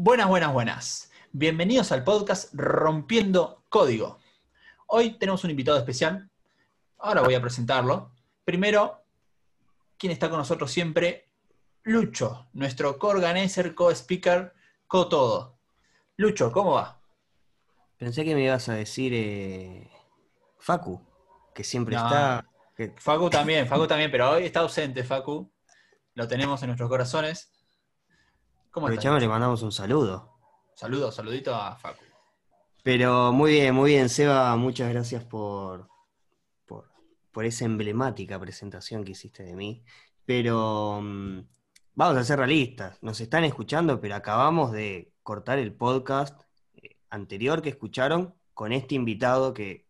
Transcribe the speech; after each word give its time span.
Buenas, 0.00 0.28
buenas, 0.28 0.52
buenas. 0.52 1.10
Bienvenidos 1.32 1.90
al 1.90 2.04
podcast 2.04 2.54
Rompiendo 2.54 3.64
Código. 3.68 4.20
Hoy 4.86 5.18
tenemos 5.18 5.42
un 5.42 5.50
invitado 5.50 5.76
especial. 5.76 6.30
Ahora 6.98 7.22
voy 7.22 7.34
a 7.34 7.40
presentarlo. 7.42 8.12
Primero, 8.44 9.02
quien 9.96 10.12
está 10.12 10.30
con 10.30 10.38
nosotros 10.38 10.70
siempre, 10.70 11.28
Lucho, 11.82 12.46
nuestro 12.52 12.96
co-organizer, 12.96 13.74
co-speaker, 13.74 14.52
co-todo. 14.86 15.58
Lucho, 16.16 16.52
¿cómo 16.52 16.74
va? 16.74 17.00
Pensé 17.96 18.24
que 18.24 18.36
me 18.36 18.44
ibas 18.44 18.68
a 18.68 18.74
decir 18.74 19.12
eh, 19.16 19.90
Facu, 20.60 21.00
que 21.52 21.64
siempre 21.64 21.96
No, 21.96 22.04
está. 22.06 22.46
que- 22.76 22.94
Facu 22.98 23.28
también, 23.30 23.66
Facu 23.66 23.88
también, 23.88 24.12
pero 24.12 24.30
hoy 24.30 24.44
está 24.44 24.60
ausente, 24.60 25.02
Facu. 25.02 25.50
Lo 26.14 26.28
tenemos 26.28 26.62
en 26.62 26.68
nuestros 26.68 26.88
corazones. 26.88 27.52
¿Cómo 28.70 28.86
aprovechamos 28.86 29.18
y 29.18 29.22
le 29.22 29.28
mandamos 29.28 29.62
un 29.62 29.72
saludo. 29.72 30.38
Saludos, 30.74 31.14
saludito 31.14 31.54
a 31.54 31.76
Facu. 31.76 32.04
Pero 32.82 33.32
muy 33.32 33.52
bien, 33.52 33.74
muy 33.74 33.92
bien, 33.92 34.08
Seba, 34.08 34.54
muchas 34.56 34.90
gracias 34.90 35.24
por, 35.24 35.88
por, 36.66 36.90
por 37.32 37.44
esa 37.44 37.64
emblemática 37.64 38.38
presentación 38.38 39.04
que 39.04 39.12
hiciste 39.12 39.42
de 39.42 39.56
mí. 39.56 39.84
Pero 40.24 41.00
mm, 41.02 41.40
vamos 41.94 42.16
a 42.16 42.24
ser 42.24 42.38
realistas, 42.38 43.02
nos 43.02 43.20
están 43.20 43.44
escuchando, 43.44 44.00
pero 44.00 44.14
acabamos 44.14 44.72
de 44.72 45.12
cortar 45.22 45.58
el 45.58 45.74
podcast 45.74 46.42
eh, 46.76 46.96
anterior 47.10 47.60
que 47.62 47.70
escucharon 47.70 48.34
con 48.54 48.72
este 48.72 48.94
invitado 48.94 49.54
que 49.54 49.86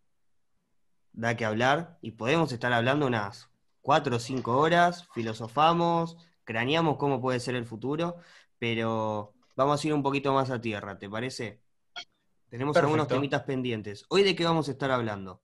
da 1.12 1.36
que 1.36 1.44
hablar 1.44 1.98
y 2.00 2.12
podemos 2.12 2.52
estar 2.52 2.72
hablando 2.72 3.06
unas 3.06 3.50
cuatro 3.80 4.16
o 4.16 4.18
cinco 4.18 4.58
horas, 4.58 5.08
filosofamos, 5.12 6.16
craneamos 6.44 6.96
cómo 6.96 7.20
puede 7.20 7.40
ser 7.40 7.54
el 7.56 7.66
futuro, 7.66 8.16
pero 8.58 9.34
vamos 9.56 9.82
a 9.82 9.86
ir 9.86 9.94
un 9.94 10.02
poquito 10.02 10.32
más 10.32 10.50
a 10.50 10.60
tierra, 10.60 10.98
¿te 10.98 11.08
parece? 11.08 11.62
Tenemos 12.48 12.76
algunos 12.76 13.06
Perfecto. 13.06 13.14
temitas 13.16 13.42
pendientes. 13.42 14.04
¿Hoy 14.08 14.22
de 14.22 14.34
qué 14.34 14.44
vamos 14.44 14.68
a 14.68 14.72
estar 14.72 14.90
hablando? 14.90 15.42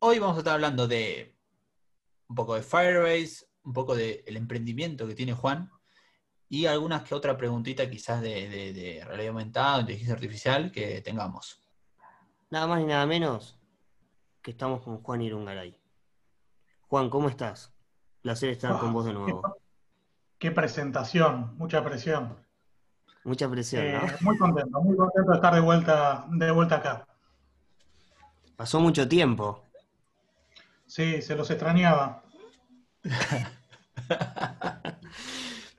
Hoy 0.00 0.18
vamos 0.18 0.36
a 0.36 0.38
estar 0.40 0.54
hablando 0.54 0.86
de 0.88 1.36
un 2.28 2.34
poco 2.36 2.54
de 2.54 2.62
Firebase, 2.62 3.46
un 3.64 3.72
poco 3.72 3.94
del 3.94 4.36
emprendimiento 4.36 5.06
que 5.06 5.14
tiene 5.14 5.32
Juan 5.34 5.70
y 6.48 6.66
algunas 6.66 7.02
que 7.02 7.14
otra 7.14 7.36
preguntita 7.36 7.90
quizás 7.90 8.22
de, 8.22 8.48
de- 8.48 8.72
de 8.72 9.04
realidad 9.04 9.30
aumentada, 9.30 9.80
inteligencia 9.80 10.14
artificial 10.14 10.72
que 10.72 11.00
tengamos. 11.02 11.60
Nada 12.50 12.66
más 12.66 12.80
ni 12.80 12.86
nada 12.86 13.04
menos 13.06 13.58
que 14.40 14.52
estamos 14.52 14.82
con 14.82 15.02
Juan 15.02 15.20
Irungaray. 15.20 15.78
Juan, 16.88 17.10
¿cómo 17.10 17.28
estás? 17.28 17.74
Placer 18.22 18.48
estar 18.50 18.78
con 18.78 18.92
vos 18.94 19.04
de 19.04 19.12
nuevo. 19.12 19.42
Qué 20.38 20.50
presentación, 20.50 21.56
mucha 21.58 21.84
presión. 21.84 22.36
Mucha 23.24 23.50
presión, 23.50 23.92
¿no? 23.92 24.06
Eh, 24.06 24.16
muy 24.20 24.38
contento, 24.38 24.80
muy 24.80 24.96
contento 24.96 25.30
de 25.30 25.36
estar 25.36 25.54
de 25.54 25.60
vuelta, 25.60 26.24
de 26.30 26.50
vuelta 26.52 26.76
acá. 26.76 27.06
Pasó 28.56 28.80
mucho 28.80 29.08
tiempo. 29.08 29.64
Sí, 30.86 31.20
se 31.22 31.36
los 31.36 31.50
extrañaba. 31.50 32.22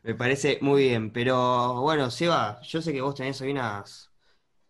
Me 0.03 0.15
parece 0.15 0.59
muy 0.61 0.83
bien, 0.83 1.11
pero 1.11 1.81
bueno, 1.81 2.09
Seba, 2.09 2.61
yo 2.61 2.81
sé 2.81 2.93
que 2.93 3.01
vos 3.01 3.15
tenés 3.15 3.41
ahí 3.41 3.51
unas, 3.51 4.11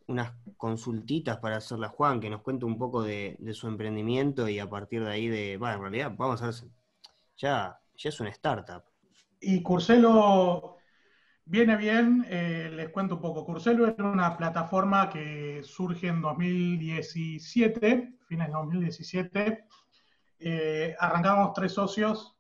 unas 0.08 0.34
consultitas 0.58 1.38
para 1.38 1.58
hacerle 1.58 1.86
a 1.86 1.90
Juan, 1.90 2.20
que 2.20 2.30
nos 2.30 2.42
cuente 2.42 2.66
un 2.66 2.78
poco 2.78 3.04
de, 3.04 3.36
de 3.40 3.54
su 3.54 3.68
emprendimiento 3.68 4.50
y 4.50 4.60
a 4.60 4.70
partir 4.70 5.04
de 5.04 5.12
ahí 5.12 5.28
de, 5.28 5.58
bueno, 5.58 5.76
en 5.76 5.82
realidad 5.82 6.12
vamos 6.18 6.42
a 6.42 6.46
ver, 6.46 6.54
si- 6.56 6.72
ya, 7.38 7.80
ya 7.96 8.10
es 8.10 8.20
una 8.20 8.30
startup. 8.32 8.84
Y 9.40 9.62
Curselo 9.64 10.78
viene 11.46 11.78
bien, 11.78 12.26
eh, 12.30 12.70
les 12.74 12.90
cuento 12.90 13.16
un 13.16 13.22
poco. 13.22 13.46
Curselo 13.46 13.88
era 13.88 14.04
una 14.04 14.38
plataforma 14.38 15.10
que 15.10 15.62
surge 15.64 16.08
en 16.08 16.22
2017, 16.22 18.18
fines 18.28 18.48
de 18.48 18.54
2017. 18.54 19.66
Eh, 20.40 20.96
arrancamos 21.00 21.54
tres 21.54 21.74
socios. 21.74 22.38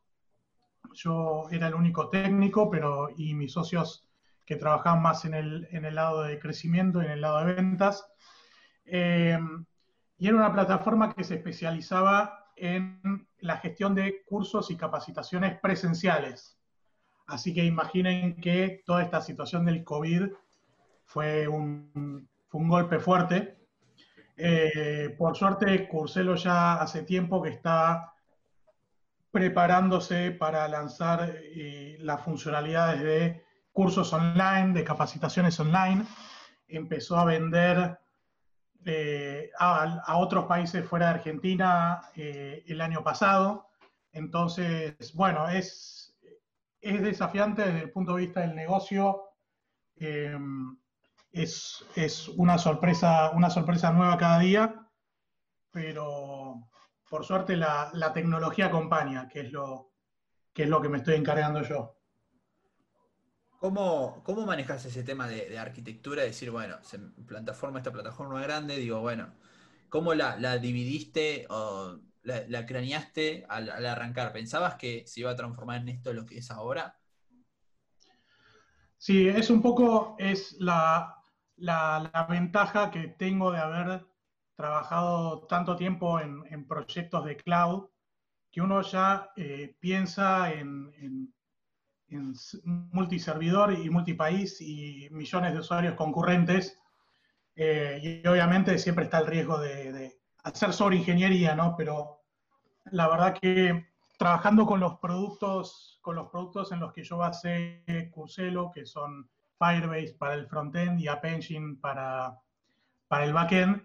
Yo 0.94 1.48
era 1.52 1.68
el 1.68 1.76
único 1.76 2.10
técnico, 2.10 2.70
pero 2.70 3.10
y 3.16 3.34
mis 3.34 3.54
socios 3.54 4.10
que 4.46 4.56
trabajaban 4.56 5.02
más 5.02 5.26
en 5.26 5.36
el, 5.36 5.68
en 5.72 5.86
el 5.86 5.96
lado 5.96 6.24
de 6.24 6.40
crecimiento 6.40 7.02
en 7.02 7.12
el 7.12 7.22
lado 7.22 7.46
de 7.46 7.54
ventas. 7.54 8.06
Eh, 8.86 9.40
y 10.18 10.28
era 10.28 10.36
una 10.36 10.52
plataforma 10.52 11.14
que 11.14 11.24
se 11.24 11.36
especializaba 11.36 12.52
en 12.56 13.28
la 13.40 13.58
gestión 13.58 13.96
de 13.96 14.24
cursos 14.26 14.70
y 14.70 14.76
capacitaciones 14.76 15.60
presenciales. 15.60 16.59
Así 17.30 17.54
que 17.54 17.64
imaginen 17.64 18.42
que 18.42 18.82
toda 18.86 19.04
esta 19.04 19.22
situación 19.22 19.66
del 19.66 19.84
COVID 19.84 20.30
fue 21.06 21.48
un, 21.48 22.28
fue 22.48 22.62
un 22.62 22.70
golpe 22.70 23.00
fuerte. 23.00 23.60
Eh, 24.36 25.16
por 25.18 25.38
suerte, 25.38 25.88
Curselo 25.88 26.36
ya 26.36 26.76
hace 26.76 27.04
tiempo 27.04 27.42
que 27.42 27.50
está 27.50 28.14
preparándose 29.32 30.32
para 30.32 30.68
lanzar 30.68 31.36
eh, 31.36 31.98
las 32.00 32.22
funcionalidades 32.22 33.04
de 33.04 33.44
cursos 33.72 34.12
online, 34.12 34.74
de 34.74 34.84
capacitaciones 34.84 35.60
online. 35.60 36.04
Empezó 36.68 37.18
a 37.18 37.26
vender 37.26 38.00
eh, 38.86 39.52
a, 39.60 40.02
a 40.04 40.18
otros 40.18 40.46
países 40.46 40.84
fuera 40.88 41.08
de 41.08 41.12
Argentina 41.12 42.02
el 42.16 42.82
año 42.82 43.04
pasado. 43.04 43.68
Entonces, 44.14 45.14
bueno, 45.14 45.48
es, 45.48 46.09
es 46.82 47.02
desafiante 47.02 47.64
desde 47.64 47.82
el 47.84 47.92
punto 47.92 48.16
de 48.16 48.26
vista 48.26 48.42
del 48.42 48.56
negocio. 48.56 49.24
eh, 49.96 50.38
es, 51.32 51.86
es 51.96 52.28
una, 52.30 52.58
sorpresa, 52.58 53.32
una 53.32 53.50
sorpresa 53.50 53.92
nueva 53.92 54.18
cada 54.18 54.40
día, 54.40 54.90
pero 55.72 56.70
por 57.10 57.26
suerte 57.26 57.56
la, 57.56 57.92
la 57.94 58.14
tecnología 58.14 58.68
acompaña, 58.68 59.28
que 59.28 59.42
es, 59.42 59.52
lo, 59.52 59.94
que 60.54 60.64
es 60.64 60.70
lo 60.70 60.82
que 60.82 60.90
me 60.90 60.98
estoy 60.98 61.16
encargando 61.16 61.62
yo. 61.64 61.98
¿Cómo, 63.60 64.24
cómo 64.24 64.46
manejas 64.46 64.86
ese 64.86 65.04
tema 65.04 65.28
de, 65.28 65.50
de 65.50 65.60
arquitectura? 65.60 66.24
Decir, 66.24 66.50
bueno, 66.50 66.78
se 66.82 66.98
plataforma, 67.00 67.80
esta 67.80 67.92
plataforma 67.92 68.42
grande, 68.42 68.78
digo, 68.78 69.02
bueno, 69.02 69.36
¿cómo 69.90 70.14
la, 70.14 70.38
la 70.38 70.58
dividiste 70.58 71.46
la, 72.24 72.66
craneaste 72.66 73.46
al, 73.48 73.86
arrancar? 73.86 74.32
¿Pensabas 74.34 74.76
que 74.76 75.04
se 75.08 75.22
iba 75.22 75.32
a 75.32 75.36
transformar 75.36 75.82
en 75.82 75.90
esto 75.90 76.14
lo 76.14 76.26
que 76.26 76.38
es 76.38 76.52
ahora? 76.52 76.98
Sí, 78.98 79.28
es 79.28 79.50
un 79.50 79.62
poco, 79.62 80.16
es 80.20 80.58
la, 80.60 81.16
la, 81.56 82.28
ventaja 82.30 82.92
que 82.92 83.08
tengo 83.08 83.52
de 83.52 83.60
haber 83.60 84.06
trabajado 84.56 85.48
tanto 85.48 85.78
tiempo 85.78 86.20
en, 86.20 86.44
en 86.50 86.68
proyectos 86.68 87.24
de 87.24 87.38
cloud, 87.38 87.88
que 88.52 88.62
uno 88.62 88.82
ya 88.82 89.32
eh, 89.38 89.76
piensa 89.80 90.52
en, 90.52 90.92
en, 90.98 91.34
multiservidor 92.92 93.72
y 93.72 93.88
multipaís 93.92 94.60
y 94.62 95.08
millones 95.12 95.54
de 95.54 95.60
usuarios 95.60 95.94
concurrentes. 95.94 96.78
eh, 97.56 98.22
y 98.24 98.28
obviamente 98.28 98.78
siempre 98.80 99.06
está 99.06 99.20
el 99.20 99.28
riesgo 99.28 99.60
de 99.60 100.19
hacer 100.44 100.74
sobreingeniería, 100.74 101.56
¿no? 101.56 101.76
Pero 101.76 102.22
la 102.92 103.08
verdad 103.08 103.38
que 103.40 103.88
trabajando 104.18 104.66
con 104.66 104.80
los 104.80 105.00
productos, 105.00 106.00
con 106.02 106.16
los 106.16 106.30
productos 106.30 106.72
en 106.72 106.80
los 106.80 106.92
que 106.92 107.04
yo 107.04 107.18
basé 107.18 107.84
Curselo, 108.12 108.72
que 108.72 108.86
son 108.86 109.30
Firebase 109.58 110.16
para 110.18 110.34
el 110.34 110.48
frontend 110.48 111.00
y 111.00 111.08
App 111.08 111.24
Engine 111.26 111.78
para, 111.82 112.38
para 113.08 113.26
el 113.26 113.34
backend, 113.34 113.82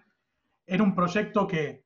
era 0.67 0.83
un 0.83 0.95
proyecto 0.95 1.47
que 1.47 1.85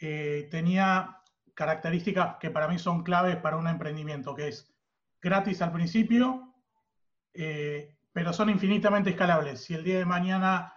eh, 0.00 0.48
tenía 0.50 1.20
características 1.54 2.36
que 2.40 2.50
para 2.50 2.68
mí 2.68 2.78
son 2.78 3.02
claves 3.02 3.36
para 3.36 3.56
un 3.56 3.68
emprendimiento, 3.68 4.34
que 4.34 4.48
es 4.48 4.74
gratis 5.22 5.62
al 5.62 5.72
principio, 5.72 6.52
eh, 7.32 7.96
pero 8.12 8.32
son 8.32 8.50
infinitamente 8.50 9.10
escalables. 9.10 9.62
Si 9.62 9.74
el 9.74 9.84
día 9.84 9.98
de 9.98 10.04
mañana 10.04 10.73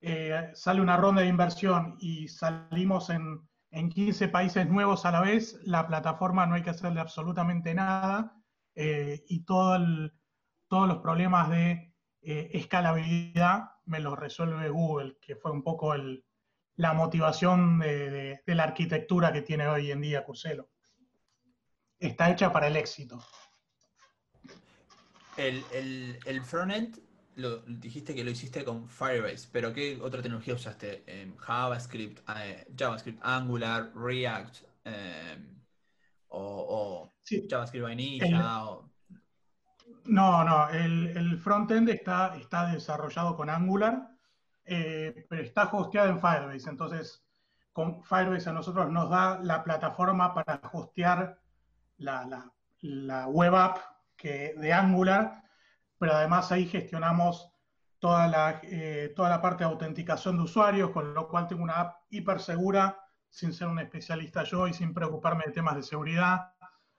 eh, 0.00 0.50
sale 0.54 0.80
una 0.80 0.96
ronda 0.96 1.22
de 1.22 1.28
inversión 1.28 1.96
y 2.00 2.28
salimos 2.28 3.10
en, 3.10 3.46
en 3.70 3.88
15 3.90 4.28
países 4.28 4.68
nuevos 4.68 5.04
a 5.04 5.10
la 5.12 5.20
vez, 5.20 5.58
la 5.64 5.86
plataforma 5.86 6.46
no 6.46 6.54
hay 6.54 6.62
que 6.62 6.70
hacerle 6.70 7.00
absolutamente 7.00 7.74
nada 7.74 8.34
eh, 8.74 9.24
y 9.28 9.44
todo 9.44 9.76
el- 9.76 10.12
todos 10.68 10.86
los 10.88 10.98
problemas 10.98 11.50
de 11.50 11.94
eh, 12.22 12.50
escalabilidad 12.52 13.70
me 13.86 13.98
los 13.98 14.16
resuelve 14.18 14.68
Google, 14.68 15.16
que 15.20 15.34
fue 15.36 15.50
un 15.50 15.62
poco 15.62 15.94
el- 15.94 16.24
la 16.76 16.92
motivación 16.94 17.78
de, 17.78 18.10
de- 18.10 18.42
de 18.46 18.54
la 18.54 18.64
arquitectura 18.64 19.32
que 19.32 19.42
tiene 19.42 19.66
hoy 19.66 19.90
en 19.90 20.00
día 20.00 20.24
Curselo. 20.24 20.70
Está 21.98 22.30
hecha 22.30 22.52
para 22.52 22.68
el 22.68 22.76
éxito. 22.76 23.22
El, 25.36 25.64
el, 25.72 26.18
el 26.26 26.42
frontend, 26.42 26.98
lo, 27.36 27.58
dijiste 27.58 28.14
que 28.14 28.24
lo 28.24 28.30
hiciste 28.30 28.64
con 28.64 28.88
Firebase, 28.88 29.48
pero 29.52 29.72
¿qué 29.72 29.98
otra 30.00 30.22
tecnología 30.22 30.54
usaste? 30.54 31.04
Em, 31.06 31.36
JavaScript, 31.36 32.20
eh, 32.36 32.66
JavaScript, 32.76 33.20
Angular, 33.22 33.92
React, 33.94 34.56
em, 34.84 35.60
o, 36.28 36.40
o 36.40 37.12
Sí. 37.22 37.46
JavaScript 37.48 37.84
Vanilla, 37.84 38.64
o 38.64 38.90
No, 40.06 40.44
no, 40.44 40.68
el, 40.70 41.16
el 41.16 41.38
frontend 41.38 41.88
está, 41.88 42.36
está 42.36 42.66
desarrollado 42.72 43.36
con 43.36 43.50
Angular, 43.50 44.10
eh, 44.64 45.26
pero 45.28 45.42
está 45.42 45.64
hosteado 45.72 46.10
en 46.10 46.20
Firebase. 46.20 46.70
Entonces, 46.70 47.24
con 47.72 48.02
Firebase 48.02 48.50
a 48.50 48.52
nosotros 48.52 48.90
nos 48.90 49.10
da 49.10 49.38
la 49.40 49.62
plataforma 49.62 50.34
para 50.34 50.60
hostear 50.72 51.38
la, 51.98 52.50
web 53.28 53.54
app 53.54 53.78
que, 54.16 54.54
de 54.56 54.72
Angular, 54.72 55.42
pero 56.00 56.14
además 56.14 56.50
ahí 56.50 56.66
gestionamos 56.66 57.52
toda 57.98 58.26
la, 58.26 58.60
eh, 58.62 59.12
toda 59.14 59.28
la 59.28 59.42
parte 59.42 59.64
de 59.64 59.70
autenticación 59.70 60.38
de 60.38 60.44
usuarios, 60.44 60.92
con 60.92 61.12
lo 61.12 61.28
cual 61.28 61.46
tengo 61.46 61.62
una 61.62 61.74
app 61.74 61.96
hiper 62.08 62.40
segura, 62.40 62.98
sin 63.28 63.52
ser 63.52 63.68
un 63.68 63.78
especialista 63.78 64.42
yo 64.42 64.66
y 64.66 64.72
sin 64.72 64.94
preocuparme 64.94 65.44
de 65.46 65.52
temas 65.52 65.76
de 65.76 65.82
seguridad. 65.82 66.54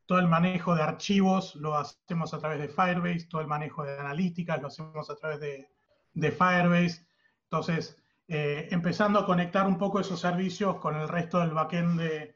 Todo 0.06 0.20
el 0.20 0.28
manejo 0.28 0.76
de 0.76 0.84
archivos 0.84 1.56
lo 1.56 1.76
hacemos 1.76 2.32
a 2.36 2.38
través 2.38 2.60
de 2.60 2.68
Firebase, 2.68 3.26
todo 3.28 3.42
el 3.42 3.48
manejo 3.48 3.84
de 3.84 3.98
analíticas 3.98 4.62
lo 4.62 4.68
hacemos 4.68 5.10
a 5.10 5.16
través 5.16 5.40
de, 5.40 5.68
de 6.14 6.32
Firebase. 6.32 7.08
Entonces, 7.46 7.98
eh, 8.28 8.68
empezando 8.70 9.18
a 9.18 9.26
conectar 9.26 9.66
un 9.66 9.80
poco 9.80 10.00
esos 10.00 10.20
servicios 10.20 10.76
con 10.76 10.96
el 10.96 11.08
resto 11.08 11.40
del 11.40 11.56
backend 11.56 12.00
de, 12.00 12.36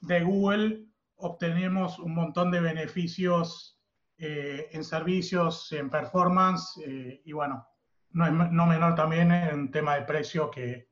de 0.00 0.22
Google, 0.22 0.86
obtenemos 1.16 1.98
un 1.98 2.14
montón 2.14 2.50
de 2.50 2.62
beneficios 2.62 3.77
eh, 4.20 4.70
en 4.72 4.82
servicios, 4.82 5.70
en 5.70 5.88
performance 5.88 6.76
eh, 6.84 7.22
y 7.24 7.32
bueno, 7.32 7.68
no, 8.10 8.26
es, 8.26 8.32
no 8.32 8.66
menor 8.66 8.96
también 8.96 9.30
en 9.30 9.70
tema 9.70 9.94
de 9.94 10.02
precio 10.02 10.50
que, 10.50 10.88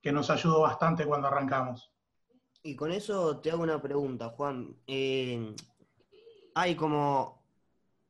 que, 0.00 0.12
nos 0.12 0.30
ayudó 0.30 0.60
bastante 0.60 1.04
cuando 1.04 1.26
arrancamos. 1.26 1.92
Y 2.62 2.76
con 2.76 2.92
eso 2.92 3.40
te 3.40 3.50
hago 3.50 3.64
una 3.64 3.82
pregunta, 3.82 4.28
Juan. 4.28 4.76
Eh, 4.86 5.56
hay 6.54 6.76
como 6.76 7.44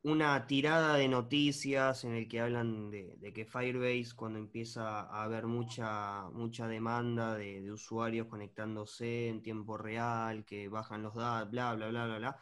una 0.02 0.46
tirada 0.46 0.96
de 0.96 1.08
noticias 1.08 2.04
en 2.04 2.14
el 2.14 2.28
que 2.28 2.40
hablan 2.40 2.90
de, 2.90 3.32
que 3.34 3.46
Firebase, 3.46 4.14
cuando 4.14 4.38
empieza 4.38 5.00
a 5.00 5.24
haber 5.24 5.46
mucha, 5.46 6.28
mucha 6.30 6.68
demanda 6.68 7.36
de, 7.38 7.72
usuarios 7.72 8.26
conectándose 8.26 9.28
en 9.28 9.42
tiempo 9.42 9.78
real, 9.78 10.44
que 10.44 10.68
bajan 10.68 11.02
los 11.02 11.14
datos, 11.14 11.50
bla, 11.50 11.74
bla, 11.74 11.88
bla, 11.88 12.04
bla, 12.04 12.18
bla, 12.18 12.36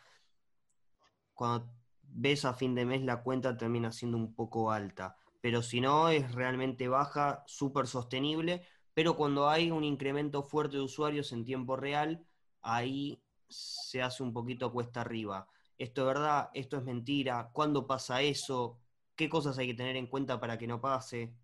cuando 1.34 1.85
ves 2.08 2.44
a 2.44 2.54
fin 2.54 2.74
de 2.74 2.84
mes 2.84 3.02
la 3.02 3.22
cuenta 3.22 3.56
termina 3.56 3.92
siendo 3.92 4.16
un 4.16 4.34
poco 4.34 4.72
alta. 4.72 5.16
Pero 5.40 5.62
si 5.62 5.80
no, 5.80 6.08
es 6.08 6.34
realmente 6.34 6.88
baja, 6.88 7.44
súper 7.46 7.86
sostenible. 7.86 8.62
Pero 8.94 9.16
cuando 9.16 9.48
hay 9.48 9.70
un 9.70 9.84
incremento 9.84 10.42
fuerte 10.42 10.76
de 10.76 10.82
usuarios 10.82 11.32
en 11.32 11.44
tiempo 11.44 11.76
real, 11.76 12.24
ahí 12.62 13.22
se 13.48 14.02
hace 14.02 14.22
un 14.22 14.32
poquito 14.32 14.72
cuesta 14.72 15.02
arriba 15.02 15.46
esto 15.78 16.02
es 16.02 16.06
verdad, 16.06 16.50
esto 16.54 16.78
es 16.78 16.84
mentira, 16.84 17.50
cuándo 17.52 17.86
pasa 17.86 18.22
eso, 18.22 18.78
qué 19.14 19.28
cosas 19.28 19.58
hay 19.58 19.68
que 19.68 19.74
tener 19.74 19.96
en 19.96 20.06
cuenta 20.06 20.40
para 20.40 20.56
que 20.58 20.66
no 20.66 20.80
pase. 20.80 21.34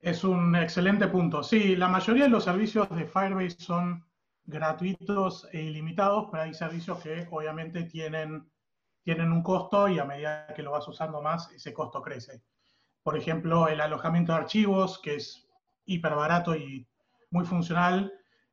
Es 0.00 0.24
un 0.24 0.56
excelente 0.56 1.06
punto. 1.08 1.42
Sí, 1.42 1.76
la 1.76 1.88
mayoría 1.88 2.24
de 2.24 2.30
los 2.30 2.44
servicios 2.44 2.88
de 2.90 3.06
Firebase 3.06 3.56
son 3.58 4.04
gratuitos 4.44 5.46
e 5.52 5.62
ilimitados, 5.62 6.28
pero 6.30 6.44
hay 6.44 6.54
servicios 6.54 6.98
que 7.00 7.28
obviamente 7.30 7.84
tienen, 7.84 8.49
tienen 9.14 9.32
un 9.32 9.42
costo 9.42 9.88
y 9.88 9.98
a 9.98 10.04
medida 10.04 10.46
que 10.54 10.62
lo 10.62 10.70
vas 10.70 10.86
usando 10.86 11.20
más, 11.20 11.50
ese 11.50 11.74
costo 11.74 12.00
crece. 12.00 12.44
Por 13.02 13.16
ejemplo, 13.16 13.66
el 13.66 13.80
alojamiento 13.80 14.30
de 14.30 14.38
archivos, 14.38 15.00
que 15.00 15.16
es 15.16 15.48
hiper 15.84 16.14
barato 16.14 16.54
y 16.54 16.86
muy 17.32 17.44
funcional, 17.44 18.12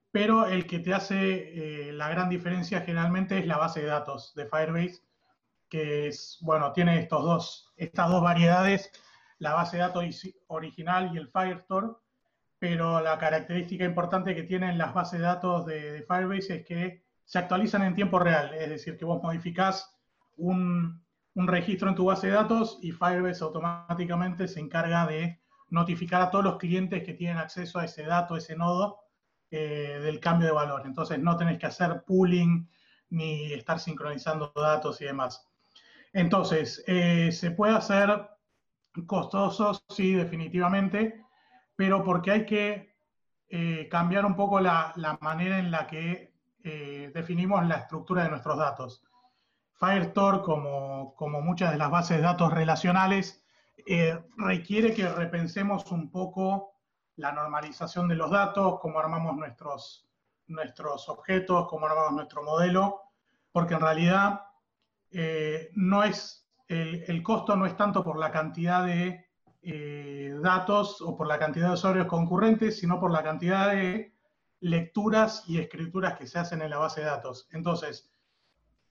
pero 0.10 0.48
el 0.48 0.66
que 0.66 0.80
te 0.80 0.96
hace 0.96 1.90
eh, 1.90 1.94
la 1.94 2.10
gran 2.10 2.28
diferencia 2.28 2.82
generalmente 2.82 3.38
es 3.38 3.46
la 3.46 3.58
base 3.58 3.82
de 3.82 3.86
datos 3.86 4.34
de 4.34 4.48
Firebase, 4.48 5.04
que 5.70 6.08
es, 6.08 6.40
bueno, 6.42 6.74
tiene 6.74 6.98
estos 6.98 7.24
dos, 7.24 7.74
estas 7.76 8.10
dos 8.10 8.24
variedades, 8.24 8.92
la 9.38 9.54
base 9.54 9.78
de 9.78 9.84
datos 9.84 10.06
original 10.48 11.12
y 11.14 11.18
el 11.18 11.30
Firestore, 11.30 11.90
pero 12.58 13.00
la 13.00 13.20
característica 13.20 13.86
importante 13.86 14.34
que 14.34 14.42
tienen 14.42 14.80
las 14.80 14.96
bases 14.96 15.20
de 15.20 15.26
datos 15.26 15.68
de, 15.68 16.04
Firebase 16.08 16.56
es 16.56 16.66
que 16.66 17.04
se 17.26 17.38
actualizan 17.38 17.84
en 17.84 17.94
tiempo 17.94 18.18
real, 18.18 18.56
es 18.56 18.70
decir, 18.70 18.98
que 18.98 19.06
vos 19.06 19.22
modificás 19.22 19.97
un, 20.38 21.04
registro 21.36 21.90
en 21.90 21.96
tu 21.96 22.06
base 22.06 22.28
de 22.28 22.34
datos 22.34 22.80
y 22.82 22.92
Firebase 22.92 23.44
automáticamente 23.44 24.48
se 24.48 24.60
encarga 24.60 25.06
de 25.06 25.40
notificar 25.70 26.22
a 26.22 26.32
todos 26.32 26.44
los 26.44 26.58
clientes 26.58 27.04
que 27.04 27.14
tienen 27.14 27.38
acceso 27.38 27.78
a 27.78 27.86
ese 27.86 28.04
dato, 28.04 28.36
ese 28.36 28.56
nodo, 28.56 29.02
eh, 29.52 30.00
del 30.02 30.20
cambio 30.20 30.48
de 30.48 30.54
valor. 30.54 30.84
Entonces 30.86 31.20
no 31.20 31.38
tenés 31.38 31.60
que 31.60 31.68
hacer 31.68 32.04
pooling 32.06 32.68
ni 33.10 33.54
estar 33.54 33.80
sincronizando 33.80 34.52
datos 34.56 35.00
y 35.02 35.06
demás. 35.06 35.48
Entonces, 36.12 36.84
eh, 36.88 37.32
¿se 37.32 37.52
puede 37.52 37.76
hacer 37.76 38.30
costoso? 39.06 39.80
Sí, 39.90 40.14
definitivamente, 40.14 41.24
pero 41.76 42.04
porque 42.04 42.32
hay 42.32 42.46
que 42.46 42.96
eh, 43.50 43.88
cambiar 43.92 44.26
un 44.26 44.36
poco 44.36 44.60
la, 44.60 44.94
manera 45.22 45.60
en 45.60 45.70
la 45.72 45.86
que 45.86 46.34
definimos 47.14 47.66
la 47.66 47.76
estructura 47.76 48.24
de 48.24 48.30
nuestros 48.30 48.58
datos. 48.58 49.08
Firestore, 49.80 50.42
como, 50.42 51.14
como 51.16 51.42
muchas 51.42 51.72
de 51.72 51.78
las 51.78 51.92
bases 51.92 52.18
de 52.18 52.24
datos 52.24 52.54
relacionales, 52.54 53.44
requiere 54.38 54.94
que 54.94 55.08
repensemos 55.08 55.90
un 55.92 56.12
poco 56.12 56.78
la 57.18 57.32
normalización 57.32 58.08
de 58.08 58.16
los 58.16 58.32
datos, 58.32 58.80
cómo 58.80 59.00
armamos 59.00 59.36
nuestros, 59.36 60.08
nuestros 60.48 61.10
objetos, 61.10 61.68
cómo 61.68 61.88
armamos 61.88 62.14
nuestro 62.14 62.44
modelo, 62.44 63.02
porque 63.52 63.74
en 63.74 63.82
realidad 63.82 64.42
eh, 65.12 65.72
no 65.74 66.04
es, 66.04 66.48
el, 66.68 67.24
costo 67.24 67.56
no 67.56 67.66
es 67.66 67.76
tanto 67.76 68.04
por 68.04 68.20
la 68.20 68.32
cantidad 68.32 68.86
de 68.86 69.26
eh, 69.64 70.36
datos 70.42 71.02
o 71.02 71.18
por 71.18 71.28
la 71.28 71.40
cantidad 71.40 71.68
de 71.68 71.74
usuarios 71.74 72.08
concurrentes, 72.08 72.80
sino 72.80 73.00
por 73.00 73.12
la 73.12 73.24
cantidad 73.24 73.72
de 73.72 74.14
lecturas 74.60 75.44
y 75.48 75.60
escrituras 75.60 76.18
que 76.18 76.28
se 76.28 76.40
hacen 76.40 76.62
en 76.62 76.70
la 76.70 76.78
base 76.78 77.02
de 77.02 77.08
datos. 77.08 77.48
Entonces, 77.52 78.12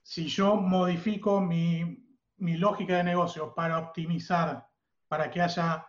si 0.07 0.25
yo 0.29 0.55
modifico 0.55 1.41
mi, 1.41 2.01
lógica 2.37 2.95
de 2.95 3.03
negocio 3.03 3.53
para 3.53 3.77
optimizar, 3.77 4.65
para 5.09 5.29
que 5.29 5.41
haya 5.41 5.85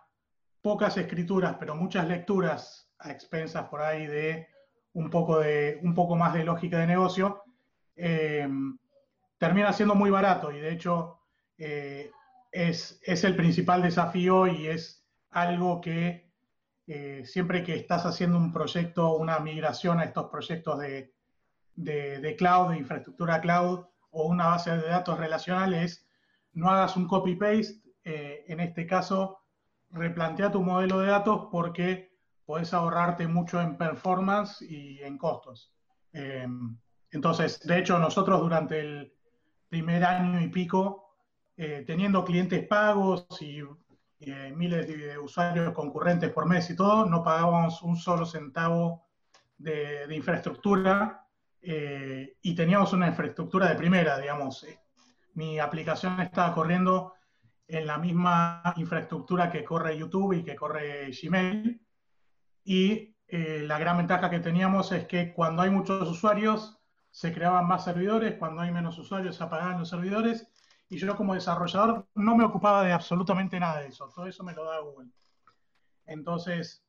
pocas 0.61 0.97
escrituras, 0.97 1.55
pero 1.61 1.77
muchas 1.77 2.09
lecturas 2.09 2.91
a 2.99 3.13
expensas 3.13 3.69
por 3.69 3.81
ahí 3.81 4.09
de 4.09 4.49
un 4.95 5.09
poco, 5.09 5.39
de, 5.39 5.79
un 5.85 5.95
poco 5.95 6.17
más 6.17 6.35
de 6.35 6.43
lógica 6.43 6.81
de 6.81 6.89
negocio, 6.89 7.45
eh, 7.95 8.49
termina 9.39 9.73
siendo 9.73 9.95
muy 9.95 10.11
barato 10.11 10.51
y 10.51 10.59
de 10.59 10.73
hecho 10.73 11.21
eh, 11.57 12.11
es, 12.51 13.01
el 13.05 13.37
principal 13.37 13.83
desafío 13.83 14.49
y 14.49 14.67
es 14.67 15.07
algo 15.31 15.81
que 15.81 16.33
eh, 16.89 17.23
siempre 17.25 17.63
que 17.63 17.77
estás 17.77 18.05
haciendo 18.05 18.37
un 18.37 18.53
proyecto, 18.53 19.15
una 19.15 19.39
migración 19.39 20.01
a 20.01 20.05
estos 20.07 20.29
proyectos 20.29 20.81
de, 20.81 21.15
cloud, 22.37 22.71
de 22.71 22.79
infraestructura 22.79 23.41
cloud 23.41 23.87
o 24.19 24.27
una 24.27 24.49
base 24.49 24.77
de 24.77 24.89
datos 24.89 25.19
relacionales, 25.19 26.07
no 26.53 26.69
hagas 26.71 26.97
un 26.97 27.07
copy-paste, 27.07 27.83
eh, 28.05 28.45
en 28.49 28.61
este 28.61 28.87
caso 28.87 29.41
replantea 29.91 30.51
tu 30.51 30.63
modelo 30.63 31.01
de 31.01 31.09
datos 31.09 31.49
porque 31.51 32.17
puedes 32.45 32.73
ahorrarte 32.75 33.27
mucho 33.27 33.61
en 33.61 33.77
performance 33.77 34.63
y 34.63 35.01
en 35.03 35.19
costos. 35.19 35.73
entonces, 37.11 37.61
de 37.61 37.79
hecho, 37.79 37.99
nosotros 37.99 38.41
durante 38.41 38.81
el, 38.81 39.13
primer 39.69 40.05
año 40.05 40.41
y 40.41 40.49
pico, 40.49 41.15
eh, 41.57 41.85
teniendo 41.87 42.25
clientes 42.25 42.67
pagos 42.67 43.27
y 43.41 43.61
eh, 44.21 44.53
miles 44.57 44.89
de 44.89 45.19
usuarios 45.19 45.73
concurrentes 45.73 46.33
por 46.33 46.47
mes 46.47 46.69
y 46.71 46.77
todo, 46.77 47.07
no 47.07 47.23
pagábamos 47.23 47.83
un 47.83 47.97
solo 47.97 48.25
centavo 48.25 49.07
de, 49.59 50.07
infraestructura 50.15 51.28
eh, 51.61 52.37
y 52.43 52.55
teníamos 52.55 52.93
una 52.93 53.09
infraestructura 53.09 53.69
de 53.69 53.75
primera, 53.75 54.19
digamos. 54.19 54.67
Mi 55.35 55.59
aplicación 55.59 56.21
estaba 56.21 56.55
corriendo 56.55 57.15
en 57.67 57.87
la 57.87 57.99
misma 57.99 58.63
infraestructura 58.77 59.51
que 59.51 59.65
corre 59.65 59.99
YouTube 59.99 60.33
y 60.35 60.45
que 60.45 60.57
corre 60.57 61.11
Gmail. 61.11 61.81
Y 62.65 63.15
la 63.31 63.79
gran 63.79 63.99
ventaja 63.99 64.31
que 64.31 64.41
teníamos 64.41 64.91
es 64.93 65.07
que 65.07 65.33
cuando 65.35 65.63
hay 65.63 65.71
muchos 65.71 66.09
usuarios, 66.09 66.79
se 67.11 67.33
creaban 67.33 67.67
más 67.67 67.85
servidores, 67.85 68.37
cuando 68.39 68.63
hay 68.63 68.71
menos 68.71 68.99
usuarios 68.99 69.37
se 69.37 69.45
apagaban 69.45 69.79
los 69.79 69.89
servidores, 69.89 70.49
y 70.89 70.97
yo 70.99 71.17
como 71.17 71.35
desarrollador 71.35 72.07
no 72.15 72.37
me 72.37 72.45
ocupaba 72.45 72.85
de 72.85 72.93
absolutamente 72.93 73.61
nada 73.61 73.81
de 73.81 73.89
eso, 73.89 74.09
todo 74.15 74.27
eso 74.27 74.45
me 74.45 74.55
lo 74.55 74.65
da 74.65 74.81
Google. 74.81 75.11
Entonces, 76.07 76.85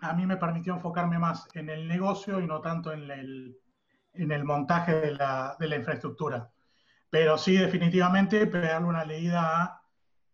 a 0.00 0.12
mí 0.12 0.26
me 0.26 0.36
permitió 0.36 0.74
enfocarme 0.74 1.18
más 1.18 1.48
en 1.54 1.68
el 1.70 1.88
negocio 1.88 2.40
y 2.40 2.46
no 2.46 2.60
tanto 2.60 2.92
en 2.92 3.10
el, 3.10 3.58
en 4.14 4.32
el 4.32 4.44
montaje 4.44 4.94
de 4.94 5.12
la, 5.12 5.56
de 5.58 5.68
la, 5.68 5.76
infraestructura. 5.76 6.50
Pero 7.10 7.38
sí, 7.38 7.56
definitivamente, 7.56 8.46
pegarle 8.46 8.88
una 8.88 9.04
leída 9.04 9.62
a 9.62 9.82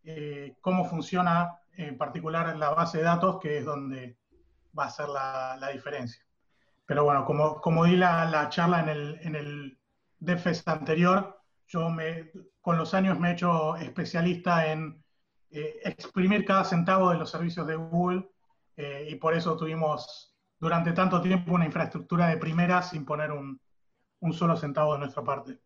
eh, 0.05 0.57
cómo 0.61 0.85
funciona 0.85 1.59
en 1.73 1.97
particular 1.99 2.57
la 2.57 2.71
base 2.71 2.99
de 2.99 3.05
datos, 3.05 3.39
que 3.41 3.59
es 3.59 3.65
donde 3.65 4.19
va 4.79 4.85
a 4.85 4.91
ser 4.91 5.09
la, 5.09 5.57
la 5.61 5.69
diferencia. 5.69 6.27
Pero 6.87 7.05
bueno, 7.05 7.25
como, 7.25 7.61
como 7.61 7.85
di 7.85 7.97
la, 7.97 8.49
charla 8.49 8.81
en 8.81 8.89
el, 8.89 9.19
en 9.23 9.35
el 9.35 9.79
DevFest 10.21 10.69
anterior, 10.69 11.43
yo 11.67 11.91
me, 11.91 12.31
con 12.61 12.79
los 12.79 12.95
años 12.95 13.19
me 13.19 13.31
he 13.31 13.33
hecho 13.33 13.77
especialista 13.77 14.67
en 14.67 15.03
eh, 15.51 15.81
exprimir 15.85 16.45
cada 16.45 16.65
centavo 16.65 17.11
de 17.11 17.19
los 17.19 17.31
servicios 17.31 17.67
de 17.67 17.75
Google 17.75 18.29
eh, 18.77 19.09
y 19.11 19.17
por 19.17 19.35
eso 19.35 19.57
tuvimos 19.57 20.37
durante 20.59 20.93
tanto 20.93 21.21
tiempo 21.21 21.55
una 21.55 21.67
infraestructura 21.67 22.29
de 22.29 22.37
primera 22.37 22.83
sin 22.83 23.05
poner 23.05 23.33
un, 23.33 23.61
solo 24.33 24.57
centavo 24.57 24.95
de 24.95 25.01
nuestra 25.01 25.23
parte. 25.23 25.59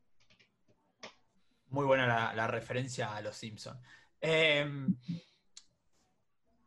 Muy 1.68 1.86
buena 1.86 2.34
la, 2.34 2.46
referencia 2.46 3.14
a 3.14 3.20
los 3.20 3.36
Simpsons. 3.36 3.80
Em, 4.20 4.96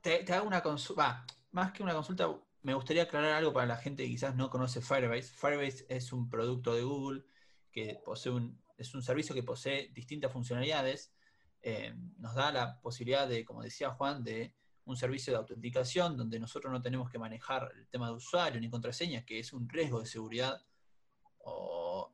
te, 0.02 0.32
hago 0.34 0.48
una 0.48 0.62
consulta, 0.62 1.26
más 1.52 1.72
que 1.74 1.84
una 1.84 1.94
consulta, 1.94 2.28
me 2.62 2.74
gustaría 2.74 3.04
aclarar 3.04 3.34
algo 3.34 3.52
para 3.52 3.66
la 3.68 3.78
gente 3.78 4.04
que 4.04 4.10
quizás 4.10 4.36
no 4.36 4.50
conoce 4.50 4.82
Firebase. 4.82 5.34
Firebase 5.34 5.86
es 5.90 6.14
un 6.14 6.30
producto 6.30 6.74
de 6.74 6.84
Google 6.84 7.24
que 7.72 8.00
posee 8.04 8.32
un, 8.32 8.62
es 8.78 8.96
un 8.96 9.04
servicio 9.04 9.36
que 9.36 9.44
posee 9.44 9.90
distintas 9.90 10.32
funcionalidades. 10.32 11.14
Em, 11.62 12.14
nos 12.18 12.36
da 12.36 12.52
la 12.52 12.82
posibilidad 12.82 13.28
de, 13.28 13.44
como 13.44 13.64
decía 13.64 13.92
Juan, 13.92 14.24
de 14.24 14.54
un 14.86 14.98
servicio 14.98 15.32
de 15.34 15.40
autenticación 15.40 16.18
donde 16.18 16.40
nosotros 16.40 16.72
no 16.72 16.82
tenemos 16.82 17.10
que 17.10 17.20
manejar 17.20 17.72
el 17.76 17.88
tema 17.88 18.08
de 18.08 18.14
usuario 18.14 18.60
ni 18.60 18.70
contraseñas, 18.70 19.24
que 19.24 19.40
es 19.40 19.54
un 19.54 19.70
riesgo 19.70 20.00
de 20.00 20.06
seguridad. 20.06 20.62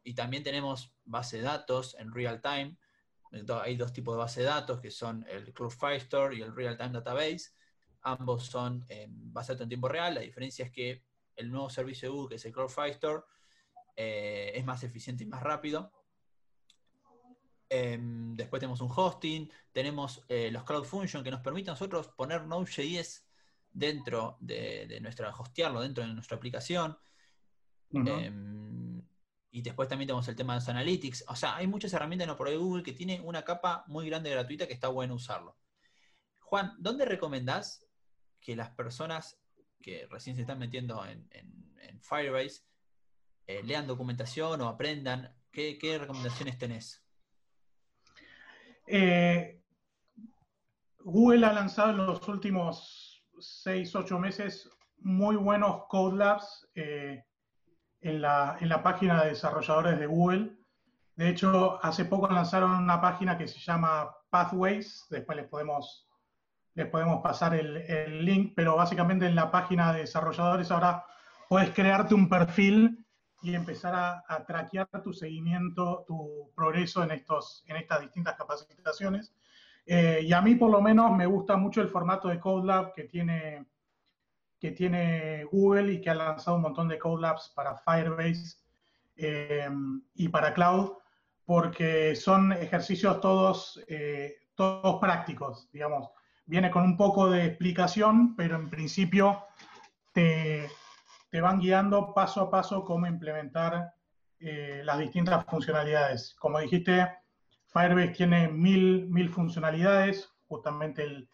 Y 0.03 0.13
también 0.13 0.43
tenemos 0.43 0.93
base 1.05 1.37
de 1.37 1.43
datos 1.43 1.95
en 1.99 2.11
real 2.13 2.41
time. 2.41 2.77
Hay 3.63 3.75
dos 3.75 3.93
tipos 3.93 4.15
de 4.15 4.19
base 4.19 4.39
de 4.41 4.47
datos 4.47 4.79
que 4.79 4.89
son 4.89 5.25
el 5.29 5.53
Cloud 5.53 5.71
Firestore 5.71 6.35
y 6.35 6.41
el 6.41 6.55
Real 6.55 6.77
Time 6.77 6.91
Database. 6.91 7.51
Ambos 8.01 8.45
son 8.45 8.87
de 8.87 9.07
datos 9.31 9.61
en 9.61 9.69
tiempo 9.69 9.87
real. 9.87 10.15
La 10.15 10.21
diferencia 10.21 10.65
es 10.65 10.71
que 10.71 11.03
el 11.35 11.51
nuevo 11.51 11.69
servicio 11.69 12.09
de 12.09 12.13
Google, 12.13 12.29
que 12.29 12.35
es 12.35 12.45
el 12.45 12.51
Cloud 12.51 12.69
Firestore, 12.69 13.23
eh, 13.95 14.53
es 14.55 14.65
más 14.65 14.83
eficiente 14.83 15.23
y 15.23 15.27
más 15.27 15.43
rápido. 15.43 15.91
Em, 17.69 18.35
después 18.35 18.59
tenemos 18.59 18.81
un 18.81 18.89
hosting, 18.95 19.51
tenemos 19.71 20.23
eh, 20.27 20.49
los 20.51 20.63
Cloud 20.63 20.85
Functions 20.85 21.23
que 21.23 21.29
nos 21.29 21.41
permiten 21.41 21.71
a 21.71 21.73
nosotros 21.73 22.07
poner 22.07 22.45
Node.js 22.47 23.27
dentro 23.71 24.37
de, 24.39 24.99
nuestra, 25.01 25.29
hostearlo 25.29 25.81
dentro 25.81 26.03
de 26.03 26.13
nuestra 26.13 26.37
aplicación. 26.37 26.97
Em, 27.91 28.78
y 29.51 29.61
después 29.61 29.89
también 29.89 30.07
tenemos 30.07 30.27
el 30.27 30.35
tema 30.35 30.53
de 30.53 30.59
los 30.59 30.69
analytics. 30.69 31.25
O 31.27 31.35
sea, 31.35 31.55
hay 31.55 31.67
muchas 31.67 31.93
herramientas 31.93 32.27
en 32.27 32.35
por 32.35 32.55
Google 32.55 32.83
que 32.83 32.93
tiene 32.93 33.19
una 33.21 33.43
capa 33.43 33.83
muy 33.87 34.07
grande 34.07 34.29
gratuita 34.29 34.67
que 34.67 34.73
está 34.73 34.87
bueno 34.89 35.15
usarlo. 35.15 35.57
Juan, 36.39 36.75
¿dónde 36.79 37.05
recomendás 37.05 37.85
que 38.39 38.55
las 38.55 38.69
personas 38.71 39.39
que 39.81 40.07
recién 40.09 40.35
se 40.35 40.41
están 40.41 40.59
metiendo 40.59 41.03
en, 41.05 41.29
Firebase 42.01 42.63
eh, 43.45 43.61
lean 43.63 43.87
documentación 43.87 44.61
o 44.61 44.67
aprendan? 44.67 45.35
¿Qué 45.51 45.97
recomendaciones 45.99 46.57
tenés? 46.57 47.03
Eh, 48.85 49.61
Google 50.99 51.45
ha 51.45 51.53
lanzado 51.53 51.91
en 51.91 51.97
los 51.97 52.27
últimos 52.27 53.23
6, 53.39 53.95
8 53.95 54.19
meses 54.19 54.69
muy 54.97 55.35
buenos 55.35 55.83
Code 55.87 56.17
Labs 56.17 56.67
eh, 56.75 57.23
en, 58.01 58.21
la, 58.21 58.57
en, 58.59 58.69
la, 58.69 58.83
página 58.83 59.23
de 59.23 59.29
desarrolladores 59.29 59.99
de 59.99 60.05
Google. 60.05 60.51
De 61.15 61.29
hecho, 61.29 61.83
hace 61.83 62.05
poco 62.05 62.27
lanzaron 62.29 62.71
una 62.71 63.01
página 63.01 63.37
que 63.37 63.47
se 63.47 63.59
llama 63.59 64.09
Pathways, 64.29 65.07
después 65.09 65.37
les 65.37 65.47
podemos, 65.47 66.07
les 66.75 66.87
podemos 66.87 67.21
pasar 67.21 67.55
el, 67.55 67.77
el 67.77 68.23
link, 68.25 68.53
pero 68.55 68.75
básicamente 68.75 69.25
en 69.25 69.35
la 69.35 69.51
página 69.51 69.91
de 69.91 70.01
desarrolladores 70.01 70.71
ahora 70.71 71.05
puedes 71.49 71.71
crearte 71.71 72.13
un 72.13 72.29
perfil 72.29 73.05
y 73.41 73.55
empezar 73.55 73.95
a, 73.95 74.23
a, 74.27 74.45
traquear 74.45 74.87
tu 75.03 75.13
seguimiento, 75.13 76.03
tu 76.07 76.51
progreso 76.55 77.03
en, 77.03 77.11
estos, 77.11 77.63
en 77.67 77.77
estas 77.77 78.01
distintas 78.01 78.35
capacitaciones. 78.35 79.33
Eh, 79.85 80.21
y 80.23 80.33
a 80.33 80.41
mí 80.41 80.55
por 80.55 80.69
lo 80.69 80.81
menos 80.81 81.15
me 81.15 81.25
gusta 81.25 81.57
mucho 81.57 81.81
el 81.81 81.89
formato 81.89 82.27
de 82.27 82.39
Code 82.39 82.67
Lab 82.67 82.93
que 82.93 83.05
tiene, 83.05 83.65
que 84.59 84.71
tiene 84.71 85.45
Google 85.45 85.93
y 85.93 86.01
que 86.01 86.09
ha 86.09 86.15
lanzado 86.15 86.57
un 86.57 86.63
montón 86.63 86.87
de 86.87 86.99
Code 86.99 87.21
Labs 87.21 87.51
para 87.55 87.77
Firebase 87.77 88.57
eh, 89.15 89.69
y 90.15 90.27
para 90.29 90.53
Cloud, 90.53 90.91
porque 91.45 92.15
son 92.15 92.51
ejercicios 92.51 93.21
todos, 93.21 93.83
eh, 93.87 94.35
todos 94.55 94.99
prácticos, 94.99 95.69
digamos. 95.71 96.09
Viene 96.45 96.69
con 96.71 96.83
un 96.83 96.97
poco 96.97 97.29
de 97.29 97.45
explicación, 97.45 98.35
pero 98.35 98.55
en 98.55 98.69
principio 98.69 99.45
te, 100.13 100.69
te 101.29 101.41
van 101.41 101.59
guiando 101.59 102.13
paso 102.13 102.41
a 102.41 102.51
paso 102.51 102.83
cómo 102.83 103.07
implementar 103.07 103.93
eh, 104.39 104.81
las 104.83 104.99
distintas 104.99 105.45
funcionalidades. 105.45 106.35
Como 106.39 106.59
dijiste, 106.59 107.07
Firebase 107.67 108.09
tiene 108.09 108.47
mil, 108.47 109.07
mil 109.09 109.29
funcionalidades. 109.29 110.29
Justamente 110.47 111.27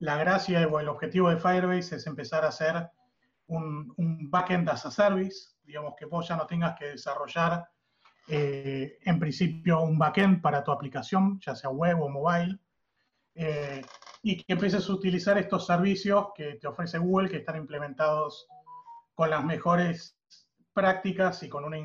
la 0.00 0.16
gracia 0.16 0.66
o 0.66 0.80
el 0.80 0.88
objetivo 0.88 1.30
de 1.30 1.36
Firebase 1.36 1.96
es 1.96 2.06
empezar 2.06 2.44
a 2.44 2.48
hacer 2.48 2.90
un, 3.46 3.92
un, 3.96 4.30
backend 4.30 4.68
as 4.68 4.86
a 4.86 4.90
service, 4.90 5.50
digamos 5.64 5.94
que 5.96 6.06
vos 6.06 6.26
ya 6.26 6.36
no 6.36 6.46
tengas 6.46 6.78
que 6.78 6.86
desarrollar 6.86 7.68
eh, 8.28 8.98
en 9.02 9.18
principio 9.18 9.80
un 9.80 9.98
backend 9.98 10.40
para 10.40 10.62
tu 10.62 10.70
aplicación, 10.70 11.40
ya 11.40 11.54
sea 11.54 11.70
web 11.70 12.00
o 12.00 12.08
mobile, 12.08 12.58
eh, 13.34 13.82
y 14.22 14.36
que 14.36 14.52
empieces 14.52 14.88
a 14.88 14.92
utilizar 14.92 15.36
estos 15.38 15.66
servicios 15.66 16.28
que 16.34 16.54
te 16.54 16.68
ofrece 16.68 16.98
Google, 16.98 17.28
que 17.28 17.38
están 17.38 17.56
implementados 17.56 18.46
con 19.14 19.30
las 19.30 19.44
mejores 19.44 20.16
prácticas 20.72 21.42
y 21.42 21.48
con 21.48 21.64
una, 21.64 21.76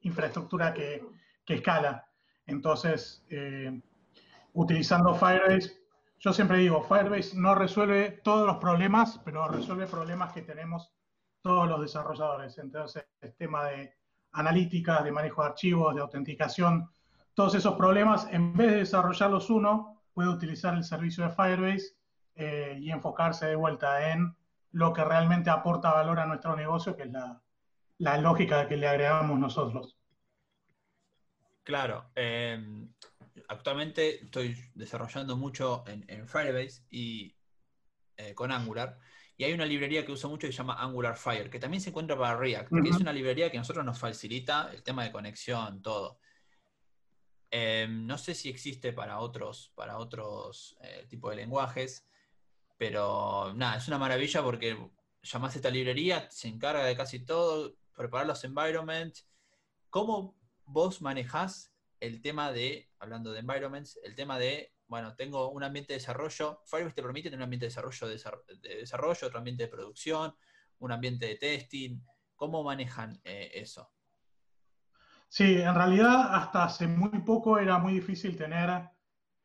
infraestructura 0.00 0.74
que, 0.74 1.04
escala. 1.46 2.08
Entonces, 2.46 3.24
eh, 3.28 3.80
utilizando 4.54 5.14
Firebase, 5.14 5.81
yo 6.22 6.32
siempre 6.32 6.58
digo, 6.58 6.84
Firebase 6.84 7.36
no 7.36 7.56
resuelve 7.56 8.20
todos 8.22 8.46
los 8.46 8.58
problemas, 8.58 9.20
pero 9.24 9.48
resuelve 9.48 9.88
problemas 9.88 10.32
que 10.32 10.42
tenemos 10.42 10.92
todos 11.42 11.68
los 11.68 11.80
desarrolladores. 11.80 12.58
Entonces, 12.58 13.04
el 13.20 13.34
tema 13.34 13.64
de 13.64 13.92
analítica, 14.30 15.02
de 15.02 15.10
manejo 15.10 15.42
de 15.42 15.48
archivos, 15.48 15.96
de 15.96 16.00
autenticación, 16.00 16.88
todos 17.34 17.56
esos 17.56 17.74
problemas, 17.74 18.28
en 18.30 18.56
vez 18.56 18.70
de 18.70 18.76
desarrollarlos 18.78 19.50
uno, 19.50 20.00
puede 20.14 20.28
utilizar 20.28 20.74
el 20.74 20.84
servicio 20.84 21.24
de 21.24 21.30
Firebase 21.30 21.96
eh, 22.36 22.78
y 22.80 22.92
enfocarse 22.92 23.46
de 23.46 23.56
vuelta 23.56 24.12
en 24.12 24.36
lo 24.70 24.92
que 24.92 25.02
realmente 25.02 25.50
aporta 25.50 25.92
valor 25.92 26.20
a 26.20 26.26
nuestro 26.26 26.54
negocio, 26.54 26.96
que 26.96 27.02
es 27.02 27.10
la, 27.98 28.18
lógica 28.18 28.68
que 28.68 28.76
le 28.76 28.86
agregamos 28.86 29.40
nosotros. 29.40 29.98
Claro. 31.64 32.10
Em, 32.14 32.88
actualmente 33.48 34.24
estoy 34.24 34.56
desarrollando 34.74 35.36
mucho 35.36 35.84
en, 35.86 36.28
Firebase 36.28 36.82
y 36.90 37.34
eh, 38.16 38.34
con 38.34 38.52
Angular. 38.52 38.98
Y 39.36 39.44
hay 39.44 39.52
una 39.52 39.64
librería 39.64 40.04
que 40.04 40.12
uso 40.12 40.28
mucho 40.28 40.46
que 40.46 40.52
se 40.52 40.58
llama 40.58 40.80
Angular 40.80 41.16
Fire, 41.16 41.50
que 41.50 41.58
también 41.58 41.80
se 41.80 41.90
encuentra 41.90 42.16
para 42.16 42.36
React, 42.36 42.70
que 42.82 42.90
es 42.90 42.96
una 42.96 43.12
librería 43.12 43.50
que 43.50 43.56
a 43.56 43.60
nosotros 43.60 43.84
nos 43.84 43.98
facilita 43.98 44.70
el 44.72 44.82
tema 44.82 45.04
de 45.04 45.12
conexión, 45.12 45.82
todo. 45.82 46.20
Em, 47.50 48.06
no 48.06 48.16
sé 48.18 48.34
si 48.34 48.48
existe 48.48 48.92
para 48.92 49.18
otros, 49.18 49.72
para 49.74 49.98
otros 49.98 50.76
eh, 50.82 51.06
tipos 51.08 51.30
de 51.30 51.36
lenguajes. 51.36 52.06
Pero 52.78 53.52
nada, 53.54 53.76
es 53.76 53.88
una 53.88 53.98
maravilla 53.98 54.42
porque 54.42 54.76
llamás 55.22 55.54
a 55.54 55.58
esta 55.58 55.70
librería, 55.70 56.28
se 56.30 56.48
encarga 56.48 56.84
de 56.84 56.96
casi 56.96 57.20
todo, 57.24 57.74
preparar 57.94 58.26
los 58.26 58.42
environments. 58.44 59.26
¿Cómo 59.90 60.36
vos 60.64 61.00
manejás 61.02 61.71
el 62.02 62.20
tema 62.20 62.50
de, 62.50 62.90
hablando 62.98 63.32
de 63.32 63.38
environments, 63.38 64.00
el 64.02 64.16
tema 64.16 64.36
de, 64.36 64.72
bueno, 64.88 65.14
tengo 65.14 65.50
un 65.50 65.62
ambiente 65.62 65.92
de 65.92 66.00
desarrollo, 66.00 66.60
Firebase 66.66 66.96
te 66.96 67.02
permite 67.02 67.30
tener 67.30 67.38
un 67.38 67.44
ambiente 67.44 67.66
de 67.66 67.68
desarrollo, 67.68 68.08
de 68.08 68.76
desarrollo 68.80 69.26
otro 69.28 69.38
ambiente 69.38 69.62
de 69.62 69.68
producción, 69.68 70.34
un 70.80 70.90
ambiente 70.90 71.26
de 71.26 71.36
testing. 71.36 72.00
¿Cómo 72.34 72.64
manejan 72.64 73.20
eh, 73.22 73.52
eso? 73.54 73.92
Sí, 75.28 75.62
en 75.62 75.76
realidad 75.76 76.34
hasta 76.34 76.64
hace 76.64 76.88
muy 76.88 77.20
poco 77.20 77.56
era 77.56 77.78
muy 77.78 77.94
difícil 77.94 78.36
tener 78.36 78.90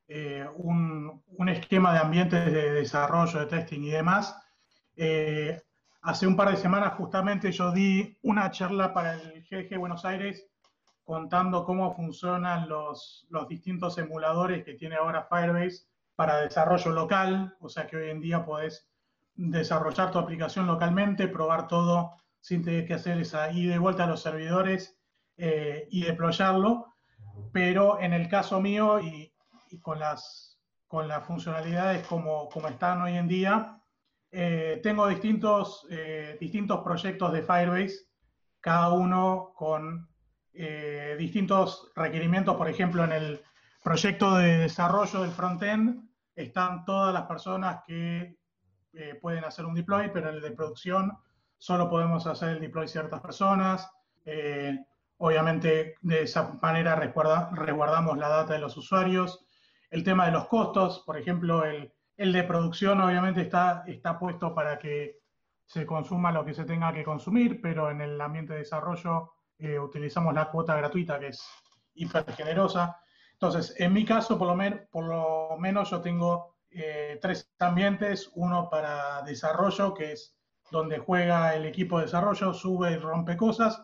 eh, 0.07 0.47
un, 0.55 1.23
esquema 1.47 1.93
de 1.93 1.99
ambientes 1.99 2.45
de 2.51 2.71
desarrollo, 2.71 3.39
de 3.39 3.45
testing 3.45 3.81
y 3.81 3.91
demás. 3.91 4.35
Eh, 4.95 5.61
hace 6.01 6.25
un 6.25 6.35
par 6.35 6.49
de 6.49 6.57
semanas 6.57 6.95
justamente 6.95 7.51
yo 7.51 7.71
di 7.71 8.17
una 8.23 8.49
charla 8.49 8.95
para 8.95 9.13
el 9.13 9.43
GG 9.43 9.77
Buenos 9.77 10.03
Aires 10.05 10.49
contando 11.07 11.63
cómo 11.63 11.95
funcionan 11.95 12.67
los, 12.67 13.25
los 13.29 13.47
distintos 13.47 13.97
emuladores 13.97 14.65
que 14.65 14.73
tiene 14.73 14.97
ahora 14.97 15.23
Firebase 15.23 15.87
para 16.17 16.41
desarrollo 16.41 16.91
local, 16.91 17.55
o 17.61 17.69
sea 17.69 17.87
que 17.87 17.95
hoy 17.95 18.09
en 18.09 18.19
día 18.19 18.43
podés 18.43 18.89
desarrollar 19.33 20.11
tu 20.11 20.19
aplicación 20.19 20.67
localmente, 20.67 21.29
probar 21.29 21.69
todo 21.69 22.17
sin 22.41 22.61
tener 22.61 22.85
que 22.85 22.95
hacer 22.95 23.17
esa 23.19 23.49
ida 23.53 23.75
y 23.75 23.77
vuelta 23.77 24.03
a 24.03 24.07
los 24.07 24.21
servidores 24.21 24.99
eh, 25.37 25.87
y 25.89 26.03
deployarlo. 26.03 26.93
Pero 27.53 28.01
en 28.01 28.11
el 28.11 28.27
caso 28.27 28.59
mío, 28.59 28.99
y, 28.99 29.33
y 29.71 29.79
con 29.79 29.99
las, 29.99 30.59
con 30.87 31.07
las 31.07 31.25
funcionalidades 31.25 32.05
como, 32.05 32.49
como 32.49 32.67
están 32.67 33.01
hoy 33.01 33.15
en 33.15 33.29
día, 33.29 33.81
eh, 34.29 34.81
tengo 34.83 35.07
distintos, 35.07 35.87
eh, 35.89 36.35
distintos 36.37 36.81
proyectos 36.81 37.31
de 37.31 37.43
Firebase, 37.43 38.09
cada 38.59 38.91
uno 38.91 39.53
con 39.55 40.09
eh, 40.57 41.15
distintos 41.17 41.91
requerimientos, 41.95 42.55
por 42.55 42.67
ejemplo, 42.67 43.03
en 43.03 43.11
el 43.11 43.41
proyecto 43.83 44.35
de 44.35 44.57
desarrollo 44.57 45.21
del 45.21 45.31
frontend 45.31 46.09
están 46.35 46.83
todas 46.85 47.13
las 47.13 47.23
personas 47.23 47.83
que 47.85 48.37
eh, 48.93 49.19
pueden 49.21 49.45
hacer 49.45 49.65
un 49.65 49.75
deploy, 49.75 50.09
pero 50.11 50.29
en 50.29 50.35
el 50.35 50.41
de 50.41 50.51
producción 50.51 51.17
solo 51.57 51.89
podemos 51.89 52.25
hacer 52.27 52.49
el 52.49 52.59
deploy 52.59 52.87
ciertas 52.87 53.21
personas. 53.21 53.89
Eh, 54.25 54.77
obviamente, 55.17 55.95
de 56.01 56.23
esa 56.23 56.57
manera 56.61 56.95
resguardamos 56.95 58.17
la 58.17 58.27
data 58.27 58.53
de 58.53 58.59
los 58.59 58.75
usuarios. 58.77 59.45
El 59.89 60.03
tema 60.03 60.25
de 60.25 60.31
los 60.31 60.47
costos, 60.47 61.03
por 61.05 61.17
ejemplo, 61.17 61.63
el, 61.63 61.93
el 62.17 62.33
de 62.33 62.43
producción 62.43 62.99
obviamente 62.99 63.41
está, 63.41 63.83
está 63.87 64.17
puesto 64.19 64.53
para 64.53 64.79
que 64.79 65.19
se 65.65 65.85
consuma 65.85 66.31
lo 66.31 66.43
que 66.43 66.53
se 66.53 66.65
tenga 66.65 66.93
que 66.93 67.03
consumir, 67.03 67.61
pero 67.61 67.91
en 67.91 68.01
el 68.01 68.19
ambiente 68.19 68.53
de 68.53 68.59
desarrollo 68.59 69.33
eh, 69.59 69.79
utilizamos 69.79 70.33
la 70.33 70.49
cuota 70.49 70.75
gratuita 70.75 71.19
que 71.19 71.27
es 71.27 71.47
hiper 71.95 72.31
generosa. 72.33 72.99
Entonces, 73.33 73.75
en 73.79 73.93
mi 73.93 74.05
caso, 74.05 74.37
por 74.37 74.55
lo, 74.55 74.87
por 74.89 75.05
lo 75.05 75.57
menos 75.57 75.91
yo 75.91 76.01
tengo 76.01 76.57
eh, 76.71 77.17
tres 77.21 77.51
ambientes, 77.59 78.31
uno 78.35 78.69
para 78.69 79.21
desarrollo, 79.23 79.93
que 79.93 80.13
es 80.13 80.35
donde 80.71 80.99
juega 80.99 81.55
el 81.55 81.65
equipo 81.65 81.97
de 81.97 82.05
desarrollo, 82.05 82.53
sube 82.53 82.91
y 82.91 82.97
rompe 82.97 83.37
cosas, 83.37 83.83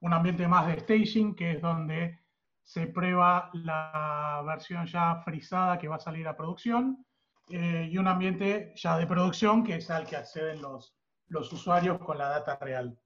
un 0.00 0.12
ambiente 0.12 0.48
más 0.48 0.66
de 0.66 0.80
staging, 0.80 1.34
que 1.34 1.52
es 1.52 1.62
donde 1.62 2.18
se 2.62 2.86
prueba 2.86 3.50
la 3.52 4.42
versión 4.44 4.86
ya 4.86 5.16
frisada 5.24 5.78
que 5.78 5.88
va 5.88 5.96
a 5.96 6.00
salir 6.00 6.26
a 6.26 6.36
producción, 6.36 7.06
eh, 7.50 7.88
y 7.90 7.98
un 7.98 8.08
ambiente 8.08 8.72
ya 8.76 8.96
de 8.96 9.06
producción, 9.06 9.62
que 9.62 9.76
es 9.76 9.90
al 9.90 10.06
que 10.06 10.16
acceden 10.16 10.62
los, 10.62 10.96
los 11.28 11.52
usuarios 11.52 11.98
con 11.98 12.18
la 12.18 12.28
data 12.28 12.58
real. 12.60 12.98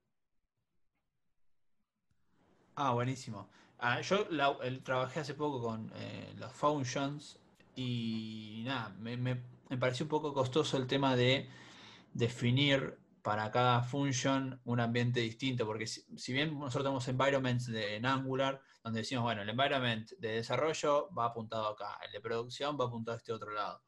Ah, 2.81 2.93
buenísimo. 2.93 3.49
Ah, 3.79 3.99
yo 3.99 4.25
trabajé 4.85 5.19
hace 5.19 5.33
poco 5.33 5.61
con 5.61 5.91
eh, 5.95 6.33
los 6.37 6.53
functions 6.53 7.37
y 7.75 8.61
nada, 8.65 8.95
me, 9.01 9.17
me, 9.17 9.35
pareció 9.77 10.05
un 10.05 10.09
poco 10.09 10.33
costoso 10.33 10.77
el 10.77 10.87
tema 10.87 11.17
de 11.17 11.49
definir 12.13 12.97
para 13.21 13.51
cada 13.51 13.83
function 13.83 14.61
un 14.63 14.79
ambiente 14.79 15.19
distinto, 15.19 15.65
porque 15.65 15.87
si, 15.87 16.31
bien 16.31 16.57
nosotros 16.57 16.85
tenemos 16.85 17.07
environments 17.09 17.67
en 17.67 18.05
Angular, 18.05 18.61
donde 18.81 19.01
decimos, 19.01 19.25
bueno, 19.25 19.41
el 19.41 19.49
environment 19.49 20.11
de 20.17 20.35
desarrollo 20.35 21.09
va 21.13 21.25
apuntado 21.25 21.67
acá, 21.67 21.99
el 22.05 22.13
de 22.13 22.21
producción 22.21 22.77
va 22.79 22.85
apuntado 22.85 23.15
a 23.15 23.17
este 23.17 23.33
otro 23.33 23.51
lado. 23.51 23.83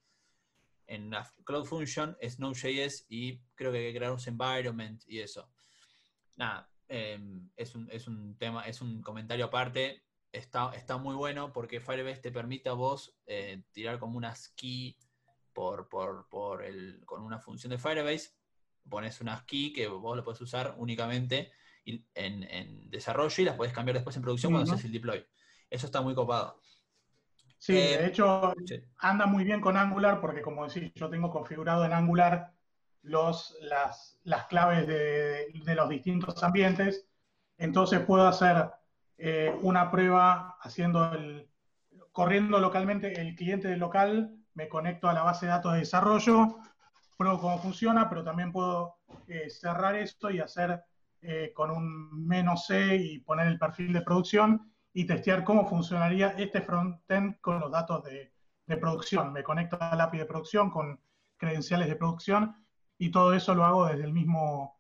En 0.86 1.10
la 1.10 1.32
Cloud 1.46 1.64
Function 1.64 2.18
es 2.20 2.40
Node.js 2.40 3.06
y 3.08 3.40
creo 3.56 3.72
que 3.72 3.78
hay 3.78 3.94
que 3.94 4.00
crear 4.00 4.12
un 4.12 4.20
environment 4.28 5.02
y 5.08 5.20
eso. 5.20 5.50
Nada, 6.36 6.70
em, 6.92 7.50
es, 7.56 7.74
un, 7.74 7.90
es, 7.90 8.08
un, 8.08 8.38
tema, 8.38 8.64
es 8.64 8.82
un 8.82 9.02
comentario 9.02 9.46
aparte. 9.46 10.04
Está, 10.32 10.72
está 10.74 10.98
muy 10.98 11.16
bueno 11.16 11.52
porque 11.52 11.80
Firebase 11.80 12.22
te 12.22 12.32
permite 12.32 12.70
a 12.70 12.74
vos 12.74 13.18
eh, 13.26 13.64
tirar 13.72 14.00
como 14.00 14.18
una 14.18 14.36
ski 14.36 14.98
por, 15.54 15.90
por, 15.90 16.28
por 16.30 16.64
el, 16.64 17.02
con 17.06 17.22
una 17.22 17.40
función 17.40 17.72
de 17.72 17.78
Firebase. 17.78 18.32
Pones 18.90 19.22
una 19.22 19.38
ski 19.38 19.74
que 19.74 19.88
vos 19.88 20.18
lo 20.18 20.24
puedes 20.24 20.42
usar 20.42 20.76
únicamente 20.78 21.52
en, 21.86 22.04
en 22.16 22.90
desarrollo 22.90 23.42
y 23.42 23.46
las 23.46 23.56
puedes 23.56 23.74
cambiar 23.74 23.96
después 23.96 24.16
en 24.16 24.22
producción 24.22 24.52
cuando 24.52 24.74
haces 24.74 24.86
el 24.86 24.92
deploy. 24.92 25.26
Eso 25.70 25.86
está 25.86 26.02
muy 26.02 26.14
copado. 26.14 26.62
Sí, 27.58 27.74
de 27.74 27.94
eh, 27.94 28.08
hecho 28.08 28.54
anda 28.98 29.28
muy 29.28 29.44
bien 29.44 29.62
con 29.62 29.78
Angular 29.78 30.20
porque 30.20 30.42
como 30.42 30.68
decís, 30.68 30.92
yo 30.96 31.10
tengo 31.10 31.30
configurado 31.30 31.86
en 31.86 31.94
Angular 31.94 32.54
los, 33.04 33.58
las, 33.62 34.20
las 34.24 34.46
claves 34.46 34.88
de, 34.88 35.48
de, 35.54 35.76
los 35.76 35.90
distintos 35.90 36.42
ambientes, 36.44 37.08
entonces 37.58 38.00
puedo 38.02 38.28
hacer 38.28 38.70
eh, 39.18 39.56
una 39.62 39.90
prueba 39.92 40.58
haciendo 40.62 41.12
el, 41.14 41.50
corriendo 42.12 42.60
localmente 42.60 43.20
el 43.20 43.36
cliente 43.36 43.68
del 43.68 43.80
local, 43.80 44.36
me 44.54 44.68
conecto 44.68 45.08
a 45.10 45.14
la 45.14 45.24
base 45.24 45.46
de 45.46 45.52
datos 45.52 45.74
de 45.74 45.80
desarrollo, 45.80 46.58
pruebo 47.18 47.40
cómo 47.40 47.60
funciona, 47.60 48.10
pero 48.10 48.24
también 48.24 48.52
puedo 48.52 48.96
eh, 49.28 49.50
cerrar 49.50 49.96
esto 49.96 50.30
y 50.30 50.40
hacer 50.40 50.84
con 51.54 51.70
un 51.70 52.26
menos 52.28 52.66
C 52.66 52.96
y 52.96 53.20
poner 53.20 53.46
el 53.46 53.60
perfil 53.60 53.94
de 53.94 54.02
producción 54.02 54.72
y 54.94 55.06
testear 55.06 55.44
cómo 55.44 55.68
funcionaría 55.68 56.30
este 56.38 56.62
frontend 56.62 57.40
con 57.42 57.60
los 57.60 57.72
datos 57.72 58.04
de, 58.04 58.32
producción. 58.80 59.34
Me 59.34 59.44
conecto 59.44 59.78
al 59.82 60.00
API 60.00 60.20
de 60.20 60.26
producción 60.26 60.70
con 60.70 60.98
credenciales 61.36 61.90
de 61.90 61.98
producción 61.98 62.56
y 63.02 63.10
todo 63.10 63.34
eso 63.34 63.56
lo 63.56 63.66
hago 63.66 63.88
desde 63.88 64.04
el 64.04 64.14
mismo, 64.14 64.80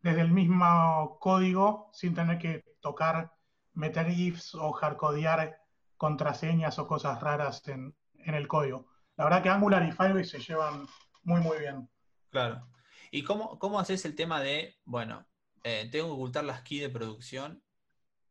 desde 0.00 0.22
el 0.22 0.30
mismo 0.30 1.18
código 1.20 1.90
sin 1.92 2.14
tener 2.14 2.38
que 2.38 2.64
tocar, 2.80 3.34
meter 3.74 4.08
ifs 4.08 4.54
o 4.54 4.72
hardcodear 4.72 5.60
contraseñas 5.98 6.78
o 6.78 6.86
cosas 6.86 7.20
raras 7.20 7.68
en, 7.68 7.94
el 8.14 8.48
código. 8.48 8.86
La 9.18 9.24
verdad 9.24 9.42
que 9.42 9.50
Angular 9.50 9.86
y 9.86 9.92
Firebase 9.92 10.24
se 10.24 10.38
llevan 10.38 10.86
muy, 11.22 11.42
muy 11.42 11.58
bien. 11.58 11.86
Claro. 12.30 12.66
¿Y 13.10 13.24
cómo, 13.24 13.58
cómo 13.58 13.78
haces 13.78 14.06
el 14.06 14.14
tema 14.14 14.40
de, 14.40 14.78
bueno, 14.86 15.26
eh, 15.62 15.86
tengo 15.92 16.06
que 16.06 16.12
ocultar 16.12 16.44
las 16.44 16.62
keys 16.62 16.80
de 16.80 16.88
producción 16.88 17.62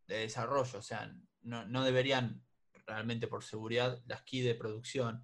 de 0.08 0.22
desarrollo, 0.22 0.80
o 0.80 0.82
sea, 0.82 1.14
no, 1.42 1.84
deberían 1.84 2.44
realmente 2.88 3.28
por 3.28 3.44
seguridad 3.44 4.02
las 4.08 4.24
keys 4.24 4.46
de 4.46 4.56
producción 4.56 5.24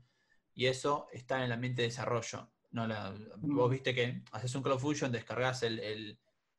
y 0.54 0.68
eso 0.68 1.08
está 1.12 1.38
en 1.38 1.46
el 1.46 1.54
ambiente 1.54 1.82
de 1.82 1.88
desarrollo. 1.88 2.52
No 2.76 2.88
vos 3.38 3.70
mm. 3.70 3.72
viste 3.72 3.96
que 3.96 4.22
haces 4.32 4.54
un 4.54 4.62
Cloud 4.62 4.80
Fusion, 4.80 5.12
descargas 5.12 5.64
el, 5.64 5.80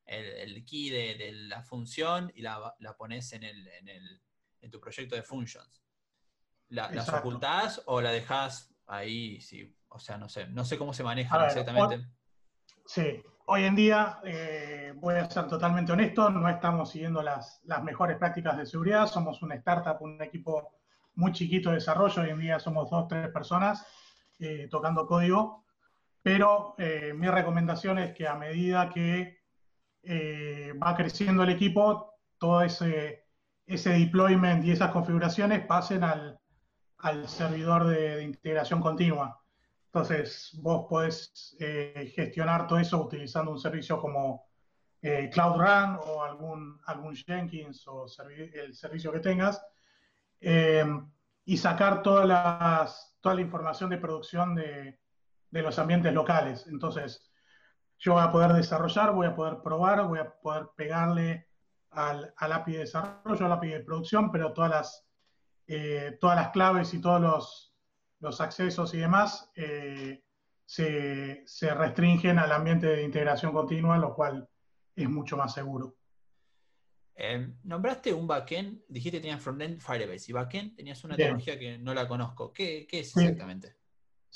el, 0.05 0.65
key 0.65 0.89
de, 0.89 1.31
la 1.33 1.61
función 1.61 2.31
y 2.35 2.41
la, 2.41 2.75
la 2.79 2.97
pones 2.97 3.31
en, 3.33 3.43
el, 3.43 3.67
en, 4.61 4.71
tu 4.71 4.79
proyecto 4.79 5.15
de 5.15 5.23
functions. 5.23 5.81
¿Las 6.69 7.07
ocultás 7.09 7.81
o 7.85 8.01
la 8.01 8.11
dejas 8.11 8.73
ahí? 8.87 9.39
Sí, 9.39 9.73
o 9.89 9.99
sea, 9.99 10.17
no 10.17 10.27
sé, 10.27 10.47
no 10.47 10.65
sé 10.65 10.77
cómo 10.77 10.93
se 10.93 11.03
maneja 11.03 11.45
exactamente. 11.45 12.05
sí, 12.85 13.23
Hoy 13.49 13.63
en 13.63 13.75
día, 13.75 14.19
eh, 14.25 14.91
voy 14.97 15.15
a 15.15 15.29
ser 15.29 15.47
totalmente 15.47 15.93
honesto, 15.93 16.29
no 16.29 16.49
estamos 16.49 16.91
siguiendo 16.91 17.23
las, 17.23 17.61
mejores 17.81 18.17
prácticas 18.17 18.57
de 18.57 18.65
seguridad, 18.65 19.07
somos 19.07 19.41
una 19.41 19.55
startup, 19.55 20.01
un 20.01 20.21
equipo 20.21 20.73
muy 21.15 21.31
chiquito 21.31 21.69
de 21.69 21.75
desarrollo, 21.75 22.23
hoy 22.23 22.31
en 22.31 22.39
día 22.41 22.59
somos 22.59 22.89
dos, 22.89 23.07
tres 23.07 23.29
personas 23.29 23.87
eh, 24.39 24.67
tocando 24.69 25.07
código, 25.07 25.63
pero 26.27 26.75
eh, 26.77 27.13
mi 27.15 27.29
recomendación 27.29 27.99
es 27.99 28.13
que 28.13 28.27
a 28.27 28.35
medida 28.35 28.89
que 28.89 29.37
va 30.83 30.93
creciendo 30.93 31.43
el 31.43 31.51
equipo, 31.51 32.15
todo 32.37 32.63
ese, 32.63 33.23
ese 33.65 33.91
deployment 33.91 34.65
y 34.65 34.71
esas 34.71 34.91
configuraciones 34.91 35.65
pasen 35.65 36.03
al, 36.03 36.37
servidor 37.27 37.87
de 37.87 38.23
integración 38.23 38.81
continua. 38.81 39.41
Entonces, 39.85 40.51
vos 40.61 40.85
podés 40.89 41.55
eh, 41.61 42.11
gestionar 42.13 42.67
todo 42.67 42.79
eso 42.79 43.01
utilizando 43.01 43.51
un 43.51 43.59
servicio 43.59 43.97
como 43.97 44.49
eh, 45.01 45.29
Cloud 45.31 45.55
Run 45.61 45.97
o 46.07 46.23
algún, 46.23 46.77
algún 46.87 47.15
Jenkins 47.15 47.87
o 47.87 48.05
el 48.53 48.73
servicio 48.75 49.13
que 49.13 49.19
tengas 49.21 49.65
y 51.45 51.57
sacar 51.57 52.01
todas 52.01 52.27
las, 52.27 53.17
toda 53.21 53.35
la 53.35 53.41
información 53.41 53.89
de 53.89 53.97
producción 53.97 54.55
de, 54.55 54.99
de, 55.51 55.61
los 55.61 55.79
ambientes 55.79 56.13
locales. 56.13 56.67
Entonces, 56.67 57.31
yo 57.97 58.13
voy 58.13 58.23
a 58.23 58.31
poder 58.31 58.53
desarrollar, 58.53 59.13
voy 59.13 59.27
a 59.27 59.35
poder 59.35 59.57
probar, 59.63 60.05
voy 60.07 60.19
a 60.19 60.31
poder 60.39 60.69
pegarle 60.75 61.47
al, 61.91 62.33
al 62.37 62.51
API 62.53 62.73
de 62.73 62.79
desarrollo, 62.79 63.45
al 63.45 63.51
API 63.53 63.69
de 63.69 63.79
producción, 63.79 64.31
pero 64.31 64.53
todas 64.53 64.69
las, 64.69 65.07
eh, 65.67 66.17
todas 66.19 66.35
las 66.35 66.49
claves 66.49 66.93
y 66.93 67.01
todos 67.01 67.21
los 67.21 67.67
los 68.19 68.41
accesos 68.41 68.93
y 68.93 68.97
demás 68.97 69.51
eh, 69.55 70.23
se, 70.65 71.45
restringen 71.73 72.39
al 72.39 72.51
ambiente 72.51 72.87
de 72.87 73.03
integración 73.03 73.53
continua, 73.53 73.97
lo 73.97 74.13
cual 74.13 74.47
es 74.95 75.09
mucho 75.09 75.37
más 75.37 75.53
seguro. 75.53 75.95
Em, 77.15 77.57
nombraste 77.63 78.13
un 78.13 78.27
backend, 78.27 78.83
dijiste 78.87 79.17
que 79.17 79.21
tenías 79.21 79.41
frontend 79.41 79.79
Firebase 79.79 80.31
y 80.31 80.33
backend 80.33 80.75
tenías 80.75 81.03
una 81.03 81.15
tecnología 81.15 81.57
que 81.57 81.77
no 81.79 81.93
la 81.93 82.07
conozco. 82.07 82.53
¿Qué, 82.53 82.87
es 82.91 83.15
exactamente? 83.17 83.69
Sí. 83.69 83.73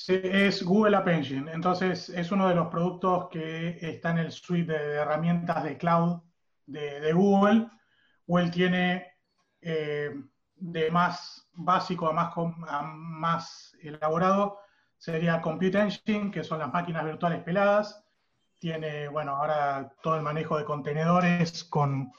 Es 0.07 0.63
Google 0.63 0.97
App 0.97 1.07
Engine. 1.07 1.51
Entonces, 1.51 2.09
es 2.09 2.31
uno 2.31 2.47
de 2.47 2.55
los 2.55 2.67
productos 2.67 3.29
que 3.29 3.77
está 3.81 4.11
en 4.11 4.19
el 4.19 4.31
suite 4.31 4.71
de, 4.71 4.95
herramientas 4.95 5.63
de 5.63 5.77
cloud 5.77 6.21
de, 6.65 7.13
Google. 7.13 7.67
Google 8.25 8.49
tiene 8.49 9.07
eh, 9.61 10.11
de 10.55 10.91
más 10.91 11.49
básico 11.53 12.07
a 12.07 12.13
más, 12.13 12.33
más 12.93 13.77
elaborado 13.81 14.61
sería 15.01 15.41
Compute 15.41 15.79
Engine, 15.79 16.29
que 16.29 16.43
son 16.43 16.59
las 16.59 16.71
máquinas 16.71 17.03
virtuales 17.03 17.41
peladas. 17.41 18.05
Tiene, 18.59 19.07
bueno, 19.07 19.35
ahora 19.35 19.91
todo 20.03 20.15
el 20.15 20.21
manejo 20.21 20.59
de 20.59 20.63
contenedores 20.63 21.63
con, 21.63 22.11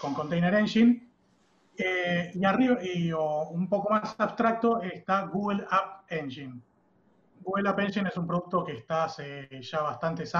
con 0.00 0.14
Container 0.14 0.52
Engine. 0.54 1.08
Eh, 1.78 2.32
y 2.34 2.44
arriba, 2.44 2.78
y 2.82 3.12
un 3.12 3.68
poco 3.68 3.90
más 3.90 4.16
abstracto, 4.18 4.82
está 4.82 5.26
Google 5.26 5.64
App 5.70 6.10
Engine. 6.10 6.60
App 7.66 7.78
Engine 7.80 8.08
es 8.08 8.16
un 8.16 8.26
producto 8.26 8.64
que 8.64 8.72
está 8.72 9.04
hace 9.04 9.48
ya 9.60 9.82
bastantes 9.82 10.32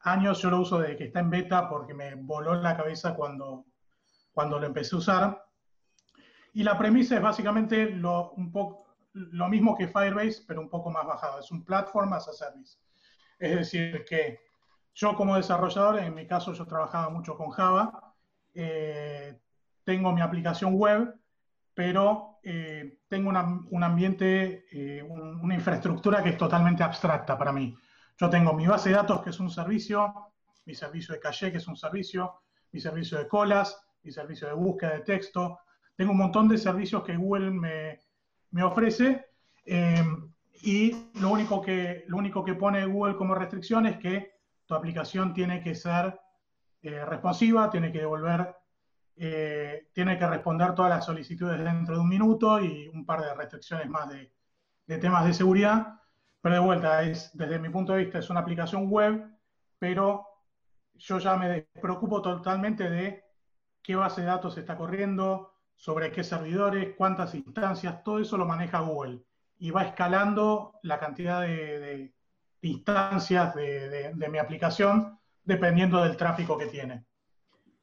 años. 0.00 0.40
Yo 0.40 0.50
lo 0.50 0.60
uso 0.60 0.78
desde 0.78 0.96
que 0.96 1.04
está 1.04 1.20
en 1.20 1.30
beta 1.30 1.68
porque 1.68 1.94
me 1.94 2.14
voló 2.14 2.54
en 2.54 2.62
la 2.62 2.76
cabeza 2.76 3.14
cuando, 3.14 3.66
cuando 4.32 4.58
lo 4.58 4.66
empecé 4.66 4.94
a 4.94 4.98
usar. 4.98 5.46
Y 6.54 6.62
la 6.62 6.76
premisa 6.76 7.16
es 7.16 7.22
básicamente 7.22 7.90
lo, 7.90 8.32
un 8.32 8.52
poco, 8.52 8.94
lo 9.12 9.48
mismo 9.48 9.76
que 9.76 9.88
Firebase, 9.88 10.44
pero 10.46 10.60
un 10.60 10.68
poco 10.68 10.90
más 10.90 11.06
bajado. 11.06 11.40
Es 11.40 11.50
un 11.50 11.64
platform 11.64 12.12
as 12.12 12.28
a 12.28 12.32
service. 12.32 12.78
Es 13.38 13.56
decir, 13.56 14.04
que 14.04 14.40
yo 14.94 15.16
como 15.16 15.36
desarrollador, 15.36 15.98
en 16.00 16.14
mi 16.14 16.26
caso 16.26 16.52
yo 16.52 16.66
trabajaba 16.66 17.08
mucho 17.08 17.36
con 17.36 17.50
Java, 17.50 18.14
eh, 18.54 19.40
tengo 19.84 20.12
mi 20.12 20.20
aplicación 20.20 20.74
web, 20.74 21.18
pero 21.74 22.31
eh, 22.44 22.98
tengo 23.08 23.30
un 23.30 23.84
ambiente, 23.84 24.66
eh, 24.72 25.02
una 25.02 25.54
infraestructura 25.54 26.22
que 26.22 26.30
es 26.30 26.36
totalmente 26.36 26.82
abstracta 26.82 27.38
para 27.38 27.52
mí. 27.52 27.76
Yo 28.18 28.28
tengo 28.28 28.52
mi 28.52 28.66
base 28.66 28.88
de 28.88 28.96
datos, 28.96 29.22
que 29.22 29.30
es 29.30 29.38
un 29.38 29.48
servicio, 29.48 30.32
mi 30.64 30.74
servicio 30.74 31.14
de 31.14 31.20
caché, 31.20 31.52
que 31.52 31.58
es 31.58 31.68
un 31.68 31.76
servicio, 31.76 32.40
mi 32.72 32.80
servicio 32.80 33.18
de 33.18 33.28
colas, 33.28 33.80
mi 34.02 34.10
servicio 34.10 34.48
de 34.48 34.54
búsqueda 34.54 34.94
de 34.94 35.00
texto. 35.00 35.60
Tengo 35.96 36.12
un 36.12 36.18
montón 36.18 36.48
de 36.48 36.58
servicios 36.58 37.04
que 37.04 37.16
Google 37.16 37.50
me, 37.50 38.00
me 38.50 38.64
ofrece 38.64 39.26
y 39.64 41.10
lo 41.14 41.30
único, 41.30 41.62
que, 41.62 42.04
lo 42.08 42.16
único 42.16 42.44
que 42.44 42.54
pone 42.54 42.84
Google 42.86 43.16
como 43.16 43.34
restricción 43.34 43.86
es 43.86 43.98
que 43.98 44.32
tu 44.66 44.74
aplicación 44.74 45.32
tiene 45.32 45.62
que 45.62 45.74
ser 45.74 46.18
responsiva, 46.82 47.70
tiene 47.70 47.92
que 47.92 48.00
devolver 48.00 48.56
eh, 49.16 49.88
tiene 49.92 50.18
que 50.18 50.26
responder 50.26 50.74
todas 50.74 50.90
las 50.90 51.04
solicitudes 51.04 51.62
dentro 51.62 51.94
de 51.94 52.00
un 52.00 52.08
minuto 52.08 52.60
y 52.60 52.88
un 52.88 53.04
par 53.04 53.22
de 53.22 53.34
restricciones 53.34 53.88
más 53.88 54.08
de, 54.08 54.32
temas 54.98 55.24
de 55.24 55.34
seguridad. 55.34 56.00
Pero 56.40 56.54
de 56.56 56.60
vuelta, 56.60 57.02
es, 57.02 57.30
desde 57.36 57.58
mi 57.58 57.68
punto 57.68 57.92
de 57.92 58.04
vista 58.04 58.18
es 58.18 58.30
una 58.30 58.40
aplicación 58.40 58.90
web, 58.90 59.24
pero 59.78 60.26
yo 60.94 61.18
ya 61.18 61.36
me 61.36 61.62
preocupo 61.80 62.20
totalmente 62.20 62.90
de 62.90 63.24
qué 63.82 63.96
base 63.96 64.22
de 64.22 64.28
datos 64.28 64.58
está 64.58 64.76
corriendo, 64.76 65.54
sobre 65.74 66.12
qué 66.12 66.22
servidores, 66.24 66.94
cuántas 66.96 67.34
instancias, 67.34 68.02
todo 68.04 68.18
eso 68.20 68.36
lo 68.36 68.46
maneja 68.46 68.80
Google. 68.80 69.24
Y 69.58 69.70
va 69.70 69.82
escalando 69.84 70.78
la 70.82 70.98
cantidad 70.98 71.42
de, 71.42 72.14
instancias 72.60 73.54
de 73.54 74.28
mi 74.30 74.38
aplicación 74.38 75.18
dependiendo 75.44 76.02
del 76.02 76.16
tráfico 76.16 76.56
que 76.56 76.66
tiene. 76.66 77.04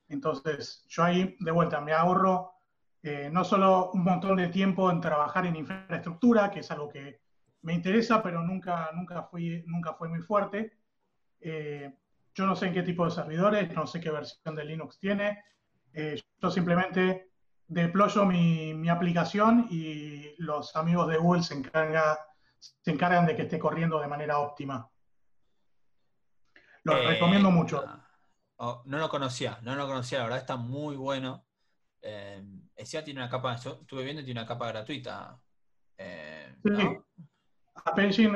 Entonces, 0.09 0.83
yo 0.87 1.03
ahí 1.03 1.37
de 1.39 1.51
vuelta 1.51 1.79
me 1.79 1.93
ahorro 1.93 2.51
eh, 3.01 3.29
no 3.31 3.45
solo 3.45 3.91
un 3.93 4.03
montón 4.03 4.35
de 4.35 4.49
tiempo 4.49 4.91
en 4.91 4.99
trabajar 4.99 5.45
en 5.45 5.55
infraestructura, 5.55 6.51
que 6.51 6.59
es 6.59 6.71
algo 6.71 6.89
que 6.89 7.21
me 7.61 7.73
interesa, 7.73 8.21
pero 8.21 8.41
nunca, 8.41 8.89
nunca, 8.93 9.23
fui, 9.23 9.63
nunca 9.67 9.93
fue 9.93 10.09
muy 10.09 10.19
fuerte. 10.19 10.77
Eh, 11.39 11.93
yo 12.33 12.45
no 12.45 12.55
sé 12.55 12.67
en 12.67 12.73
qué 12.73 12.83
tipo 12.83 13.05
de 13.05 13.11
servidores, 13.11 13.73
no 13.73 13.87
sé 13.87 13.99
qué 13.99 14.11
versión 14.11 14.55
de 14.55 14.65
Linux 14.65 14.99
tiene. 14.99 15.43
Eh, 15.93 16.21
yo 16.41 16.51
simplemente 16.51 17.31
deployo 17.67 18.25
mi, 18.25 18.73
mi, 18.73 18.89
aplicación 18.89 19.67
y 19.69 20.35
los 20.37 20.75
amigos 20.75 21.07
de 21.07 21.17
Google 21.17 21.43
se, 21.43 21.53
encarga, 21.53 22.19
se 22.59 22.91
encargan 22.91 23.25
de 23.25 23.35
que 23.35 23.43
esté 23.43 23.59
corriendo 23.59 23.99
de 23.99 24.07
manera 24.07 24.39
óptima. 24.39 24.89
Lo 26.83 26.95
recomiendo 27.07 27.51
mucho. 27.51 27.83
Oh, 28.61 28.81
no 28.85 28.97
lo 28.97 29.07
conocía, 29.07 29.57
no 29.61 29.73
lo 29.75 29.87
conocía, 29.87 30.17
la 30.17 30.25
verdad 30.25 30.39
está 30.39 30.57
muy 30.57 30.97
bueno. 30.97 31.45
Eh, 32.01 32.43
tiene 33.05 33.21
una 33.21 33.29
capa, 33.29 33.55
yo 33.55 33.79
estuve 33.81 34.03
viendo, 34.03 34.21
tiene 34.21 34.41
una 34.41 34.47
capa 34.47 34.67
gratuita. 34.67 35.39
Eh, 35.97 36.55
sí. 36.65 36.97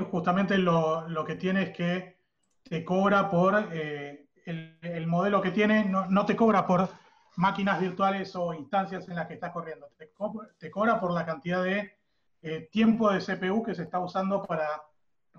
justamente 0.10 0.58
lo, 0.58 1.26
que 1.28 1.36
tiene 1.36 1.64
es 1.64 1.70
que 1.72 2.22
te 2.64 2.86
cobra 2.86 3.30
por 3.30 3.68
eh, 3.74 4.30
el, 4.46 5.08
modelo 5.08 5.42
que 5.42 5.52
tiene, 5.52 5.84
no, 5.84 6.26
te 6.26 6.38
cobra 6.38 6.66
por 6.66 6.88
máquinas 7.36 7.82
virtuales 7.82 8.34
o 8.38 8.54
instancias 8.54 9.10
en 9.10 9.18
las 9.18 9.28
que 9.28 9.34
estás 9.34 9.52
corriendo, 9.52 9.90
te, 9.98 10.72
cobra 10.72 11.02
por 11.02 11.12
la 11.12 11.26
cantidad 11.26 11.62
de 11.62 11.98
eh, 12.42 12.70
tiempo 12.72 13.12
de 13.12 13.20
CPU 13.20 13.62
que 13.62 13.76
se 13.76 13.84
está 13.84 14.00
usando 14.00 14.42
para 14.42 14.70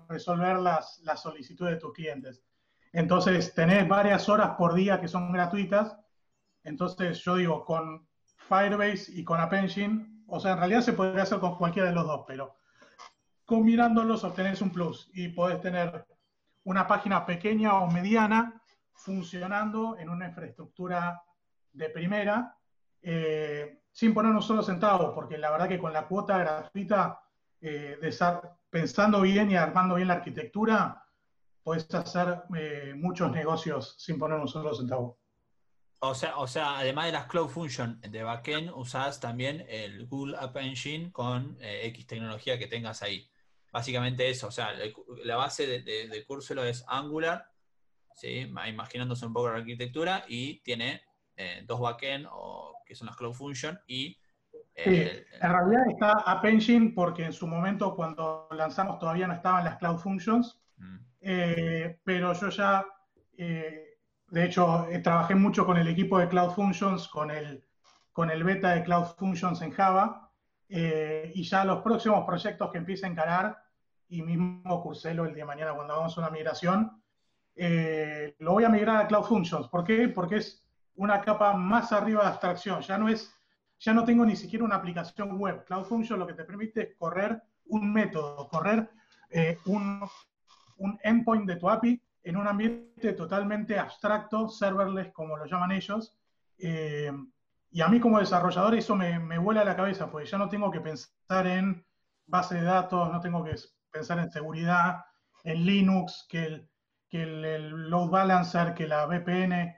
resolver 0.07 0.57
las, 0.57 0.99
las 0.99 1.23
solicitudes 1.23 1.73
de 1.73 1.79
tus 1.79 1.91
clientes. 1.91 2.44
Entonces, 2.95 3.53
tenés 3.53 3.85
varias 3.89 4.29
horas 4.29 4.51
por 4.57 4.73
día 4.73 5.01
que 5.01 5.09
son 5.09 5.33
gratuitas. 5.33 5.97
Entonces, 6.63 7.19
yo 7.25 7.35
digo, 7.35 7.65
con 7.65 8.07
Firebase 8.37 9.11
y 9.11 9.25
con 9.25 9.41
App 9.41 9.51
Engine, 9.51 10.23
o 10.27 10.39
sea, 10.39 10.53
en 10.53 10.59
realidad 10.59 10.79
se 10.79 10.93
podría 10.93 11.23
hacer 11.23 11.39
con 11.39 11.57
cualquiera 11.57 11.89
de 11.89 11.95
los 11.95 12.07
dos, 12.07 12.23
pero 12.25 12.55
combinándolos 13.43 14.23
obtenés 14.23 14.61
un 14.61 14.71
plus 14.71 15.09
y 15.13 15.27
podés 15.27 15.59
tener 15.59 16.05
una 16.63 16.87
página 16.87 17.25
pequeña 17.25 17.73
o 17.79 17.91
mediana 17.91 18.61
funcionando 18.93 19.97
en 19.97 20.07
una 20.07 20.27
infraestructura 20.27 21.21
de 21.73 21.89
primera, 21.89 22.55
eh, 23.01 23.81
sin 23.91 24.13
poner 24.13 24.31
un 24.31 24.41
solo 24.41 24.63
centavo, 24.63 25.13
porque 25.13 25.37
la 25.37 25.51
verdad 25.51 25.67
que 25.67 25.79
con 25.79 25.91
la 25.91 26.07
cuota 26.07 26.37
gratuita, 26.37 27.19
eh, 27.59 27.99
de 28.01 28.39
pensando 28.69 29.19
bien 29.19 29.51
y 29.51 29.57
armando 29.57 29.95
bien 29.95 30.07
la 30.07 30.13
arquitectura, 30.15 31.04
puedes 31.65 31.91
hacer 31.95 32.43
eh, 32.55 32.93
muchos 32.95 33.31
negocios 33.31 33.95
sin 33.97 34.19
poner 34.19 34.39
un 34.39 34.47
solo 34.47 34.73
centavo. 34.75 35.19
O 35.99 36.13
sea, 36.13 36.37
o 36.37 36.45
sea, 36.45 36.77
además 36.77 37.07
de 37.07 37.13
las 37.13 37.25
Cloud 37.25 37.49
Function 37.49 37.99
de 38.01 38.21
backend, 38.21 38.69
usas 38.69 39.19
también 39.19 39.65
el 39.67 40.05
Google 40.05 40.37
App 40.39 40.55
Engine 40.57 41.11
con 41.11 41.57
eh, 41.59 41.87
X 41.87 42.05
tecnología 42.05 42.59
que 42.59 42.67
tengas 42.67 43.01
ahí. 43.01 43.27
Básicamente 43.71 44.29
eso, 44.29 44.47
o 44.47 44.51
sea, 44.51 44.73
la 45.23 45.37
base 45.37 45.65
de, 45.65 46.07
de, 46.07 46.25
Curselo 46.25 46.63
es 46.63 46.85
Angular, 46.87 47.49
¿sí? 48.13 48.47
imaginándose 48.67 49.25
un 49.25 49.33
poco 49.33 49.49
la 49.49 49.57
arquitectura, 49.57 50.23
y 50.27 50.59
tiene 50.59 51.01
eh, 51.35 51.63
dos 51.65 51.79
backend, 51.79 52.27
o, 52.31 52.75
que 52.85 52.93
son 52.93 53.07
las 53.07 53.17
Cloud 53.17 53.33
Function, 53.33 53.79
y... 53.87 54.15
en 54.75 55.25
realidad 55.41 55.89
está 55.89 56.11
App 56.11 56.45
Engine 56.45 56.91
porque 56.93 57.25
en 57.25 57.33
su 57.33 57.47
momento 57.47 57.95
cuando 57.95 58.47
lanzamos 58.51 58.99
todavía 58.99 59.25
no 59.25 59.33
estaban 59.33 59.65
las 59.65 59.77
Cloud 59.77 59.97
Functions, 59.97 60.61
mm. 60.77 61.04
Eh, 61.27 61.99
pero 62.03 62.33
yo 62.33 62.49
ya, 62.49 62.85
eh, 63.35 63.97
de 64.27 64.45
hecho, 64.45 64.87
eh, 64.87 64.99
trabajé 64.99 65.33
mucho 65.33 65.65
con 65.65 65.75
el 65.75 65.87
equipo 65.87 66.19
de 66.19 66.27
Cloud 66.27 66.51
Functions, 66.51 67.07
con 67.07 67.31
el, 67.31 67.65
con 68.13 68.29
el 68.29 68.43
beta 68.43 68.75
de 68.75 68.83
Cloud 68.83 69.05
Functions 69.17 69.59
en 69.63 69.71
Java, 69.71 70.31
y 70.67 71.43
ya 71.43 71.65
los 71.65 71.81
próximos 71.81 72.25
proyectos 72.25 72.71
que 72.71 72.77
empiece 72.77 73.07
a 73.07 73.09
encarar, 73.09 73.57
y 74.07 74.21
mismo 74.21 74.83
Curselo 74.83 75.25
el 75.25 75.33
día 75.33 75.43
de 75.43 75.47
mañana 75.47 75.73
cuando 75.73 75.93
hagamos 75.93 76.15
una 76.17 76.29
migración, 76.29 77.01
lo 77.55 78.51
voy 78.51 78.63
a 78.63 78.69
migrar 78.69 78.97
a 78.97 79.07
Cloud 79.07 79.23
Functions. 79.23 79.67
¿Por 79.67 79.83
qué? 79.83 80.07
Porque 80.09 80.37
es 80.37 80.63
una 80.95 81.21
capa 81.21 81.53
más 81.53 81.91
arriba 81.91 82.21
de 82.21 82.27
abstracción. 82.29 82.81
Ya 82.81 82.99
no 82.99 83.09
es, 83.09 83.33
ya 83.79 83.93
no 83.93 84.05
tengo 84.05 84.25
ni 84.25 84.35
siquiera 84.35 84.63
una 84.65 84.75
aplicación 84.75 85.39
web. 85.39 85.65
Cloud 85.65 85.85
Functions 85.85 86.19
lo 86.19 86.27
que 86.27 86.33
te 86.33 86.43
permite 86.43 86.81
es 86.81 86.95
correr 86.97 87.41
un 87.65 87.91
método, 87.91 88.47
correr 88.47 88.89
un, 89.65 90.07
un 90.77 90.99
endpoint 91.03 91.47
de 91.47 91.55
tu 91.55 91.69
API 91.69 92.01
en 92.23 92.37
un 92.37 92.47
ambiente 92.47 93.13
totalmente 93.13 93.77
abstracto, 93.77 94.49
serverless, 94.49 95.11
como 95.13 95.37
lo 95.37 95.45
llaman 95.45 95.71
ellos. 95.71 96.17
Eh, 96.57 97.11
y 97.71 97.81
a 97.81 97.87
mí 97.87 97.99
como 97.99 98.19
desarrollador 98.19 98.75
eso 98.75 98.95
me, 98.95 99.19
me 99.19 99.37
vuela 99.37 99.63
la 99.63 99.75
cabeza, 99.75 100.09
porque 100.09 100.27
ya 100.27 100.37
no 100.37 100.49
tengo 100.49 100.71
que 100.71 100.81
pensar 100.81 101.45
en 101.45 101.85
base 102.25 102.55
de 102.55 102.63
datos, 102.63 103.11
no 103.11 103.19
tengo 103.19 103.43
que 103.43 103.55
pensar 103.91 104.17
en 104.19 104.31
seguridad, 104.31 105.05
en 105.43 105.65
Linux, 105.65 106.25
que 106.27 106.45
el, 106.45 106.69
que 107.07 107.23
el, 107.23 107.89
load 107.89 108.09
balancer, 108.09 108.73
que 108.73 108.87
la 108.87 109.05
VPN. 109.05 109.75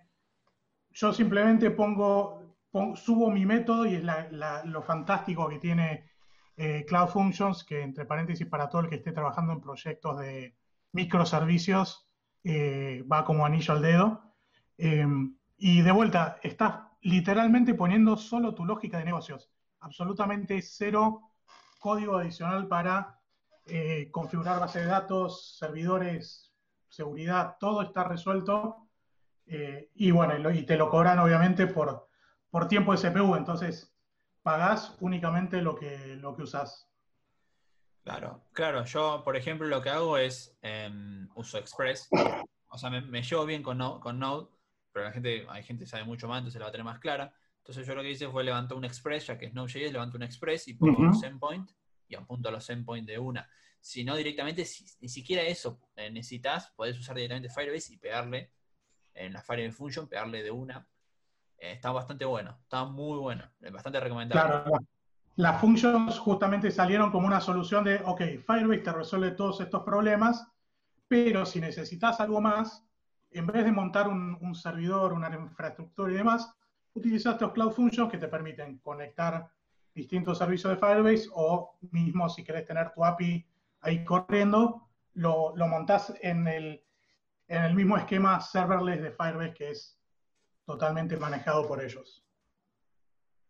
Yo 0.92 1.14
simplemente 1.14 1.72
pongo, 1.72 2.56
subo 2.96 3.30
mi 3.30 3.46
método 3.46 3.86
y 3.86 3.96
es 3.96 4.04
lo 4.66 4.82
fantástico 4.82 5.50
que 5.50 5.60
tiene 5.60 6.10
eh, 6.56 6.86
Cloud 6.88 7.10
Functions, 7.10 7.64
que 7.64 7.82
entre 7.82 8.06
paréntesis 8.06 8.48
para 8.48 8.70
todo 8.70 8.82
el 8.82 8.90
que 8.90 8.96
esté 8.96 9.12
trabajando 9.12 9.54
en 9.54 9.62
proyectos 9.62 10.20
de, 10.20 10.56
microservicios 10.98 12.10
eh, 12.44 13.06
va 13.12 13.24
como 13.24 13.46
anillo 13.46 13.74
al 13.74 13.82
dedo. 13.84 14.34
Em, 14.78 15.38
y 15.58 15.82
de 15.82 15.92
vuelta, 15.92 16.40
estás 16.42 16.74
literalmente 17.02 17.76
poniendo 17.76 18.18
solo 18.18 18.56
tu 18.56 18.66
lógica 18.66 18.98
de 18.98 19.06
negocios. 19.06 19.52
Absolutamente 19.80 20.60
cero 20.62 21.34
código 21.80 22.18
adicional 22.18 22.68
para 22.68 23.20
eh, 23.68 24.10
configurar 24.12 24.60
base 24.60 24.80
de 24.80 24.88
datos, 24.88 25.58
servidores, 25.60 26.52
seguridad, 26.90 27.58
todo 27.60 27.84
está 27.84 28.04
resuelto. 28.04 28.88
Eh, 29.46 29.92
y 29.94 30.10
bueno, 30.10 30.52
y 30.52 30.64
te 30.64 30.78
lo 30.78 30.90
cobran 30.90 31.20
obviamente 31.20 31.68
por, 31.68 32.10
por 32.50 32.68
tiempo 32.68 32.92
de 32.96 33.10
CPU, 33.10 33.36
entonces 33.36 33.96
pagás 34.42 34.98
únicamente 35.00 35.62
lo 35.62 35.76
que, 35.76 36.16
lo 36.16 36.36
que 36.36 36.42
usás. 36.42 36.87
Claro, 38.08 38.42
claro. 38.54 38.86
Yo, 38.86 39.22
por 39.26 39.36
ejemplo, 39.36 39.68
lo 39.68 39.82
que 39.82 39.90
hago 39.90 40.18
es 40.18 40.58
em, 40.62 41.28
uso 41.36 41.58
Express. 41.58 42.08
O 42.70 42.78
sea, 42.78 42.90
me, 42.90 43.22
llevo 43.22 43.46
bien 43.46 43.62
con, 43.62 43.78
con 44.00 44.18
Node, 44.18 44.48
pero 44.94 45.08
la 45.08 45.12
gente, 45.12 45.46
hay 45.50 45.62
gente 45.62 45.84
que 45.84 45.90
sabe 45.90 46.06
mucho 46.06 46.26
más, 46.26 46.38
entonces 46.38 46.58
la 46.58 46.68
va 46.68 46.70
a 46.70 46.72
tener 46.72 46.86
más 46.86 47.00
clara. 47.00 47.34
Entonces 47.58 47.86
yo 47.86 47.96
lo 47.96 48.02
que 48.02 48.12
hice 48.12 48.30
fue 48.30 48.46
levantar 48.46 48.78
un 48.78 48.86
Express, 48.86 49.28
ya 49.28 49.38
que 49.38 49.48
es 49.48 49.54
Node.js, 49.54 49.92
levanto 49.92 50.16
un 50.16 50.24
Express 50.24 50.70
y 50.70 50.76
pongo 50.76 51.02
un 51.02 51.22
endpoint 51.22 51.70
y 52.08 52.16
apunto 52.16 52.48
a 52.48 52.54
los 52.54 52.70
endpoints 52.70 53.08
de 53.08 53.20
una. 53.20 53.50
Si 53.82 54.06
no 54.06 54.16
directamente, 54.16 54.66
ni 55.02 55.10
siquiera 55.10 55.44
eso 55.44 55.82
eh, 55.98 56.10
necesitas, 56.10 56.72
podés 56.78 56.98
usar 56.98 57.18
directamente 57.18 57.50
Firebase 57.50 57.94
y 57.94 57.98
pegarle 57.98 58.54
en 59.16 59.34
la 59.34 59.42
Firebase 59.42 59.76
Function, 59.76 60.08
pegarle 60.08 60.44
de 60.44 60.52
una. 60.52 60.88
Eh, 61.58 61.74
está 61.74 61.92
bastante 61.92 62.24
bueno, 62.24 62.58
está 62.62 62.86
muy 62.86 63.18
bueno, 63.18 63.52
bastante 63.70 64.00
recomendable. 64.00 64.64
Claro, 64.64 64.88
las 65.38 65.62
functions 65.62 66.18
justamente 66.18 66.72
salieron 66.72 67.12
como 67.12 67.28
una 67.28 67.40
solución 67.40 67.84
de, 67.84 68.02
ok, 68.04 68.22
Firebase 68.46 68.80
te 68.80 68.92
resuelve 68.92 69.32
todos 69.32 69.62
estos 69.62 69.84
problemas, 69.84 70.48
pero 71.08 71.46
si 71.46 71.62
necesitas 71.62 72.20
algo 72.20 72.42
más, 72.42 72.84
en 73.30 73.46
vez 73.46 73.64
de 73.64 73.72
montar 73.72 74.08
un, 74.08 74.56
servidor, 74.56 75.14
una 75.14 75.30
infraestructura 75.30 76.12
y 76.12 76.16
demás, 76.16 76.52
utilizas 76.96 77.34
estos 77.34 77.52
Cloud 77.52 77.72
Functions 77.72 78.10
que 78.10 78.18
te 78.18 78.28
permiten 78.28 78.80
conectar 78.80 79.48
distintos 79.94 80.40
servicios 80.40 80.74
de 80.74 80.80
Firebase 80.80 81.30
o 81.32 81.78
mismo 81.92 82.28
si 82.30 82.44
querés 82.44 82.66
tener 82.66 82.92
tu 82.92 83.06
API 83.06 83.46
ahí 83.82 84.04
corriendo, 84.04 84.88
lo, 85.14 85.56
lo 85.56 85.68
montás 85.68 86.16
en 86.22 86.48
el, 86.48 86.84
en 87.48 87.64
el 87.64 87.76
mismo 87.76 87.96
esquema 87.96 88.42
serverless 88.42 89.04
de 89.04 89.12
Firebase 89.12 89.54
que 89.54 89.70
es 89.70 90.00
totalmente 90.66 91.16
manejado 91.16 91.68
por 91.68 91.84
ellos. 91.84 92.27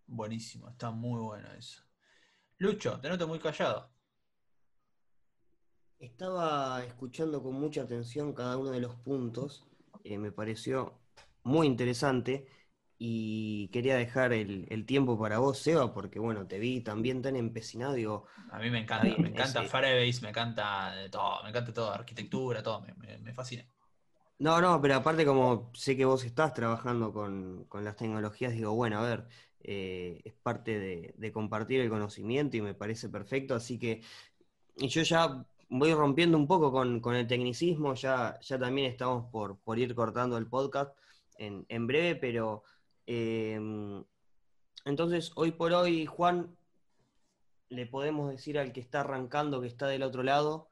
Buenísimo, 0.07 0.69
está 0.69 0.89
muy 0.91 1.21
bueno 1.21 1.51
eso. 1.53 1.83
Lucho, 2.57 2.99
te 2.99 3.09
noto 3.09 3.27
muy 3.27 3.39
callado. 3.39 3.91
Estaba 5.99 6.83
escuchando 6.83 7.43
con 7.43 7.53
mucha 7.53 7.81
atención 7.81 8.33
cada 8.33 8.57
uno 8.57 8.71
de 8.71 8.79
los 8.79 8.95
puntos, 8.95 9.67
eh, 10.03 10.17
me 10.17 10.31
pareció 10.31 10.99
muy 11.43 11.67
interesante 11.67 12.47
y 12.97 13.67
quería 13.69 13.95
dejar 13.95 14.31
el, 14.33 14.85
tiempo 14.85 15.19
para 15.19 15.39
vos, 15.39 15.59
Seba, 15.59 15.93
porque 15.93 16.19
bueno, 16.19 16.47
te 16.47 16.59
vi 16.59 16.81
también 16.81 17.21
tan 17.21 17.35
empecinado, 17.35 17.93
digo... 17.93 18.25
A 18.51 18.59
mí 18.59 18.69
me 18.69 18.79
encanta, 18.79 19.21
me 19.21 19.29
encanta 19.29 19.63
Firebase, 19.63 20.21
me 20.21 20.29
encanta 20.29 20.93
todo, 21.11 21.43
me 21.43 21.49
encanta 21.49 21.73
todo, 21.73 21.91
arquitectura, 21.91 22.63
todo, 22.63 22.81
me, 22.81 23.33
fascina. 23.33 23.65
No, 24.39 24.61
no, 24.61 24.81
pero 24.81 24.95
aparte 24.95 25.25
como 25.25 25.71
sé 25.73 25.97
que 25.97 26.05
vos 26.05 26.23
estás 26.23 26.53
trabajando 26.53 27.11
con, 27.11 27.65
con 27.65 27.83
las 27.83 27.95
tecnologías, 27.95 28.53
digo, 28.53 28.73
bueno, 28.73 28.99
a 28.99 29.03
ver, 29.03 29.27
eh, 29.69 30.21
es 30.23 30.33
parte 30.33 30.79
de, 30.79 31.31
compartir 31.33 31.81
el 31.81 31.89
conocimiento 31.89 32.55
y 32.55 32.61
me 32.61 32.73
parece 32.73 33.09
perfecto, 33.09 33.53
así 33.53 33.77
que 33.77 34.01
yo 34.77 35.01
ya 35.01 35.45
voy 35.67 35.93
rompiendo 35.93 36.37
un 36.37 36.47
poco 36.47 36.71
con, 36.71 37.15
el 37.15 37.27
tecnicismo, 37.27 37.93
ya, 37.93 38.39
ya 38.39 38.57
también 38.57 38.89
estamos 38.89 39.29
por, 39.29 39.59
por 39.59 39.77
ir 39.77 39.93
cortando 39.93 40.37
el 40.37 40.47
podcast 40.47 40.97
en, 41.37 41.85
breve, 41.85 42.15
pero 42.15 42.63
em, 43.07 44.05
entonces 44.85 45.33
hoy 45.35 45.51
por 45.51 45.73
hoy, 45.73 46.05
Juan, 46.05 46.55
le 47.67 47.85
podemos 47.87 48.31
decir 48.31 48.57
al 48.57 48.71
que 48.71 48.79
está 48.79 49.01
arrancando, 49.01 49.59
que 49.59 49.67
está 49.67 49.87
del 49.87 50.03
otro 50.03 50.23
lado, 50.23 50.71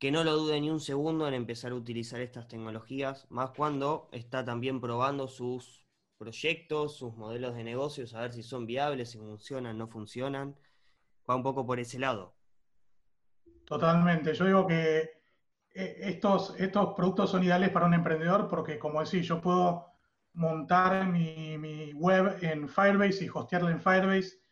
que 0.00 0.10
no 0.10 0.24
lo 0.24 0.36
dude 0.36 0.60
ni 0.60 0.70
un 0.70 0.80
segundo 0.80 1.28
en 1.28 1.34
empezar 1.34 1.70
a 1.70 1.76
utilizar 1.76 2.20
estas 2.20 2.48
tecnologías, 2.48 3.30
más 3.30 3.50
cuando 3.50 4.08
está 4.10 4.44
también 4.44 4.80
probando 4.80 5.28
sus 5.28 5.79
proyectos, 6.20 6.98
sus 6.98 7.16
modelos 7.16 7.54
de 7.54 7.64
negocios, 7.64 8.12
a 8.12 8.20
ver 8.20 8.34
si 8.34 8.42
son 8.42 8.66
viables, 8.66 9.10
si 9.10 9.18
funcionan, 9.18 9.78
no 9.78 9.88
funcionan. 9.88 10.54
Va 11.28 11.34
un 11.34 11.42
poco 11.42 11.64
por 11.64 11.80
ese 11.80 11.98
lado. 11.98 12.34
Totalmente. 13.64 14.34
Yo 14.34 14.44
digo 14.44 14.66
que 14.66 14.98
eh, 15.72 15.96
estos, 16.02 16.54
estos 16.60 16.92
productos 16.94 17.30
son 17.30 17.42
ideales 17.42 17.70
para 17.70 17.86
un 17.86 17.94
emprendedor 17.94 18.48
porque, 18.48 18.78
como 18.78 19.02
decís, 19.02 19.26
yo 19.26 19.40
puedo 19.40 19.86
montar 20.34 21.06
mi, 21.06 21.92
web 21.94 22.36
en 22.42 22.68
Firebase 22.68 23.24
y 23.24 23.30
hostearla 23.32 23.70
en 23.70 23.80
Firebase 23.80 24.42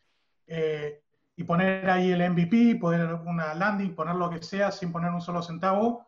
eh, 0.47 1.03
y 1.35 1.43
poner 1.43 1.87
ahí 1.87 2.11
el 2.11 2.31
MVP, 2.31 2.79
poner 2.81 3.13
una 3.13 3.53
landing, 3.53 3.93
poner 3.93 4.15
lo 4.15 4.31
que 4.31 4.41
sea 4.41 4.71
sin 4.71 4.91
poner 4.91 5.11
un 5.11 5.21
solo 5.21 5.43
centavo. 5.43 6.07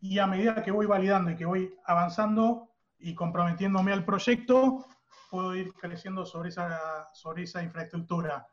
Y 0.00 0.20
a 0.20 0.28
medida 0.28 0.62
que 0.62 0.70
voy 0.70 0.86
validando 0.86 1.32
y 1.32 1.36
que 1.36 1.46
voy 1.46 1.74
avanzando 1.84 2.68
y 3.00 3.14
comprometiéndome 3.14 3.92
al 3.92 4.04
proyecto, 4.04 4.86
puedo 5.30 5.54
ir 5.54 5.72
creciendo 5.74 6.24
sobre 6.24 6.50
esa, 6.50 7.08
sobre 7.12 7.44
esa 7.44 7.62
infraestructura. 7.62 8.46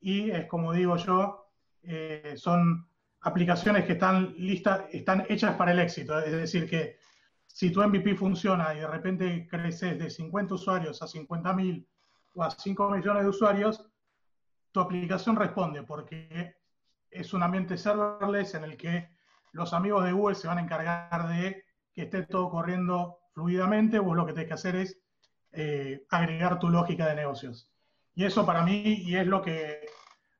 Y 0.00 0.30
es 0.30 0.46
como 0.46 0.72
digo 0.72 0.96
yo, 0.96 1.52
eh, 1.82 2.34
son 2.36 2.88
aplicaciones 3.22 3.84
que 3.84 3.92
están 3.92 4.34
listas, 4.36 4.84
están 4.92 5.26
hechas 5.28 5.56
para 5.56 5.72
el 5.72 5.78
éxito. 5.78 6.18
Es 6.18 6.32
decir, 6.32 6.68
que 6.68 6.98
si 7.46 7.70
tu 7.70 7.82
MVP 7.82 8.14
funciona 8.14 8.74
y 8.74 8.80
de 8.80 8.86
repente 8.86 9.46
creces 9.48 9.98
de 9.98 10.08
50 10.08 10.54
usuarios 10.54 11.02
a 11.02 11.06
50.000 11.06 11.86
o 12.34 12.44
a 12.44 12.50
5 12.50 12.90
millones 12.90 13.22
de 13.24 13.28
usuarios, 13.28 13.90
tu 14.72 14.80
aplicación 14.80 15.36
responde 15.36 15.82
porque 15.82 16.56
es 17.10 17.34
un 17.34 17.42
ambiente 17.42 17.76
serverless 17.76 18.54
en 18.54 18.64
el 18.64 18.76
que 18.76 19.10
los 19.52 19.72
amigos 19.72 20.04
de 20.04 20.12
Google 20.12 20.36
se 20.36 20.46
van 20.46 20.58
a 20.58 20.62
encargar 20.62 21.28
de 21.28 21.64
que 21.92 22.02
esté 22.02 22.22
todo 22.22 22.50
corriendo 22.50 23.18
fluidamente. 23.32 23.98
Vos 23.98 24.16
lo 24.16 24.24
que 24.24 24.32
tenés 24.32 24.48
que 24.48 24.54
hacer 24.54 24.76
es 24.76 25.02
eh, 25.52 26.04
agregar 26.10 26.58
tu 26.58 26.68
lógica 26.68 27.06
de 27.06 27.16
negocios. 27.16 27.70
Y 28.14 28.24
eso 28.24 28.44
para 28.44 28.64
mí, 28.64 29.02
y 29.04 29.16
es 29.16 29.26
lo 29.26 29.42
que, 29.42 29.86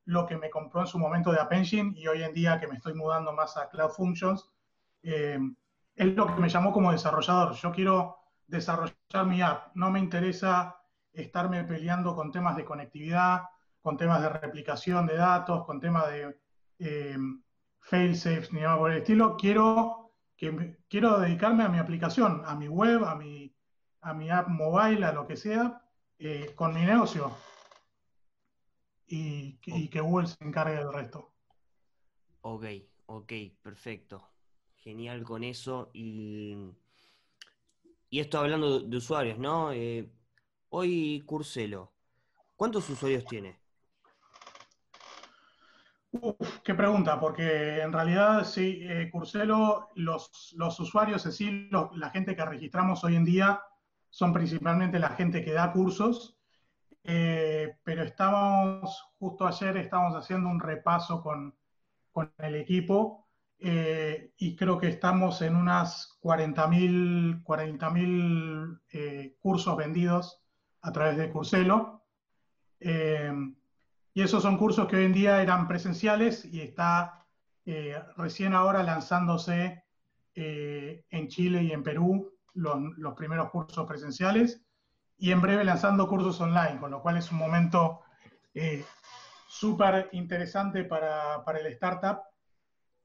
lo 0.05 0.27
que 0.27 0.37
me 0.37 0.51
compró 0.51 0.83
en 0.83 0.87
su 0.87 0.99
momento 0.99 1.33
de 1.33 1.41
App 1.41 1.53
Engine, 1.53 1.93
y 1.97 2.07
hoy 2.07 2.23
en 2.23 2.33
día 2.33 2.59
que 2.61 2.67
me 2.67 2.77
estoy 2.77 2.95
mudando 2.95 3.33
más 3.33 3.57
a 3.57 3.69
Cloud 3.69 3.91
Functions, 3.91 4.51
eh, 5.03 5.39
es 5.95 6.07
lo 6.15 6.27
que 6.27 6.41
me 6.41 6.49
llamó 6.49 6.73
como 6.73 6.93
desarrollador. 6.93 7.55
Yo 7.55 7.73
quiero 7.73 8.17
desarrollar 8.47 9.27
mi 9.27 9.43
app, 9.43 9.75
no 9.75 9.91
me 9.91 9.99
interesa 10.01 10.77
estarme 11.13 11.65
peleando 11.65 12.15
con 12.15 12.31
temas 12.31 12.57
de 12.57 12.65
conectividad, 12.65 13.43
con 13.81 13.97
temas 13.97 14.23
de 14.23 14.29
replicación 14.29 15.07
de 15.07 15.17
datos, 15.17 15.65
con 15.65 15.81
temas 15.81 16.09
de 16.11 16.39
eh, 16.79 17.17
fail-safes, 17.81 18.53
ni 18.53 18.61
nada 18.61 18.79
por 18.79 18.91
el 18.91 18.99
estilo. 18.99 19.37
Quiero, 19.37 20.13
que, 20.37 20.79
quiero 20.89 21.19
dedicarme 21.19 21.65
a 21.65 21.69
mi 21.69 21.79
aplicación, 21.79 22.43
a 22.45 22.55
mi 22.55 22.69
web, 22.69 23.05
a 23.05 23.15
mi, 23.15 23.50
a 24.03 24.15
mi 24.15 24.31
app 24.31 24.49
mobile, 24.49 25.05
a 25.05 25.13
lo 25.13 25.27
que 25.27 25.37
sea, 25.37 25.83
eh, 26.19 26.53
con 26.55 26.75
mi 26.75 26.83
negocio. 26.83 27.37
Y, 29.07 29.59
que 29.89 30.01
Google 30.01 30.29
se 30.29 30.43
encargue 30.45 30.77
del 30.77 30.93
resto. 30.93 31.33
Ok, 32.43 32.65
ok, 33.07 33.33
perfecto. 33.61 34.23
Genial 34.77 35.25
con 35.25 35.43
eso. 35.43 35.91
Y, 35.93 36.57
y 38.09 38.21
esto 38.21 38.39
hablando 38.39 38.81
de 38.81 38.97
usuarios, 38.97 39.39
¿no? 39.39 39.73
Eh, 39.73 40.09
hoy 40.69 41.23
Curselo, 41.27 41.93
¿cuántos 42.57 42.89
usuarios 42.89 43.25
tiene? 43.25 43.59
Uf, 46.13 46.59
qué 46.65 46.75
pregunta, 46.75 47.21
porque 47.21 47.81
en 47.81 47.93
realidad 47.93 48.45
sí, 48.45 48.81
eh, 48.83 49.09
Curselo, 49.13 49.89
los, 49.95 50.55
los 50.57 50.79
usuarios, 50.81 51.25
es 51.27 51.33
decir, 51.33 51.69
la 51.95 52.11
gente 52.11 52.35
que 52.35 52.45
registramos 52.45 53.03
hoy 53.05 53.17
en 53.17 53.25
día 53.25 53.61
son 54.11 54.33
principalmente 54.33 54.99
la 54.99 55.11
gente 55.11 55.45
que 55.45 55.53
da 55.53 55.73
cursos, 55.73 56.37
eh, 57.05 57.77
pero 57.83 58.03
estábamos, 58.03 59.15
justo 59.19 59.47
ayer 59.47 59.77
estábamos 59.79 60.17
haciendo 60.17 60.51
un 60.51 60.61
repaso 60.61 61.23
con, 61.23 61.55
el 62.39 62.57
equipo 62.57 63.29
eh, 63.59 64.33
y 64.37 64.57
creo 64.57 64.77
que 64.77 64.89
estamos 64.89 65.41
en 65.41 65.57
unas 65.57 66.19
40.000 66.21 67.43
40 67.45 67.95
eh, 68.93 69.37
cursos 69.39 69.77
vendidos 69.77 70.43
a 70.83 70.93
través 70.93 71.17
de 71.17 71.31
Curselo. 71.31 72.05
y 72.81 74.23
esos 74.23 74.43
son 74.43 74.59
cursos 74.59 74.87
que 74.87 74.97
hoy 74.97 75.05
en 75.05 75.15
día 75.15 75.41
eran 75.41 75.67
presenciales 75.67 76.45
y 76.45 76.61
está 76.61 77.25
recién 78.17 78.53
ahora 78.53 78.83
lanzándose 78.83 79.85
en 80.35 81.29
Chile 81.29 81.63
y 81.63 81.73
en 81.73 81.83
Perú 81.83 82.40
los, 82.55 83.15
primeros 83.17 83.51
cursos 83.51 83.87
presenciales 83.87 84.63
y 85.19 85.33
en 85.33 85.41
breve 85.41 85.65
lanzando 85.65 86.09
cursos 86.09 86.41
online, 86.41 86.79
con 86.81 86.91
lo 86.91 87.03
cual 87.03 87.17
es 87.17 87.31
un 87.31 87.39
momento 87.39 88.01
eh, 88.55 88.85
súper 89.47 90.09
interesante 90.13 90.85
para, 90.85 91.43
el 91.59 91.67
startup, 91.73 92.23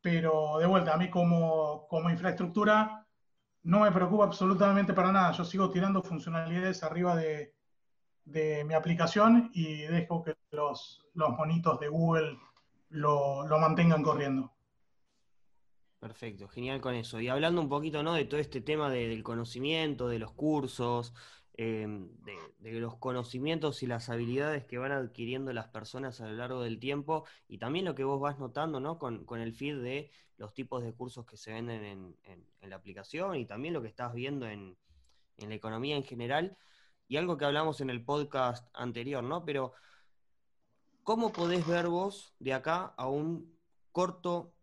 pero 0.01 0.58
de 0.60 0.67
vuelta, 0.67 0.93
a 0.93 0.97
mí 0.97 1.10
como, 1.10 1.88
infraestructura 2.10 3.05
no 3.63 3.79
me 3.79 3.91
preocupa 3.91 4.25
absolutamente 4.25 4.93
para 4.93 5.12
nada, 5.12 5.31
yo 5.31 5.43
sigo 5.43 5.71
tirando 5.71 6.03
funcionalidades 6.03 6.84
arriba 6.84 7.15
de, 7.15 7.53
mi 8.65 8.73
aplicación 8.73 9.51
y 9.53 9.84
dejo 9.84 10.23
que 10.23 10.36
los, 10.51 11.08
los 11.13 11.29
monitos 11.31 11.79
de 11.79 11.89
Google 11.89 12.39
lo, 12.89 13.45
lo 13.45 13.60
mantengan 13.60 14.01
corriendo. 14.01 14.55
Perfecto, 16.06 16.48
genial 16.48 16.82
con 16.82 16.94
eso. 16.94 17.20
Y 17.20 17.30
hablando 17.30 17.60
un 17.60 17.68
poquito 17.68 18.04
¿no? 18.04 18.13
de 18.13 18.26
todo 18.26 18.39
este 18.39 18.62
tema 18.62 18.91
del 18.91 19.24
conocimiento, 19.24 20.08
de 20.08 20.20
los 20.20 20.34
cursos, 20.34 21.15
em, 21.56 22.12
de, 22.60 22.80
los 22.80 22.98
conocimientos 22.98 23.82
y 23.82 23.88
las 23.88 24.10
habilidades 24.10 24.65
que 24.65 24.78
van 24.78 24.91
adquiriendo 24.91 25.52
las 25.52 25.68
personas 25.70 26.22
a 26.22 26.28
lo 26.28 26.36
largo 26.36 26.62
del 26.62 26.78
tiempo, 26.80 27.26
y 27.48 27.58
también 27.58 27.86
lo 27.86 27.96
que 27.96 28.04
vos 28.04 28.22
vas 28.22 28.38
notando 28.38 28.80
¿no? 28.80 29.00
con, 29.00 29.26
el 29.41 29.54
feed 29.56 29.82
de 29.82 30.12
los 30.38 30.54
tipos 30.54 30.84
de 30.84 30.94
cursos 30.94 31.26
que 31.26 31.38
se 31.38 31.54
venden 31.54 32.15
en, 32.22 32.46
la 32.70 32.76
aplicación 32.76 33.36
y 33.38 33.48
también 33.48 33.74
lo 33.74 33.82
que 33.82 33.88
estás 33.88 34.13
viendo 34.13 34.48
en, 34.48 34.78
en 35.38 35.50
la 35.50 35.56
economía 35.56 35.96
en 35.96 36.04
general, 36.04 36.56
y 37.08 37.18
algo 37.18 37.36
que 37.36 37.46
hablamos 37.46 37.82
en 37.82 37.89
el 37.89 38.06
podcast 38.06 38.70
anterior, 38.76 39.24
¿no? 39.24 39.44
Pero, 39.44 39.74
¿cómo 41.02 41.32
podés 41.34 41.65
ver 41.65 41.88
vos 41.88 42.36
de 42.38 42.54
acá 42.54 42.94
a 42.96 43.08
un 43.08 43.58
corto 43.91 44.55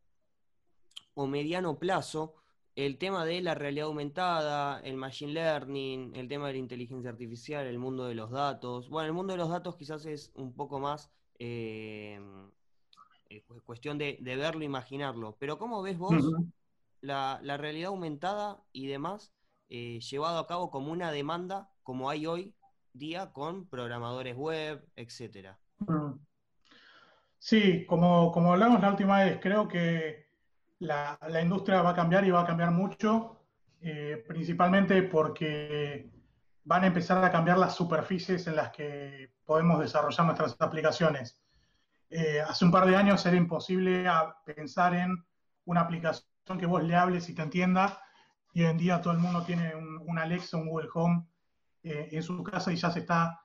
o 1.15 1.27
mediano 1.27 1.79
plazo 1.79 2.35
el 2.75 2.97
tema 2.99 3.25
de 3.25 3.43
la 3.43 3.55
realidad 3.55 3.87
aumentada, 3.87 4.81
el 4.81 4.97
machine 4.97 5.33
learning, 5.33 6.13
el 6.15 6.29
tema 6.29 6.47
de 6.47 6.55
la 6.55 6.59
inteligencia 6.59 7.11
artificial, 7.11 7.67
el 7.67 7.79
mundo 7.79 8.07
de 8.07 8.15
los 8.15 8.31
datos. 8.31 8.89
Bueno, 8.89 9.09
el 9.09 9.13
mundo 9.13 9.35
de 9.35 9.39
los 9.39 9.51
datos 9.51 9.77
quizás 9.77 10.07
es 10.07 10.33
un 10.35 10.55
poco 10.55 10.79
más 10.79 11.11
eh, 11.39 12.19
eh, 13.29 13.43
cuestión 13.65 13.99
de, 13.99 14.19
verlo, 14.23 14.65
imaginarlo. 14.65 15.37
Pero 15.39 15.59
¿cómo 15.59 15.83
ves 15.83 15.99
vos 15.99 16.15
la, 17.03 17.41
realidad 17.59 17.89
aumentada 17.89 18.63
y 18.73 18.87
demás 18.87 19.35
eh, 19.69 20.01
llevado 20.01 20.39
a 20.39 20.47
cabo 20.47 20.71
como 20.71 20.93
una 20.93 21.13
demanda 21.13 21.71
como 21.83 22.09
hay 22.09 22.27
hoy 22.27 22.55
día 22.95 23.33
con 23.33 23.67
programadores 23.67 24.37
web, 24.37 24.87
etcétera? 24.97 25.59
Sí, 27.39 27.85
como, 27.87 28.33
como 28.33 28.53
hablamos 28.53 28.81
la 28.81 28.91
última 28.91 29.25
vez, 29.25 29.39
creo 29.43 29.69
que 29.69 30.22
la, 30.83 31.41
industria 31.41 31.81
va 31.83 31.91
a 31.91 31.95
cambiar 31.95 32.25
y 32.25 32.31
va 32.31 32.43
a 32.43 32.47
cambiar 32.47 32.73
mucho, 32.73 33.41
eh, 33.81 34.25
principalmente 34.27 35.03
porque 35.05 36.11
van 36.65 36.85
a 36.85 36.89
empezar 36.89 37.25
a 37.25 37.31
cambiar 37.31 37.59
las 37.59 37.75
superficies 37.75 38.47
en 38.47 38.57
las 38.57 38.71
que 38.71 39.33
podemos 39.45 39.79
desarrollar 39.79 40.27
nuestras 40.27 40.57
aplicaciones. 40.59 41.41
Eh, 42.11 42.41
hace 42.41 42.65
un 42.65 42.73
par 42.73 42.87
de 42.87 42.97
años 42.97 43.25
era 43.25 43.37
imposible 43.37 44.07
pensar 44.45 44.95
en 44.95 45.25
una 45.65 45.83
aplicación 45.83 46.27
que 46.59 46.67
vos 46.67 46.83
le 46.83 46.97
hables 46.97 47.29
y 47.29 47.35
te 47.35 47.43
entienda, 47.43 48.01
y 48.53 48.65
hoy 48.65 48.71
en 48.71 48.79
día 48.79 49.01
todo 49.01 49.13
el 49.13 49.21
mundo 49.21 49.45
tiene 49.45 49.75
un, 49.75 50.19
Alexa, 50.19 50.57
un 50.57 50.69
Google 50.69 50.89
Home 50.95 51.25
eh, 51.85 52.09
en 52.11 52.23
su 52.23 52.43
casa 52.43 52.73
y 52.73 52.77
ya 52.77 52.91
se 52.91 53.01
está 53.01 53.39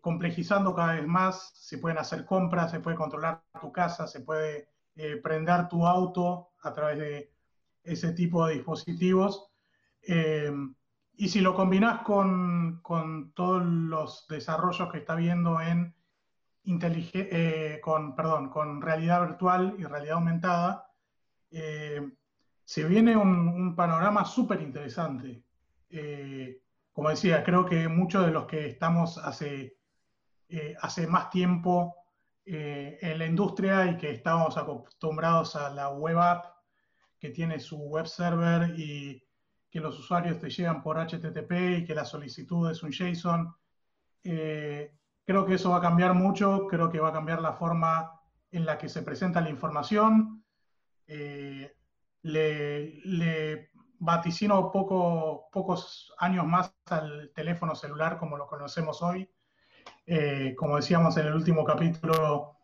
complejizando 0.00 0.74
cada 0.74 0.94
vez 0.94 1.06
más, 1.06 1.52
se 1.54 1.78
pueden 1.78 1.96
hacer 1.96 2.24
compras, 2.24 2.72
se 2.72 2.80
puede 2.80 2.96
controlar 2.96 3.44
tu 3.60 3.70
casa, 3.70 4.08
se 4.08 4.18
puede 4.18 4.71
eh, 4.94 5.16
prender 5.16 5.68
tu 5.68 5.86
auto 5.86 6.50
a 6.62 6.72
través 6.74 6.98
de 6.98 7.32
ese 7.82 8.12
tipo 8.12 8.46
de 8.46 8.54
dispositivos. 8.54 9.50
Eh, 10.02 10.52
y 11.14 11.28
si 11.28 11.40
lo 11.40 11.54
combinas 11.54 12.02
con, 12.02 12.82
todos 13.34 13.64
los 13.64 14.26
desarrollos 14.28 14.90
que 14.92 14.98
está 14.98 15.14
viendo 15.14 15.60
en 15.60 15.94
eh, 16.64 17.80
con, 17.82 18.14
perdón, 18.14 18.50
con 18.50 18.82
realidad 18.82 19.26
virtual 19.26 19.74
y 19.78 19.84
realidad 19.84 20.14
aumentada, 20.14 20.88
se 21.50 22.84
viene 22.84 23.16
un, 23.16 23.74
panorama 23.74 24.24
súper 24.24 24.60
interesante. 24.60 25.42
como 26.92 27.08
decía, 27.08 27.42
creo 27.44 27.64
que 27.64 27.88
muchos 27.88 28.26
de 28.26 28.32
los 28.32 28.46
que 28.46 28.66
estamos 28.66 29.18
hace, 29.18 29.76
hace 30.80 31.06
más 31.06 31.30
tiempo 31.30 32.01
eh, 32.44 32.98
en 33.00 33.18
la 33.18 33.26
industria 33.26 33.86
y 33.86 33.96
que 33.96 34.10
estamos 34.10 34.56
acostumbrados 34.56 35.54
a 35.54 35.70
la 35.70 35.90
web 35.90 36.18
app 36.18 36.46
que 37.18 37.30
tiene 37.30 37.60
su 37.60 37.76
web 37.76 38.06
server 38.06 38.76
y 38.76 39.24
que 39.70 39.80
los 39.80 39.98
usuarios 39.98 40.40
te 40.40 40.50
llegan 40.50 40.82
por 40.82 40.98
HTTP 40.98 41.52
y 41.78 41.84
que 41.84 41.94
la 41.94 42.04
solicitud 42.04 42.70
es 42.70 42.82
un 42.82 42.90
JSON. 42.90 43.54
Eh, 44.24 44.92
creo 45.24 45.46
que 45.46 45.54
eso 45.54 45.70
va 45.70 45.76
a 45.76 45.82
cambiar 45.82 46.14
mucho, 46.14 46.66
creo 46.68 46.90
que 46.90 47.00
va 47.00 47.10
a 47.10 47.12
cambiar 47.12 47.40
la 47.40 47.52
forma 47.52 48.20
en 48.50 48.66
la 48.66 48.76
que 48.76 48.88
se 48.88 49.02
presenta 49.02 49.40
la 49.40 49.50
información. 49.50 50.44
Eh, 51.06 51.74
le, 52.22 53.70
vaticino 53.98 54.72
poco, 54.72 55.48
pocos 55.52 56.12
años 56.18 56.44
más 56.44 56.74
al 56.86 57.30
teléfono 57.34 57.76
celular 57.76 58.18
como 58.18 58.36
lo 58.36 58.48
conocemos 58.48 59.00
hoy. 59.00 59.30
Eh, 60.14 60.54
como 60.56 60.76
decíamos 60.76 61.16
en 61.16 61.26
el 61.26 61.32
último 61.32 61.64
capítulo, 61.64 62.58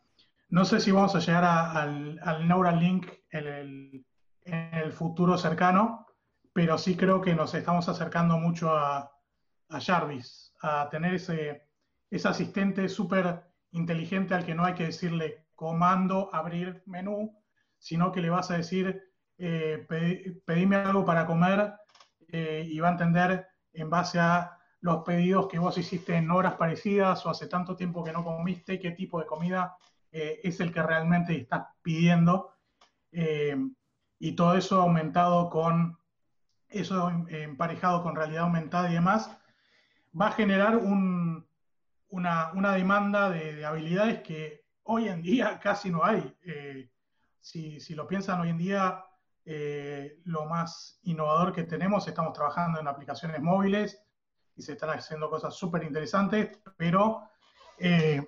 no 0.51 0.67
sé 0.67 0.81
si 0.81 0.93
vamos 0.93 1.15
a 1.15 1.19
llegar 1.19 1.45
al, 1.45 2.21
al, 2.23 2.47
Neuralink 2.47 3.07
en 3.31 4.05
el, 4.45 4.93
futuro 4.93 5.39
cercano, 5.39 6.05
pero 6.53 6.77
sí 6.77 6.95
creo 6.95 7.23
que 7.23 7.35
nos 7.35 7.55
estamos 7.55 7.89
acercando 7.89 8.37
mucho 8.37 8.77
a, 8.77 9.11
Jarvis, 9.71 10.53
a 10.61 10.91
tener 10.91 11.15
ese, 11.15 11.71
ese 12.11 12.29
asistente 12.29 12.87
súper 12.87 13.43
inteligente 13.71 14.35
al 14.35 14.45
que 14.45 14.55
no 14.55 14.67
hay 14.67 14.75
que 14.75 14.85
decirle 14.85 15.47
comando, 15.55 16.29
abrir 16.35 16.83
menú, 16.85 17.35
sino 17.79 18.13
que 18.13 18.21
le 18.21 18.29
vas 18.29 18.51
a 18.51 18.59
decir, 18.59 19.03
eh, 19.39 19.87
pedime 20.45 20.77
algo 20.77 21.03
para 21.03 21.25
comer 21.25 21.73
eh, 22.29 22.67
y 22.69 22.79
va 22.79 22.89
a 22.89 22.93
entender 22.93 23.49
en 23.73 23.89
base 23.89 24.21
a 24.21 24.58
los 24.81 25.03
pedidos 25.05 25.49
que 25.49 25.59
vos 25.59 25.77
hiciste 25.77 26.15
en 26.15 26.31
horas 26.31 26.55
parecidas 26.55 27.25
o 27.27 27.31
hace 27.31 27.47
tanto 27.47 27.75
tiempo 27.77 28.05
que 28.05 28.13
no 28.13 28.25
comiste, 28.25 28.79
qué 28.79 28.93
tipo 28.93 29.19
de 29.19 29.27
comida 29.27 29.77
eh, 30.13 30.41
es 30.43 30.61
el 30.61 30.73
que 30.73 30.83
realmente 30.83 31.37
estás 31.37 31.67
pidiendo. 31.83 32.53
Eh, 33.11 33.57
y 34.21 34.33
todo 34.33 34.57
eso 34.57 34.81
aumentado 34.81 35.51
con, 35.51 35.99
eso 36.69 37.11
emparejado 37.29 38.03
con 38.03 38.15
realidad 38.15 38.45
aumentada 38.45 38.91
y 38.91 38.95
demás, 38.95 39.37
va 40.19 40.29
a 40.29 40.33
generar 40.33 40.77
una, 40.77 41.45
demanda 42.75 43.31
de, 43.31 43.65
habilidades 43.65 44.23
que 44.23 44.65
hoy 44.85 45.09
en 45.09 45.23
día 45.23 45.59
casi 45.63 45.91
no 45.91 46.05
hay. 46.05 46.37
Eh, 46.43 46.91
si, 47.41 47.81
si, 47.81 47.95
lo 47.95 48.07
piensan 48.07 48.41
hoy 48.41 48.51
en 48.51 48.59
día, 48.59 49.05
lo 50.25 50.45
más 50.45 51.01
innovador 51.05 51.55
que 51.55 51.65
tenemos, 51.65 52.07
estamos 52.07 52.35
trabajando 52.35 52.81
en 52.81 52.87
aplicaciones 52.87 53.41
móviles, 53.41 54.08
y 54.59 54.63
se 54.63 54.73
están 54.73 54.91
haciendo 54.91 55.31
cosas 55.31 55.55
súper 55.55 55.85
interesantes, 55.85 56.59
pero 56.77 57.31
eh, 57.79 58.27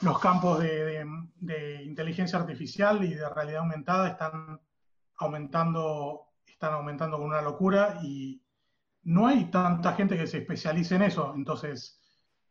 los 0.00 0.18
campos 0.18 0.58
de, 0.58 1.82
inteligencia 1.84 2.38
artificial 2.38 3.04
y 3.04 3.14
de 3.14 3.28
realidad 3.28 3.60
aumentada 3.60 4.08
están 4.08 4.58
aumentando, 5.18 6.28
están 6.46 6.72
aumentando 6.72 7.18
con 7.18 7.26
una 7.26 7.42
locura 7.42 7.98
y 8.02 8.42
no 9.02 9.26
hay 9.26 9.50
tanta 9.50 9.92
gente 9.92 10.16
que 10.16 10.26
se 10.26 10.38
especialice 10.38 10.94
en 10.96 11.02
eso. 11.02 11.34
Entonces, 11.36 12.00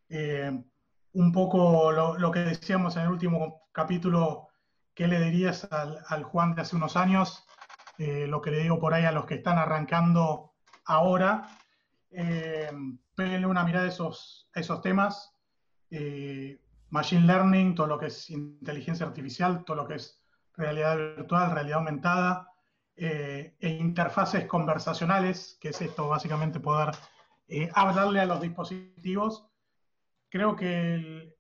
eh, 0.07 0.51
un 1.13 1.31
poco 1.31 1.91
lo, 1.91 2.31
que 2.31 2.39
decíamos 2.41 2.95
en 2.95 3.03
el 3.03 3.09
último 3.09 3.69
capítulo, 3.71 4.49
¿qué 4.93 5.07
le 5.07 5.19
dirías 5.19 5.67
al, 5.71 6.23
Juan 6.23 6.53
de 6.53 6.61
hace 6.61 6.75
unos 6.75 6.95
años? 6.95 7.47
Eh, 7.97 8.27
lo 8.27 8.39
que 8.39 8.51
le 8.51 8.59
digo 8.59 8.79
por 8.79 8.93
ahí 8.93 9.05
a 9.05 9.11
los 9.11 9.25
que 9.25 9.35
están 9.35 9.57
arrancando 9.57 10.53
ahora, 10.85 11.58
eh, 12.11 12.71
una 13.17 13.63
mirada 13.63 13.85
a 13.85 13.89
esos, 13.89 14.49
esos 14.53 14.81
temas. 14.81 15.33
Eh, 15.91 16.59
machine 16.89 17.25
learning, 17.25 17.75
todo 17.75 17.87
lo 17.87 17.99
que 17.99 18.07
es 18.07 18.29
inteligencia 18.29 19.05
artificial, 19.05 19.63
todo 19.63 19.77
lo 19.77 19.87
que 19.87 19.95
es 19.95 20.21
realidad 20.53 20.97
virtual, 20.97 21.51
realidad 21.51 21.79
aumentada, 21.79 22.47
eh, 22.95 23.55
e 23.59 23.69
interfaces 23.69 24.45
conversacionales, 24.45 25.57
que 25.61 25.69
es 25.69 25.81
esto 25.81 26.09
básicamente 26.09 26.59
poder 26.59 26.91
eh, 27.47 27.69
hablarle 27.73 28.19
a 28.19 28.25
los 28.25 28.41
dispositivos. 28.41 29.47
Creo 30.29 30.55
que 30.55 31.35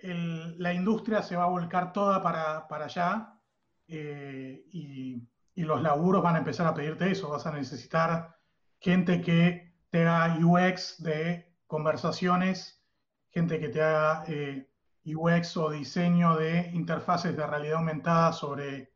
la 0.00 0.72
industria 0.72 1.22
se 1.22 1.34
va 1.34 1.44
a 1.44 1.48
volcar 1.48 1.92
toda 1.92 2.22
para, 2.22 2.68
para 2.68 2.84
allá 2.84 3.34
y, 3.88 5.28
y 5.54 5.62
los 5.62 5.82
laburos 5.82 6.22
van 6.22 6.36
a 6.36 6.38
empezar 6.38 6.66
a 6.68 6.74
pedirte 6.74 7.10
eso. 7.10 7.28
Vas 7.28 7.46
a 7.46 7.52
necesitar 7.52 8.36
gente 8.78 9.20
que 9.20 9.67
te 9.90 10.06
haga 10.06 10.38
UX 10.44 11.02
de 11.02 11.54
conversaciones, 11.66 12.82
gente 13.30 13.58
que 13.58 13.68
te 13.68 13.82
haga 13.82 14.24
eh, 14.26 14.68
UX 15.04 15.56
o 15.56 15.70
diseño 15.70 16.36
de 16.36 16.70
interfaces 16.74 17.36
de 17.36 17.46
realidad 17.46 17.78
aumentada 17.78 18.32
sobre, 18.32 18.92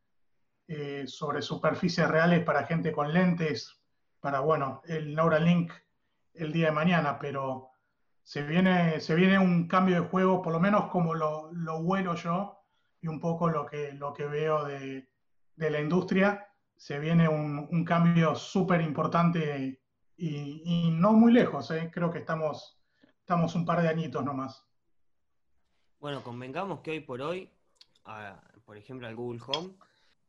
eh, 0.67 1.05
sobre 1.07 1.41
superficies 1.41 2.07
reales 2.07 2.43
para 2.43 2.65
gente 2.65 2.91
con 2.91 3.13
lentes, 3.13 3.81
para, 4.19 4.39
bueno, 4.39 4.81
el 4.85 5.15
Neuralink 5.15 5.71
el 6.33 6.51
día 6.51 6.67
de 6.67 6.71
mañana, 6.71 7.19
pero 7.19 7.69
se 8.23 8.43
viene, 8.43 8.99
se 8.99 9.15
viene 9.15 9.37
un 9.37 9.67
cambio 9.67 10.01
de 10.01 10.07
juego, 10.07 10.41
por 10.41 10.53
lo 10.53 10.59
menos 10.59 10.89
como 10.89 11.13
lo, 11.13 11.51
lo 11.51 11.81
vuelo 11.83 12.15
yo 12.15 12.59
y 13.01 13.07
un 13.07 13.19
poco 13.19 13.49
lo 13.49 13.65
que, 13.65 13.91
lo 13.93 14.13
que 14.13 14.25
veo 14.25 14.63
de, 14.63 15.09
la 15.57 15.79
industria, 15.79 16.47
se 16.75 16.99
viene 16.99 17.27
un, 17.27 17.67
un 17.71 17.85
cambio 17.85 18.35
súper 18.35 18.81
importante 18.81 19.82
y, 20.17 20.91
no 20.91 21.13
muy 21.13 21.31
lejos, 21.31 21.71
¿eh? 21.71 21.89
creo 21.93 22.11
que 22.11 22.19
estamos, 22.19 22.79
estamos 23.19 23.55
un 23.55 23.65
par 23.65 23.81
de 23.81 23.89
añitos 23.89 24.23
nomás. 24.23 24.65
Bueno, 25.99 26.21
convengamos 26.23 26.81
que 26.81 26.91
hoy 26.91 26.99
por 26.99 27.21
hoy, 27.21 27.49
por 28.65 28.77
ejemplo, 28.77 29.07
al 29.07 29.15
Google 29.15 29.41
Home, 29.47 29.73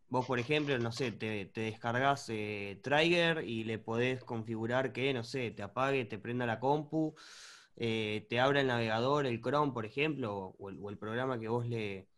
vos, 0.09 0.27
por 0.27 0.39
ejemplo, 0.39 0.79
no 0.79 0.93
sé, 0.93 1.13
te, 1.13 1.47
te 1.47 1.63
descargas 1.63 2.29
eh, 2.29 2.81
Trigger 2.83 3.45
y 3.45 3.65
le 3.65 3.79
podés 3.79 4.23
configurar 4.25 4.93
que, 4.93 5.13
no 5.13 5.25
sé, 5.25 5.51
te 5.51 5.63
apague, 5.63 6.05
te 6.05 6.19
prenda 6.19 6.47
la 6.47 6.61
compu, 6.61 7.15
eh, 7.77 8.27
te 8.31 8.39
abra 8.39 8.61
el 8.61 8.69
navegador, 8.69 9.27
el 9.27 9.41
Chrome, 9.43 9.73
por 9.73 9.85
ejemplo, 9.85 10.55
o 10.59 10.89
el, 10.91 10.99
programa 10.99 11.39
que 11.41 11.49
vos 11.49 11.67
le, 11.67 12.09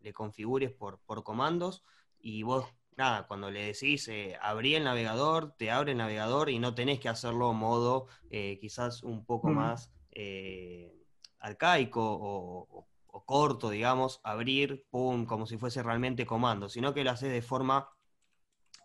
le 0.00 0.12
configures 0.14 0.72
por, 0.72 0.98
por 1.00 1.22
comandos, 1.22 1.84
y 2.20 2.42
vos 2.42 2.66
nada, 2.98 3.26
cuando 3.28 3.50
le 3.50 3.66
decís 3.66 4.08
eh, 4.08 4.36
abrí 4.42 4.74
el 4.74 4.84
navegador, 4.84 5.54
te 5.56 5.70
abre 5.70 5.92
el 5.92 5.98
navegador 5.98 6.50
y 6.50 6.58
no 6.58 6.74
tenés 6.74 6.98
que 7.00 7.08
hacerlo 7.08 7.52
modo 7.52 8.08
eh, 8.30 8.58
quizás 8.60 9.02
un 9.04 9.24
poco 9.24 9.48
más 9.50 9.92
eh, 10.12 10.92
arcaico 11.38 12.02
o, 12.02 12.86
corto, 13.26 13.70
digamos, 13.70 14.20
abrir, 14.22 14.84
pum, 14.90 15.26
como 15.26 15.46
si 15.46 15.58
fuese 15.58 15.82
realmente 15.82 16.24
comando, 16.24 16.68
sino 16.68 16.94
que 16.94 17.04
lo 17.04 17.10
haces 17.10 17.30
de 17.30 17.42
forma 17.42 17.90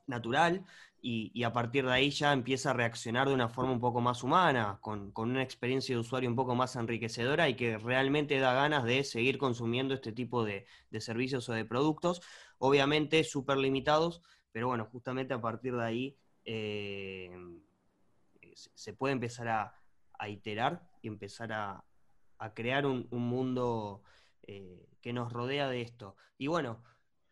natural 0.07 0.66
y, 1.05 1.43
a 1.43 1.51
partir 1.51 1.86
de 1.86 1.91
ahí 1.91 2.11
ya 2.11 2.32
empieza 2.32 2.72
a 2.72 2.74
reaccionar 2.74 3.28
de 3.28 3.34
una 3.34 3.49
forma 3.49 3.74
un 3.74 3.82
poco 3.82 3.99
más 3.99 4.24
humana, 4.24 4.80
con, 4.82 5.11
una 5.18 5.43
experiencia 5.43 5.93
de 5.93 5.99
usuario 5.99 6.30
un 6.30 6.36
poco 6.36 6.55
más 6.55 6.78
enriquecedora 6.78 7.49
y 7.49 7.55
que 7.55 7.78
realmente 7.78 8.39
da 8.39 8.53
ganas 8.53 8.86
de 8.86 9.03
seguir 9.03 9.38
consumiendo 9.38 9.93
este 9.93 10.14
tipo 10.14 10.45
de, 10.45 10.66
servicios 10.99 11.49
o 11.49 11.53
de 11.53 11.66
productos, 11.66 12.22
obviamente 12.64 13.26
súper 13.26 13.57
limitados, 13.57 14.22
pero 14.53 14.68
bueno, 14.68 14.86
justamente 14.86 15.34
a 15.34 15.41
partir 15.41 15.76
de 15.76 15.84
ahí 15.84 16.18
eh, 16.45 17.30
se 18.53 18.93
puede 18.93 19.11
empezar 19.11 19.49
a, 19.49 20.30
iterar 20.30 20.88
y 21.01 21.09
empezar 21.09 21.51
a, 21.51 21.84
crear 22.53 22.86
un, 22.86 23.05
mundo 23.11 24.03
eh, 24.43 24.88
que 25.01 25.11
nos 25.11 25.34
rodea 25.34 25.68
de 25.68 25.82
esto. 25.82 26.16
Y 26.38 26.47
bueno, 26.47 26.82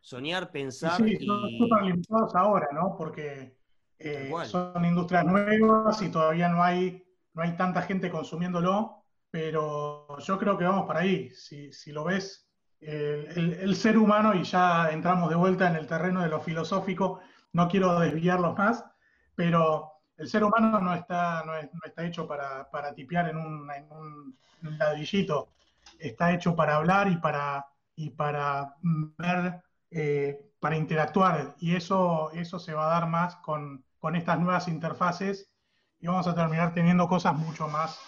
soñar, 0.02 0.52
pensar. 0.52 1.02
Sí, 1.02 1.26
son 1.26 1.50
súper 1.58 1.84
limitados 1.84 2.36
ahora, 2.36 2.68
¿no? 2.74 2.98
Porque 2.98 3.58
eh, 4.00 4.30
son 4.44 4.84
industrias 4.84 5.24
nuevas 5.24 6.02
y 6.02 6.12
todavía 6.12 6.50
no 6.50 6.62
hay, 6.62 7.06
no 7.34 7.44
hay 7.44 7.56
tanta 7.56 7.84
gente 7.84 8.10
consumiéndolo, 8.10 9.06
pero 9.30 10.20
yo 10.20 10.38
creo 10.38 10.58
que 10.58 10.66
vamos 10.66 10.86
para 10.88 11.00
ahí. 11.00 11.30
Si, 11.30 11.72
si 11.72 11.94
lo 11.94 12.04
ves, 12.04 12.51
el, 12.82 13.76
ser 13.76 13.98
humano, 13.98 14.34
y 14.34 14.44
ya 14.44 14.90
entramos 14.90 15.30
de 15.30 15.36
vuelta 15.36 15.70
en 15.70 15.76
el 15.76 15.88
terreno 15.88 16.22
de 16.22 16.30
lo 16.30 16.42
filosófico, 16.42 17.20
no 17.54 17.68
quiero 17.68 18.00
desviarlos 18.00 18.58
más, 18.58 18.84
pero 19.36 19.92
el 20.18 20.28
ser 20.28 20.44
humano 20.44 20.80
no 20.80 20.94
está, 20.94 21.44
no, 21.46 21.56
está 21.56 22.06
hecho 22.06 22.28
para, 22.28 22.94
tipear 22.96 23.30
en 23.30 23.38
un, 23.38 24.38
ladrillito, 24.62 25.50
está 26.00 26.34
hecho 26.34 26.56
para 26.56 26.76
hablar 26.76 27.08
y 27.08 27.18
para, 27.18 27.66
y 27.96 28.10
para 28.12 28.76
ver, 28.82 29.62
eh, 29.92 30.52
para 30.60 30.78
interactuar, 30.78 31.56
y 31.60 31.76
eso, 31.76 32.32
eso 32.34 32.60
se 32.60 32.74
va 32.74 32.86
a 32.88 33.00
dar 33.00 33.08
más 33.08 33.36
con, 33.38 33.84
con 34.00 34.16
estas 34.16 34.40
nuevas 34.40 34.68
interfaces. 34.68 35.50
Y 36.00 36.08
vamos 36.08 36.28
a 36.28 36.34
terminar 36.34 36.74
teniendo 36.74 37.08
cosas 37.08 37.36
mucho 37.36 37.68
más 37.68 38.00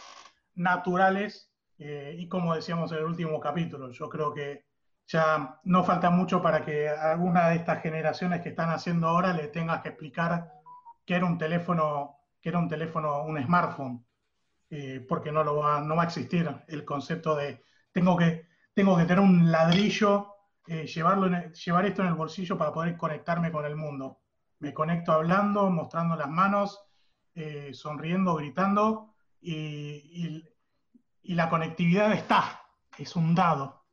naturales 0.56 1.53
eh, 1.86 2.16
y 2.18 2.30
como 2.30 2.56
decíamos 2.56 2.92
en 2.94 3.00
el 3.00 3.04
último 3.04 3.42
capítulo, 3.42 3.92
yo 3.92 4.08
creo 4.08 4.34
que 4.34 4.64
ya 5.06 5.60
no 5.66 5.84
falta 5.84 6.10
mucho 6.10 6.42
para 6.42 6.64
que 6.64 6.88
alguna 6.88 7.50
de 7.50 7.58
estas 7.58 7.82
generaciones 7.82 8.42
que 8.42 8.50
están 8.50 8.70
haciendo 8.70 9.10
ahora 9.10 9.34
le 9.34 9.50
tengas 9.50 9.82
que 9.82 9.90
explicar 9.90 10.50
que 11.06 11.16
era 11.16 11.26
un 11.26 11.38
teléfono, 11.38 12.20
que 12.42 12.48
era 12.48 12.60
un 12.60 12.70
teléfono, 12.70 13.24
un 13.24 13.44
smartphone, 13.44 14.06
eh, 14.70 15.06
porque 15.10 15.34
no, 15.34 15.44
lo 15.44 15.58
va, 15.58 15.82
no 15.82 15.98
va 15.98 16.04
a 16.04 16.06
existir 16.06 16.50
el 16.68 16.86
concepto 16.86 17.36
de 17.36 17.62
tengo 17.92 18.16
que, 18.16 18.48
tengo 18.74 18.96
que 18.96 19.04
tener 19.04 19.20
un 19.20 19.52
ladrillo, 19.52 20.30
eh, 20.66 20.88
llevarlo 20.88 21.28
llevar 21.52 21.86
esto 21.86 22.02
en 22.02 22.08
el 22.08 22.14
bolsillo 22.14 22.58
para 22.58 22.72
poder 22.72 22.96
conectarme 22.96 23.52
con 23.52 23.66
el 23.66 23.76
mundo. 23.76 24.22
Me 24.60 24.74
conecto 24.74 25.12
hablando, 25.12 25.70
mostrando 25.70 26.16
las 26.16 26.30
manos, 26.30 26.82
eh, 27.36 27.72
sonriendo, 27.74 28.36
gritando, 28.36 29.14
y, 29.42 30.44
la 31.24 31.50
conectividad 31.50 32.12
está, 32.14 32.62
es 32.98 33.16
un 33.16 33.34
dado. 33.34 33.86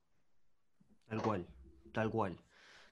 Tal 1.06 1.22
cual, 1.22 1.46
tal 1.92 2.10
cual. 2.10 2.38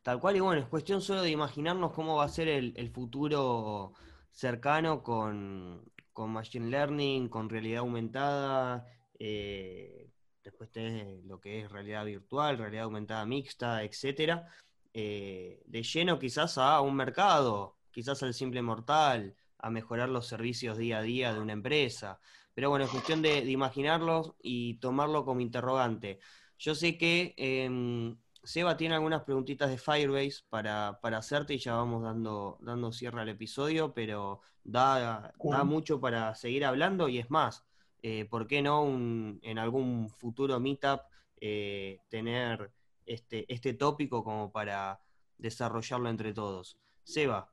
Tal 0.02 0.20
cual, 0.20 0.36
y 0.36 0.40
bueno, 0.40 0.60
es 0.60 0.68
cuestión 0.68 1.02
solo 1.02 1.22
de 1.22 1.30
imaginarnos 1.30 1.92
cómo 1.92 2.16
va 2.16 2.24
a 2.24 2.28
ser 2.28 2.48
el, 2.48 2.90
futuro 2.90 3.92
cercano 4.30 5.02
con, 5.02 5.82
Machine 6.16 6.70
Learning, 6.70 7.28
con 7.28 7.48
realidad 7.48 7.80
aumentada, 7.80 8.86
eh, 9.18 10.10
después 10.42 10.70
tenés 10.70 11.24
lo 11.24 11.40
que 11.40 11.60
es 11.60 11.70
realidad 11.70 12.04
virtual, 12.04 12.58
realidad 12.58 12.84
aumentada 12.84 13.26
mixta, 13.26 13.82
etcétera 13.82 14.48
eh, 14.94 15.62
de 15.66 15.82
lleno 15.82 16.18
quizás 16.18 16.58
a 16.58 16.80
un 16.80 16.96
mercado, 16.96 17.78
quizás 17.90 18.22
al 18.22 18.34
simple 18.34 18.62
mortal, 18.62 19.36
a 19.58 19.70
mejorar 19.70 20.08
los 20.08 20.26
servicios 20.26 20.78
día 20.78 20.98
a 20.98 21.02
día 21.02 21.32
de 21.32 21.40
una 21.40 21.52
empresa. 21.52 22.18
Pero 22.58 22.70
bueno, 22.70 22.86
es 22.86 22.90
cuestión 22.90 23.22
de, 23.22 23.38
imaginarlo 23.48 24.34
y 24.42 24.80
tomarlo 24.80 25.24
como 25.24 25.40
interrogante. 25.40 26.18
Yo 26.58 26.74
sé 26.74 26.98
que 26.98 27.32
em, 27.36 28.18
Seba 28.42 28.76
tiene 28.76 28.96
algunas 28.96 29.22
preguntitas 29.22 29.70
de 29.70 29.78
Firebase 29.78 30.42
para, 30.48 30.98
hacerte 31.00 31.54
y 31.54 31.58
ya 31.58 31.74
vamos 31.74 32.02
dando, 32.02 32.58
dando 32.60 32.90
cierre 32.90 33.20
al 33.20 33.28
episodio, 33.28 33.94
pero 33.94 34.40
da, 34.64 35.32
da 35.40 35.62
mucho 35.62 36.00
para 36.00 36.34
seguir 36.34 36.64
hablando 36.64 37.08
y 37.08 37.18
es 37.18 37.30
más, 37.30 37.64
eh, 38.02 38.24
¿por 38.24 38.48
qué 38.48 38.60
no 38.60 38.88
en 38.88 39.58
algún 39.60 40.08
futuro 40.08 40.58
meetup 40.58 41.02
eh, 41.40 42.00
tener 42.08 42.72
este, 43.06 43.46
este 43.54 43.74
tópico 43.74 44.24
como 44.24 44.50
para 44.50 45.00
desarrollarlo 45.36 46.08
entre 46.08 46.32
todos. 46.32 46.76
Seba. 47.04 47.52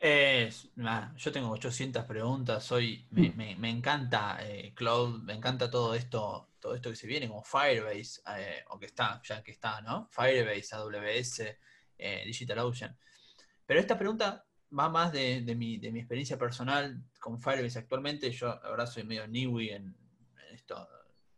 Yo 0.00 1.32
tengo 1.32 1.50
800 1.50 2.04
preguntas, 2.04 2.72
hoy 2.72 3.06
me, 3.10 3.30
mm. 3.56 3.64
encanta 3.64 4.38
eh, 4.40 4.72
Cloud, 4.74 5.22
me 5.22 5.34
encanta 5.34 5.70
todo 5.70 5.94
esto, 5.94 6.52
todo 6.58 6.74
esto 6.74 6.90
que 6.90 6.96
se 6.96 7.06
viene, 7.06 7.28
como 7.28 7.42
Firebase, 7.42 8.22
eh, 8.38 8.64
o 8.68 8.78
que 8.78 8.86
está, 8.86 9.20
ya 9.22 9.42
que 9.42 9.50
está, 9.50 9.80
¿no? 9.82 10.08
Firebase, 10.10 10.74
AWS, 10.74 11.40
eh, 11.98 12.22
DigitalOcean. 12.24 12.96
Pero 13.66 13.80
esta 13.80 13.98
pregunta 13.98 14.46
va 14.78 14.88
más 14.88 15.12
de, 15.12 15.42
mi, 15.56 15.74
experiencia 15.74 16.38
personal 16.38 17.04
con 17.18 17.40
Firebase 17.40 17.78
actualmente. 17.78 18.30
Yo 18.30 18.48
ahora 18.64 18.86
soy 18.86 19.04
medio 19.04 19.26
newbie 19.28 19.74
en, 19.74 19.96
esto 20.52 20.88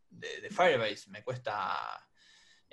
de, 0.08 0.40
de, 0.40 0.50
Firebase. 0.50 1.10
Me 1.10 1.22
cuesta 1.22 2.08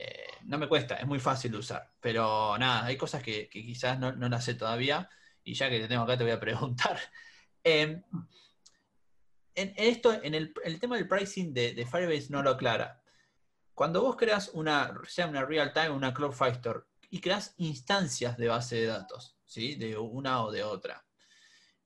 eh, 0.02 0.28
no 0.46 0.58
me 0.58 0.70
cuesta, 0.70 0.96
es 0.96 1.06
muy 1.06 1.20
fácil 1.20 1.52
de 1.52 1.58
usar. 1.58 1.92
Pero 2.00 2.58
nada, 2.58 2.86
hay 2.86 2.96
cosas 2.96 3.22
que, 3.22 3.50
quizás 3.50 4.00
no, 4.00 4.14
las 4.14 4.46
sé 4.46 4.54
todavía. 4.54 5.10
Y 5.50 5.54
ya 5.56 5.70
que 5.70 5.80
te 5.80 5.88
tengo 5.88 6.04
acá, 6.04 6.18
te 6.18 6.24
voy 6.24 6.34
a 6.34 6.40
preguntar. 6.40 7.00
Em, 7.62 8.02
en, 9.54 9.74
esto, 9.76 10.14
en 10.14 10.34
el, 10.34 10.54
tema 10.80 10.96
del 10.96 11.10
pricing 11.10 11.54
de, 11.54 11.86
Firebase 11.86 12.28
no 12.30 12.42
lo 12.42 12.52
aclara. 12.52 13.04
Cuando 13.74 14.02
vos 14.02 14.16
creas 14.16 14.52
una, 14.54 14.94
sea 15.06 15.28
una 15.28 15.44
real 15.44 15.74
time 15.74 15.90
una 15.90 16.14
Cloud 16.14 16.34
Store 16.42 16.82
y 17.10 17.20
creas 17.20 17.56
instancias 17.58 18.38
de 18.38 18.48
base 18.48 18.78
de 18.78 18.86
datos, 18.86 19.36
¿sí? 19.44 19.76
de 19.76 19.98
una 19.98 20.46
o 20.46 20.52
de 20.52 20.64
otra, 20.64 21.06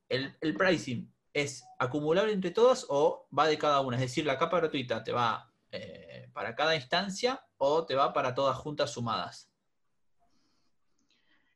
el, 0.08 0.38
el 0.42 0.54
pricing 0.54 1.12
es 1.34 1.66
acumulable 1.80 2.32
entre 2.32 2.52
todas 2.52 2.86
o 2.90 3.28
va 3.38 3.48
de 3.48 3.58
cada 3.58 3.82
una. 3.82 3.98
Es 3.98 4.02
decir, 4.02 4.28
la 4.28 4.38
capa 4.38 4.60
gratuita 4.60 5.04
te 5.04 5.12
va 5.12 5.52
eh, 5.72 6.30
para 6.34 6.56
cada 6.56 6.76
instancia 6.76 7.44
o 7.58 7.84
te 7.84 7.96
va 7.96 8.14
para 8.14 8.36
todas 8.36 8.58
juntas 8.58 8.92
sumadas? 8.92 9.50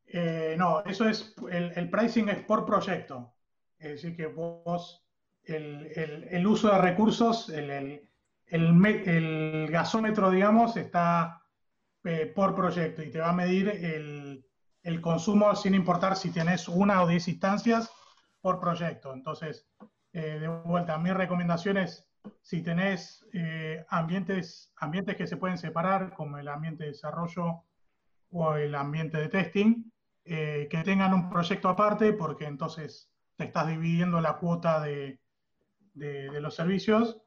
Eh, 0.08 0.56
no, 0.58 0.84
eso 0.86 1.08
es, 1.08 1.36
el, 1.52 1.90
pricing 1.90 2.30
es 2.30 2.44
por 2.44 2.66
proyecto. 2.66 3.34
Es 3.78 3.92
decir, 3.92 4.16
que 4.16 4.28
vos, 4.28 5.06
el, 5.44 6.48
uso 6.48 6.72
de 6.72 6.78
recursos, 6.80 7.50
el, 7.50 8.08
gasómetro, 9.70 10.32
digamos, 10.32 10.78
está 10.78 11.44
eh, 12.04 12.32
por 12.34 12.56
proyecto 12.56 13.04
y 13.04 13.12
te 13.12 13.20
va 13.20 13.30
a 13.30 13.34
medir 13.34 13.70
el, 13.70 14.44
consumo 15.02 15.54
sin 15.54 15.76
importar 15.76 16.16
si 16.16 16.32
tienes 16.32 16.70
una 16.70 17.04
o 17.04 17.08
diez 17.08 17.28
instancias 17.28 17.92
por 18.40 18.60
proyecto. 18.60 19.14
Entonces, 19.14 19.70
de 20.14 20.48
vuelta, 20.48 20.98
mi 20.98 21.12
recomendación 21.12 21.78
es 21.78 22.08
si 22.42 22.62
tenés 22.62 23.26
eh, 23.34 23.86
ambientes, 23.90 24.72
ambientes 24.78 25.16
que 25.16 25.28
se 25.28 25.38
pueden 25.38 25.58
separar, 25.58 26.14
como 26.14 26.38
el 26.38 26.48
ambiente 26.48 26.84
de 26.84 26.92
desarrollo 26.92 27.64
o 28.30 28.56
el 28.56 28.76
ambiente 28.76 29.18
de 29.18 29.30
testing, 29.30 29.92
eh, 30.28 30.68
que 30.70 30.84
tengan 30.84 31.14
un 31.14 31.30
proyecto 31.30 31.70
aparte, 31.70 32.14
porque 32.14 32.46
entonces 32.46 33.12
te 33.36 33.46
estás 33.46 33.68
dividiendo 33.68 34.20
la 34.22 34.38
cuota 34.38 34.82
de, 34.82 35.20
los 35.96 36.56
servicios, 36.56 37.22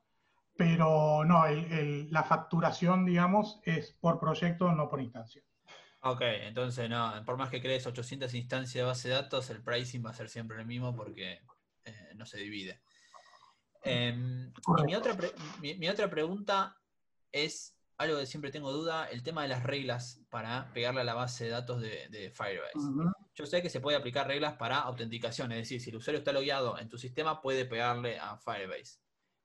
pero 0.56 1.24
no, 1.24 1.44
la 1.48 2.22
facturación, 2.22 3.04
digamos, 3.04 3.60
es 3.64 3.92
por 4.00 4.20
proyecto, 4.20 4.70
no 4.72 4.88
por 4.88 5.00
instancia. 5.00 5.42
Ok, 6.02 6.22
entonces 6.22 6.88
no, 6.88 7.22
por 7.26 7.36
más 7.36 7.50
que 7.50 7.60
crees 7.60 7.86
800 7.86 8.32
instancias 8.34 8.74
de 8.74 8.82
base 8.82 9.08
de 9.08 9.14
datos, 9.14 9.50
el 9.50 9.62
pricing 9.62 10.04
va 10.04 10.10
a 10.10 10.14
ser 10.14 10.28
siempre 10.28 10.58
el 10.58 10.66
mismo 10.66 10.94
porque 10.96 11.40
eh, 11.84 12.12
no 12.14 12.24
se 12.24 12.38
divide. 12.38 12.80
Em, 13.82 14.52
mi, 14.84 14.94
otra 14.94 15.16
mi, 15.60 15.88
otra 15.88 16.08
pregunta 16.08 16.76
es 17.32 17.76
algo 18.00 18.18
que 18.18 18.24
siempre 18.24 18.50
tengo 18.50 18.72
duda, 18.72 19.10
el 19.10 19.22
tema 19.22 19.42
de 19.42 19.48
las 19.48 19.62
reglas 19.62 20.22
para 20.30 20.72
pegarle 20.72 21.02
a 21.02 21.04
la 21.04 21.12
base 21.12 21.44
de 21.44 21.50
datos 21.50 21.82
de, 21.82 22.32
Firebase. 22.34 22.78
Yo 23.34 23.44
sé 23.44 23.60
que 23.60 23.68
se 23.68 23.80
puede 23.80 23.98
aplicar 23.98 24.26
reglas 24.26 24.54
para 24.54 24.78
autenticación, 24.78 25.52
es 25.52 25.58
decir, 25.58 25.82
si 25.82 25.90
el 25.90 25.96
usuario 25.96 26.20
está 26.20 26.32
logueado 26.32 26.78
en 26.78 26.88
tu 26.88 26.96
sistema, 26.96 27.42
puede 27.42 27.66
pegarle 27.66 28.18
a 28.18 28.38
Firebase. 28.38 29.00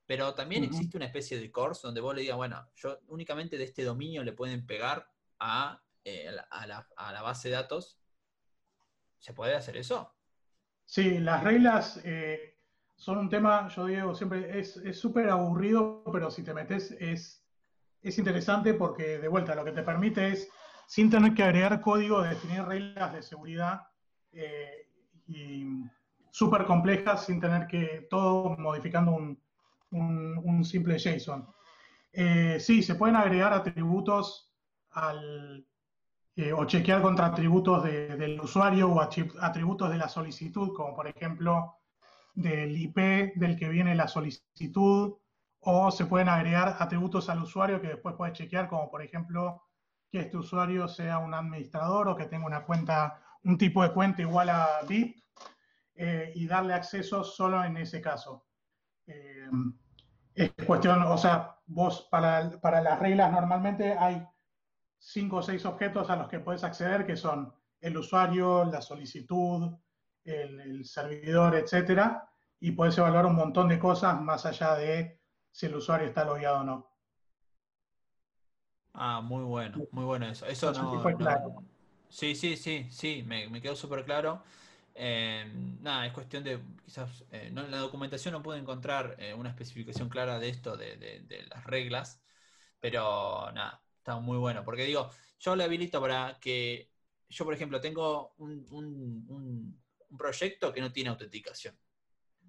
Pero 0.06 0.32
también 0.34 0.64
existe 0.64 0.96
una 0.96 1.04
especie 1.04 1.38
de 1.38 1.52
course 1.52 1.82
donde 1.84 2.00
vos 2.00 2.14
le 2.14 2.22
digas, 2.22 2.38
bueno, 2.38 2.66
yo 2.76 2.98
únicamente 3.08 3.58
de 3.58 3.64
este 3.64 3.84
dominio 3.84 4.24
le 4.24 4.32
pueden 4.32 4.64
pegar 4.64 5.06
a, 5.38 5.82
eh, 6.02 6.30
a, 6.50 6.66
la, 6.66 7.22
base 7.22 7.50
de 7.50 7.56
datos. 7.56 8.00
¿Se 9.18 9.34
puede 9.34 9.54
hacer 9.54 9.76
eso? 9.76 10.14
Sí, 10.86 11.18
las 11.18 11.44
reglas 11.44 12.00
eh, 12.04 12.58
son 12.94 13.18
un 13.18 13.28
tema, 13.28 13.68
yo 13.68 13.84
digo 13.84 14.14
siempre, 14.14 14.58
es 14.58 14.80
súper 14.98 15.28
aburrido, 15.28 16.02
pero 16.10 16.30
si 16.30 16.42
te 16.42 16.54
metes 16.54 16.92
es, 16.92 17.45
es 18.08 18.18
interesante 18.18 18.74
porque 18.74 19.18
de 19.18 19.28
vuelta 19.28 19.54
lo 19.54 19.64
que 19.64 19.72
te 19.72 19.82
permite 19.82 20.28
es, 20.28 20.48
sin 20.86 21.10
tener 21.10 21.34
que 21.34 21.42
agregar 21.42 21.80
código, 21.80 22.22
definir 22.22 22.62
reglas 22.62 23.12
de 23.12 23.22
seguridad 23.22 23.82
eh, 24.32 24.88
súper 26.30 26.64
complejas 26.64 27.26
sin 27.26 27.40
tener 27.40 27.66
que 27.66 28.06
todo 28.08 28.56
modificando 28.58 29.16
un, 29.90 30.64
simple 30.64 30.98
JSON. 30.98 31.48
Eh, 32.12 32.58
sí, 32.60 32.82
se 32.82 32.94
pueden 32.94 33.16
agregar 33.16 33.52
atributos 33.52 34.52
eh, 36.36 36.52
o 36.52 36.64
chequear 36.64 37.02
contra 37.02 37.26
atributos 37.26 37.82
del 37.82 38.40
usuario 38.40 38.90
o 38.90 39.00
atributos 39.00 39.90
de 39.90 39.96
la 39.96 40.08
solicitud, 40.08 40.72
como 40.74 40.94
por 40.94 41.08
ejemplo 41.08 41.78
del 42.34 42.76
IP 42.76 42.96
del 43.36 43.56
que 43.56 43.68
viene 43.68 43.94
la 43.94 44.06
solicitud, 44.06 45.14
o 45.68 45.90
se 45.90 46.06
pueden 46.06 46.28
agregar 46.28 46.76
atributos 46.78 47.28
al 47.28 47.42
usuario 47.42 47.80
que 47.80 47.88
después 47.88 48.14
puedes 48.16 48.34
chequear, 48.38 48.68
como 48.68 48.88
por 48.88 49.02
ejemplo 49.02 49.62
que 50.10 50.20
este 50.20 50.36
usuario 50.36 50.86
sea 50.86 51.18
un 51.18 51.34
administrador 51.34 52.08
o 52.08 52.16
que 52.16 52.26
tenga 52.26 52.46
una 52.46 52.64
cuenta, 52.64 53.20
un 53.42 53.58
tipo 53.58 53.82
de 53.82 53.92
cuenta 53.92 54.22
igual 54.22 54.48
a 54.48 54.80
VIP, 54.88 55.16
eh, 55.96 56.32
y 56.36 56.46
darle 56.46 56.72
acceso 56.72 57.24
solo 57.24 57.64
en 57.64 57.76
ese 57.78 58.00
caso. 58.00 58.46
Eh, 59.06 59.48
es 60.34 60.52
cuestión, 60.66 61.02
o 61.02 61.18
sea, 61.18 61.58
vos 61.66 62.06
para, 62.10 62.50
para, 62.60 62.80
las 62.80 63.00
reglas 63.00 63.32
normalmente 63.32 63.96
hay 63.98 64.24
cinco 64.98 65.38
o 65.38 65.42
seis 65.42 65.64
objetos 65.64 66.10
a 66.10 66.16
los 66.16 66.28
que 66.28 66.38
puedes 66.38 66.62
acceder, 66.62 67.06
que 67.06 67.16
son 67.16 67.52
el 67.80 67.96
usuario, 67.96 68.64
la 68.64 68.80
solicitud, 68.80 69.76
el, 70.22 70.84
servidor, 70.84 71.56
etcétera, 71.56 72.28
y 72.60 72.72
puedes 72.72 72.96
evaluar 72.98 73.26
un 73.26 73.34
montón 73.34 73.68
de 73.68 73.78
cosas 73.78 74.20
más 74.20 74.46
allá 74.46 74.76
de 74.76 75.15
si 75.56 75.64
el 75.64 75.74
usuario 75.74 76.06
está 76.06 76.22
logueado 76.22 76.60
o 76.60 76.64
no. 76.64 76.90
Ah, 78.92 79.22
muy 79.22 79.42
bueno, 79.42 79.86
muy 79.90 80.04
bueno 80.04 80.28
eso. 80.28 80.44
Eso 80.44 80.70
no, 80.70 81.02
Sí, 82.10 82.34
sí, 82.34 82.58
sí, 82.58 82.86
sí, 82.90 83.24
me, 83.26 83.48
me 83.48 83.62
quedó 83.62 83.74
súper 83.74 84.04
claro. 84.04 84.42
Em, 84.94 85.82
nada, 85.82 86.06
es 86.06 86.12
cuestión 86.12 86.44
de, 86.44 86.60
quizás, 86.84 87.24
eh, 87.30 87.46
en 87.46 87.70
la 87.70 87.78
documentación 87.78 88.32
no 88.32 88.42
puedo 88.42 88.58
encontrar 88.58 89.16
eh, 89.18 89.32
una 89.32 89.48
especificación 89.48 90.10
clara 90.10 90.38
de 90.38 90.50
esto, 90.50 90.76
de, 90.76 91.46
las 91.48 91.64
reglas, 91.64 92.22
pero 92.78 93.50
nada, 93.52 93.82
está 93.96 94.18
muy 94.20 94.36
bueno, 94.36 94.62
porque 94.62 94.84
digo, 94.84 95.10
yo 95.38 95.56
le 95.56 95.64
habilito 95.64 96.02
para 96.02 96.38
que, 96.38 96.90
yo 97.30 97.46
por 97.46 97.54
ejemplo, 97.54 97.80
tengo 97.80 98.34
un, 98.36 99.80
proyecto 100.18 100.70
que 100.72 100.82
no 100.82 100.92
tiene 100.92 101.08
autenticación. 101.08 101.74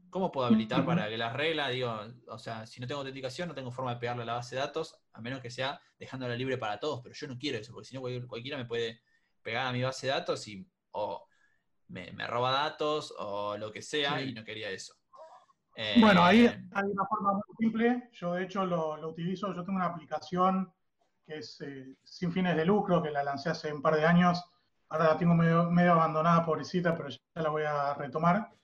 ¿Cómo 0.10 0.32
puedo 0.32 0.48
habilitar 0.48 0.86
para 0.86 1.10
que 1.10 1.18
las 1.18 1.34
reglas, 1.34 1.72
digo, 1.72 2.00
o 2.28 2.38
sea, 2.40 2.66
si 2.66 2.80
no 2.80 2.88
tengo 2.88 3.00
autenticación, 3.00 3.50
no 3.50 3.56
tengo 3.56 3.72
forma 3.72 3.94
de 3.94 4.00
pegarle 4.00 4.24
a 4.24 4.26
la 4.26 4.34
base 4.34 4.56
de 4.56 4.62
datos, 4.62 4.98
a 5.14 5.22
menos 5.22 5.42
que 5.42 5.50
sea 5.50 5.80
dejándola 6.00 6.36
libre 6.36 6.58
para 6.58 6.80
todos, 6.80 7.02
pero 7.04 7.14
yo 7.14 7.28
no 7.28 7.38
quiero 7.38 7.58
eso, 7.58 7.74
porque 7.74 7.88
si 7.88 7.96
no 7.96 8.02
cualquiera 8.28 8.58
me 8.58 8.66
puede 8.66 9.02
pegar 9.42 9.68
a 9.68 9.72
mi 9.72 9.84
base 9.84 10.08
de 10.08 10.14
datos 10.14 10.48
y 10.48 10.68
o 10.92 11.28
me, 11.90 12.28
roba 12.28 12.52
datos 12.52 13.14
o 13.18 13.58
lo 13.58 13.72
que 13.72 13.82
sea 13.82 14.22
y 14.22 14.34
no 14.34 14.44
quería 14.44 14.70
eso. 14.70 14.94
bueno, 16.00 16.24
ahí 16.24 16.46
eh, 16.46 16.68
hay 16.74 16.86
una 16.86 17.06
forma 17.06 17.34
muy 17.34 17.56
simple. 17.58 18.10
Yo 18.12 18.34
de 18.34 18.44
hecho 18.44 18.66
lo, 18.66 19.08
utilizo, 19.08 19.54
yo 19.54 19.64
tengo 19.64 19.78
una 19.78 19.86
aplicación 19.86 20.74
que 21.26 21.38
es 21.38 21.60
eh, 21.62 21.96
sin 22.04 22.32
fines 22.32 22.56
de 22.56 22.66
lucro, 22.66 23.02
que 23.02 23.12
la 23.12 23.24
lancé 23.24 23.50
hace 23.50 23.72
un 23.72 23.82
par 23.82 23.96
de 23.96 24.06
años. 24.06 24.44
Ahora 24.90 25.10
la 25.10 25.18
tengo 25.18 25.36
medio, 25.36 25.70
medio 25.70 25.94
abandonada, 25.94 26.46
pobrecita, 26.46 26.96
pero 26.96 27.10
ya 27.10 27.18
la 27.36 27.50
voy 27.50 27.64
a 27.64 27.94
retomar. 27.94 28.57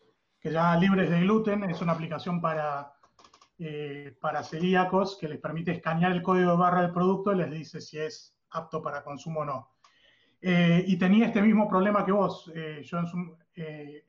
Que 0.44 0.52
ya 0.52 0.76
Libres 0.76 1.10
de 1.10 1.22
Gluten 1.22 1.64
es 1.64 1.82
una 1.82 1.94
aplicación 1.94 2.42
para, 2.42 2.92
eh, 3.58 4.14
para 4.20 4.44
celíacos 4.44 5.18
que 5.18 5.30
les 5.30 5.40
permite 5.40 5.72
escanear 5.72 6.12
el 6.12 6.22
código 6.22 6.52
de 6.52 6.58
barra 6.58 6.82
del 6.82 6.92
producto 6.92 7.32
y 7.32 7.38
les 7.38 7.50
dice 7.50 7.80
si 7.80 7.98
es 7.98 8.36
apto 8.50 8.82
para 8.82 9.06
consumo 9.06 9.40
o 9.40 9.46
no. 9.46 9.70
Eh, 10.42 10.84
y 10.86 10.98
tenía 10.98 11.28
este 11.28 11.42
mismo 11.42 11.70
problema 11.70 12.04
que 12.04 12.12
vos. 12.12 12.52
Eh, 12.54 12.82
yo 12.84 13.00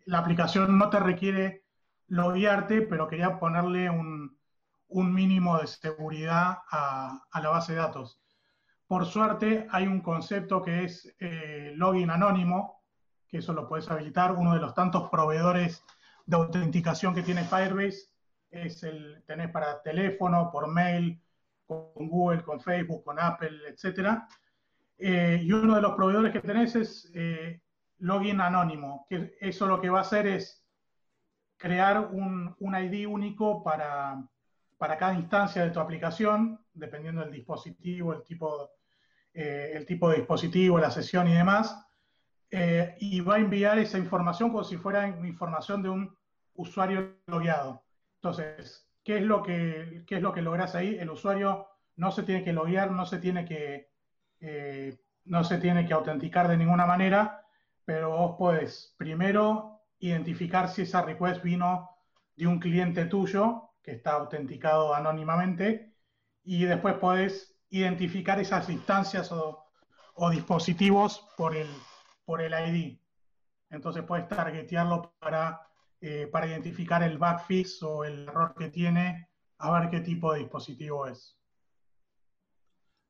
la 0.06 0.18
aplicación 0.18 0.76
no 0.76 0.90
te 0.90 0.98
requiere 0.98 1.66
loguearte, 2.08 2.82
pero 2.82 3.06
quería 3.06 3.38
ponerle 3.38 3.88
un, 3.88 4.36
mínimo 4.88 5.58
de 5.58 5.68
seguridad 5.68 6.58
a, 6.68 7.24
la 7.40 7.48
base 7.48 7.74
de 7.74 7.78
datos. 7.78 8.20
Por 8.88 9.06
suerte, 9.06 9.68
hay 9.70 9.86
un 9.86 10.00
concepto 10.00 10.62
que 10.62 10.82
es 10.82 11.14
login 11.76 12.10
anónimo, 12.10 12.82
que 13.28 13.38
eso 13.38 13.52
lo 13.52 13.68
puedes 13.68 13.88
habilitar. 13.88 14.32
Uno 14.32 14.52
de 14.54 14.60
los 14.60 14.74
tantos 14.74 15.08
proveedores 15.10 15.84
de 16.26 16.36
autenticación 16.36 17.14
que 17.14 17.22
tiene 17.22 17.44
Firebase 17.44 18.08
es 18.50 18.82
el 18.82 19.22
tenés 19.26 19.50
para 19.50 19.82
teléfono, 19.82 20.50
por 20.50 20.68
mail, 20.68 21.20
con 21.66 22.08
Google, 22.08 22.42
con 22.42 22.60
Facebook, 22.60 23.04
con 23.04 23.18
Apple, 23.18 23.58
etcétera. 23.68 24.28
Eh, 24.98 25.40
y 25.42 25.52
uno 25.52 25.74
de 25.74 25.82
los 25.82 25.94
proveedores 25.94 26.32
que 26.32 26.40
tenés 26.40 26.76
es 26.76 27.10
eh, 27.14 27.60
login 27.98 28.40
anónimo, 28.40 29.06
que 29.08 29.36
eso 29.40 29.66
lo 29.66 29.80
que 29.80 29.90
va 29.90 29.98
a 29.98 30.02
hacer 30.02 30.26
es 30.26 30.64
crear 31.56 32.10
un, 32.12 32.54
ID 32.60 33.06
único 33.06 33.62
para, 33.62 34.22
cada 34.78 35.14
instancia 35.14 35.64
de 35.64 35.70
tu 35.70 35.80
aplicación, 35.80 36.60
dependiendo 36.72 37.22
del 37.22 37.32
dispositivo, 37.32 38.12
el 38.12 38.22
tipo, 38.22 38.70
eh, 39.32 39.72
el 39.74 39.86
tipo 39.86 40.10
de 40.10 40.18
dispositivo, 40.18 40.78
la 40.78 40.90
sesión 40.90 41.26
y 41.26 41.34
demás, 41.34 41.84
y 43.00 43.20
va 43.20 43.36
a 43.36 43.38
enviar 43.38 43.78
esa 43.78 43.98
información 43.98 44.50
como 44.50 44.64
si 44.64 44.76
fuera 44.76 45.08
información 45.08 45.82
de 45.82 45.88
un 45.88 46.16
usuario 46.54 47.16
logueado. 47.26 47.82
Entonces, 48.16 48.88
¿qué 49.02 49.16
es 49.16 49.22
lo 49.22 49.42
que, 49.42 50.04
qué 50.06 50.16
es 50.16 50.22
lo 50.22 50.32
que 50.32 50.42
logras 50.42 50.74
ahí? 50.74 50.96
El 50.98 51.10
usuario 51.10 51.66
no 51.96 52.10
se 52.10 52.22
tiene 52.22 52.44
que 52.44 52.52
loguear, 52.52 52.90
no 52.90 53.06
se 53.06 53.18
tiene 53.18 53.44
que 53.44 53.90
eh, 54.40 54.98
no 55.24 55.42
se 55.42 55.58
tiene 55.58 55.86
que 55.86 55.94
autenticar 55.94 56.48
de 56.48 56.56
ninguna 56.56 56.86
manera, 56.86 57.46
pero 57.84 58.10
vos 58.10 58.36
podés 58.36 58.94
primero 58.98 59.80
identificar 59.98 60.68
si 60.68 60.82
esa 60.82 61.02
request 61.02 61.42
vino 61.42 61.90
de 62.36 62.46
un 62.46 62.58
cliente 62.58 63.06
tuyo 63.06 63.70
que 63.82 63.92
está 63.92 64.12
autenticado 64.12 64.94
anónimamente 64.94 65.94
y 66.42 66.64
después 66.64 66.94
podés 66.96 67.56
identificar 67.70 68.38
esas 68.38 68.68
instancias 68.68 69.32
o, 69.32 69.60
dispositivos 70.30 71.26
por 71.36 71.56
el, 71.56 71.68
por 72.24 72.42
el 72.42 72.52
ID. 72.52 72.98
Entonces 73.70 74.02
puedes 74.04 74.28
targetearlo 74.28 75.14
para, 75.18 75.60
eh, 76.00 76.28
para 76.30 76.46
identificar 76.46 77.02
el 77.02 77.18
backfix 77.18 77.82
o 77.82 78.04
el 78.04 78.28
error 78.28 78.54
que 78.56 78.68
tiene, 78.68 79.28
a 79.58 79.80
ver 79.80 79.90
qué 79.90 80.00
tipo 80.00 80.32
de 80.32 80.40
dispositivo 80.40 81.06
es. 81.06 81.38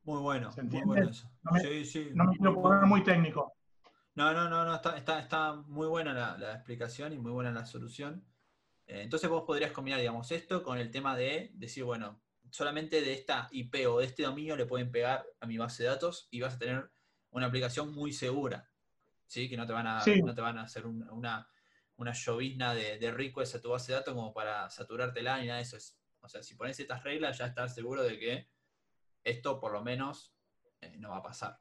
Muy 0.04 0.20
bueno, 0.20 0.50
muy 0.62 0.82
bueno 0.82 1.10
eso. 1.10 1.30
No 1.42 1.52
me, 1.52 1.60
sí, 1.60 1.84
sí, 1.84 2.10
no 2.14 2.24
me 2.24 2.36
quiero 2.36 2.60
poner 2.60 2.84
muy 2.84 3.02
técnico. 3.02 3.54
No, 4.14 4.32
no, 4.32 4.48
no, 4.48 4.64
no 4.64 4.74
está, 4.74 4.96
está, 4.96 5.18
está 5.18 5.54
muy 5.54 5.88
buena 5.88 6.36
la, 6.36 6.52
explicación 6.52 7.12
y 7.12 7.18
muy 7.18 7.32
buena 7.32 7.50
la 7.50 7.64
solución. 7.64 8.24
Eh, 8.86 9.02
entonces 9.02 9.28
vos 9.30 9.44
podrías 9.44 9.72
combinar, 9.72 9.98
digamos, 9.98 10.30
esto 10.30 10.62
con 10.62 10.78
el 10.78 10.90
tema 10.90 11.16
de 11.16 11.50
decir, 11.54 11.84
bueno, 11.84 12.20
solamente 12.50 13.00
de 13.00 13.14
esta 13.14 13.48
IP 13.50 13.86
o 13.88 13.98
de 13.98 14.06
este 14.06 14.22
dominio 14.22 14.56
le 14.56 14.66
pueden 14.66 14.92
pegar 14.92 15.26
a 15.40 15.46
mi 15.46 15.58
base 15.58 15.82
de 15.82 15.88
datos 15.88 16.28
y 16.30 16.40
vas 16.40 16.54
a 16.54 16.58
tener 16.58 16.90
una 17.30 17.46
aplicación 17.46 17.92
muy 17.92 18.12
segura. 18.12 18.70
¿Sí? 19.34 19.48
Que 19.48 19.56
no 19.56 19.66
te 19.66 19.72
van 19.72 19.88
a, 19.88 20.04
no 20.22 20.32
te 20.32 20.40
van 20.40 20.58
a 20.58 20.62
hacer 20.62 20.86
una, 20.86 21.48
una 21.96 22.12
llovizna 22.12 22.72
de, 22.72 22.98
de 22.98 23.10
requests 23.10 23.56
a 23.56 23.60
tu 23.60 23.70
base 23.70 23.90
de 23.90 23.98
datos 23.98 24.14
como 24.14 24.32
para 24.32 24.70
saturártela 24.70 25.40
ni 25.40 25.46
nada 25.46 25.56
de 25.56 25.64
eso. 25.64 25.76
o 26.20 26.28
sea, 26.28 26.40
si 26.40 26.54
pones 26.54 26.78
estas 26.78 27.02
reglas 27.02 27.38
ya 27.38 27.46
estás 27.46 27.74
seguro 27.74 28.04
de 28.04 28.16
que 28.16 28.48
esto 29.24 29.58
por 29.58 29.72
lo 29.72 29.82
menos 29.82 30.32
eh, 30.80 30.94
no 30.98 31.10
va 31.10 31.16
a 31.16 31.22
pasar. 31.22 31.58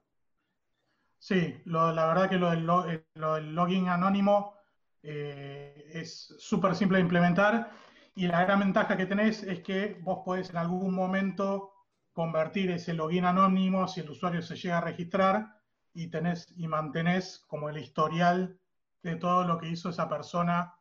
Sí, 1.18 1.64
la 1.66 2.06
verdad 2.06 2.30
que 2.30 2.38
lo 2.38 2.52
del, 2.52 2.70
eh, 2.92 3.06
login 3.16 3.88
anónimo 3.88 4.54
eh, 5.02 5.90
es 5.94 6.36
súper 6.38 6.76
simple 6.76 7.00
de 7.00 7.04
implementar 7.06 7.72
y 8.14 8.28
la 8.28 8.44
gran 8.44 8.60
ventaja 8.60 8.96
que 8.96 9.08
tenés 9.08 9.42
es 9.42 9.62
que 9.62 9.98
vos 10.02 10.20
podés 10.24 10.52
en 10.52 10.58
algún 10.58 10.94
momento 10.94 11.74
convertir 12.12 12.70
ese 12.70 12.94
login 12.94 13.26
anónimo 13.26 13.88
si 13.88 14.02
el 14.02 14.12
usuario 14.12 14.44
se 14.44 14.58
llega 14.58 14.78
a 14.78 14.82
registrar 14.82 15.63
y 15.94 16.08
tenés 16.08 16.52
y 16.58 16.68
mantenés 16.68 17.44
como 17.48 17.70
el 17.70 17.78
historial 17.78 18.60
de 19.02 19.16
todo 19.16 19.44
lo 19.44 19.58
que 19.58 19.70
hizo 19.70 19.90
esa 19.90 20.10
persona 20.10 20.74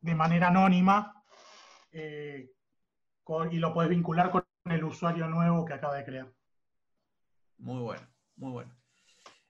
de 0.00 0.14
manera 0.14 0.48
anónima 0.48 1.14
y 1.92 3.58
lo 3.58 3.74
podés 3.74 3.90
vincular 3.90 4.30
con 4.30 4.42
el 4.64 4.84
usuario 4.84 5.28
nuevo 5.28 5.64
que 5.64 5.74
acaba 5.74 5.96
de 5.96 6.04
crear. 6.04 6.32
Muy 7.58 7.82
bueno, 7.82 8.06
muy 8.36 8.52
bueno. 8.52 8.76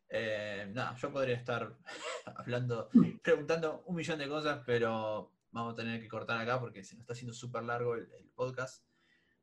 Eh, 0.09 0.73
yo 0.97 1.13
podría 1.13 1.37
estar 1.37 1.77
hablando, 2.37 2.89
preguntando 3.23 3.83
un 3.87 3.97
millón 3.97 4.19
de 4.19 4.29
cosas, 4.29 4.63
pero 4.65 5.33
vamos 5.51 5.75
a 5.75 5.77
tener 5.77 6.01
que 6.01 6.09
cortar 6.09 6.39
acá 6.39 6.59
porque 6.59 6.83
se 6.83 6.95
nos 6.95 7.03
está 7.03 7.13
haciendo 7.13 7.35
súper 7.35 7.63
largo 7.65 7.95
el, 7.95 8.31
podcast. 8.35 8.85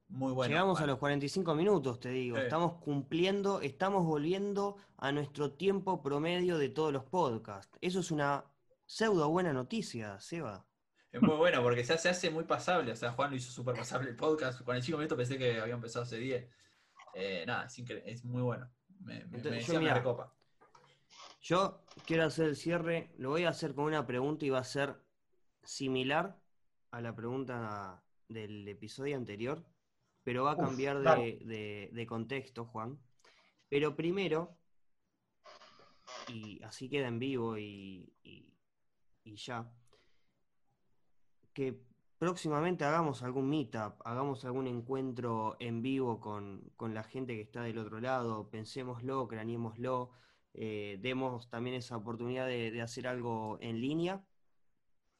Muy 0.07 0.33
bueno. 0.33 0.51
Llegamos 0.51 0.79
a 0.81 0.85
los 0.85 0.97
45 0.99 1.55
minutos, 1.55 1.99
te 1.99 2.09
digo. 2.09 2.37
Estamos 2.37 2.73
cumpliendo, 2.75 3.61
estamos 3.61 4.05
volviendo 4.05 4.77
a 4.97 5.11
nuestro 5.11 5.51
tiempo 5.51 6.01
promedio 6.01 6.57
de 6.57 6.69
todos 6.69 6.93
los 6.93 7.03
podcasts. 7.03 7.77
Eso 7.81 7.99
es 7.99 8.11
una 8.11 8.45
pseudo 8.85 9.29
buena 9.29 9.51
noticia, 9.51 10.19
Seba. 10.19 10.65
Es 11.11 11.21
muy 11.21 11.35
bueno 11.35 11.61
porque 11.63 11.83
se 11.83 11.93
hace, 11.93 12.29
muy 12.29 12.43
pasable. 12.43 12.91
O 12.91 12.95
sea, 12.95 13.11
Juan 13.13 13.31
lo 13.31 13.37
hizo 13.37 13.51
súper 13.51 13.75
pasable 13.75 14.09
el 14.09 14.15
podcast. 14.15 14.61
45 14.63 14.97
minutos 14.97 15.17
pensé 15.17 15.37
que 15.37 15.59
había 15.59 15.73
empezado 15.73 16.03
hace 16.03 16.17
10. 16.17 16.49
Eh, 17.15 17.43
nada, 17.47 17.65
es, 17.65 17.79
es, 18.05 18.25
muy 18.25 18.41
bueno. 18.41 18.69
Me, 18.99 19.25
yo, 19.61 19.79
Yo 21.41 21.85
quiero 22.05 22.25
hacer 22.25 22.47
el 22.47 22.55
cierre, 22.55 23.13
lo 23.17 23.29
voy 23.29 23.45
a 23.45 23.49
hacer 23.49 23.73
con 23.73 23.85
una 23.85 24.05
pregunta 24.05 24.45
y 24.45 24.49
va 24.49 24.59
a 24.59 24.63
ser 24.65 24.95
similar 25.63 26.37
a 26.91 27.01
la 27.01 27.15
pregunta 27.15 28.03
del 28.27 28.67
episodio 28.67 29.15
anterior, 29.15 29.65
pero 30.25 30.45
va 30.45 30.53
a 30.53 30.57
Uf, 30.57 30.59
cambiar 30.59 30.99
de, 31.01 31.39
de- 31.45 31.91
de 31.93 32.07
contexto, 32.07 32.65
Juan. 32.67 32.99
Pero 33.69 33.95
primero, 33.97 34.59
y 36.27 36.61
así 36.63 36.89
queda 36.89 37.07
en 37.07 37.19
vivo 37.19 37.57
y, 37.57 38.13
y- 38.23 38.53
y 39.25 39.35
ya, 39.37 39.71
que 41.53 41.79
próximamente 42.17 42.83
hagamos 42.85 43.23
algún 43.23 43.49
meetup, 43.49 43.93
hagamos 44.05 44.45
algún 44.45 44.67
encuentro 44.67 45.55
en 45.59 45.81
vivo 45.81 46.19
con, 46.19 46.71
con 46.77 46.93
la 46.93 47.03
gente 47.03 47.35
que 47.35 47.41
está 47.41 47.63
del 47.63 47.77
otro 47.79 47.99
lado, 47.99 48.49
pensémoslo, 48.49 49.27
craneémoslo, 49.27 50.11
eh, 50.53 50.97
demos 51.01 51.49
también 51.49 51.75
esa 51.77 51.97
oportunidad 51.97 52.47
de, 52.47 52.71
de 52.71 52.81
hacer 52.81 53.07
algo 53.07 53.57
en 53.61 53.81
línea, 53.81 54.25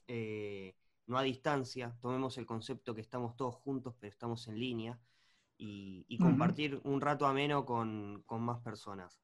eh, 0.07 0.75
no 1.07 1.17
a 1.17 1.23
distancia, 1.23 1.95
tomemos 2.01 2.37
el 2.37 2.45
concepto 2.45 2.95
que 2.95 3.01
estamos 3.01 3.35
todos 3.35 3.55
juntos, 3.55 3.95
pero 3.99 4.11
estamos 4.11 4.47
en 4.47 4.59
línea, 4.59 4.99
y, 5.57 6.17
compartir 6.19 6.81
un 6.83 6.99
rato 6.99 7.25
ameno 7.25 7.65
con, 7.65 8.23
con 8.25 8.41
más 8.41 8.59
personas. 8.59 9.21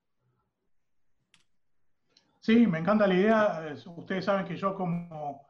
Sí, 2.40 2.66
me 2.68 2.80
encanta 2.80 3.08
la 3.08 3.14
idea. 3.14 3.68
Es- 3.70 3.86
Ustedes 3.86 4.26
saben 4.26 4.46
que 4.46 4.58
yo 4.58 4.76
como, 4.76 5.46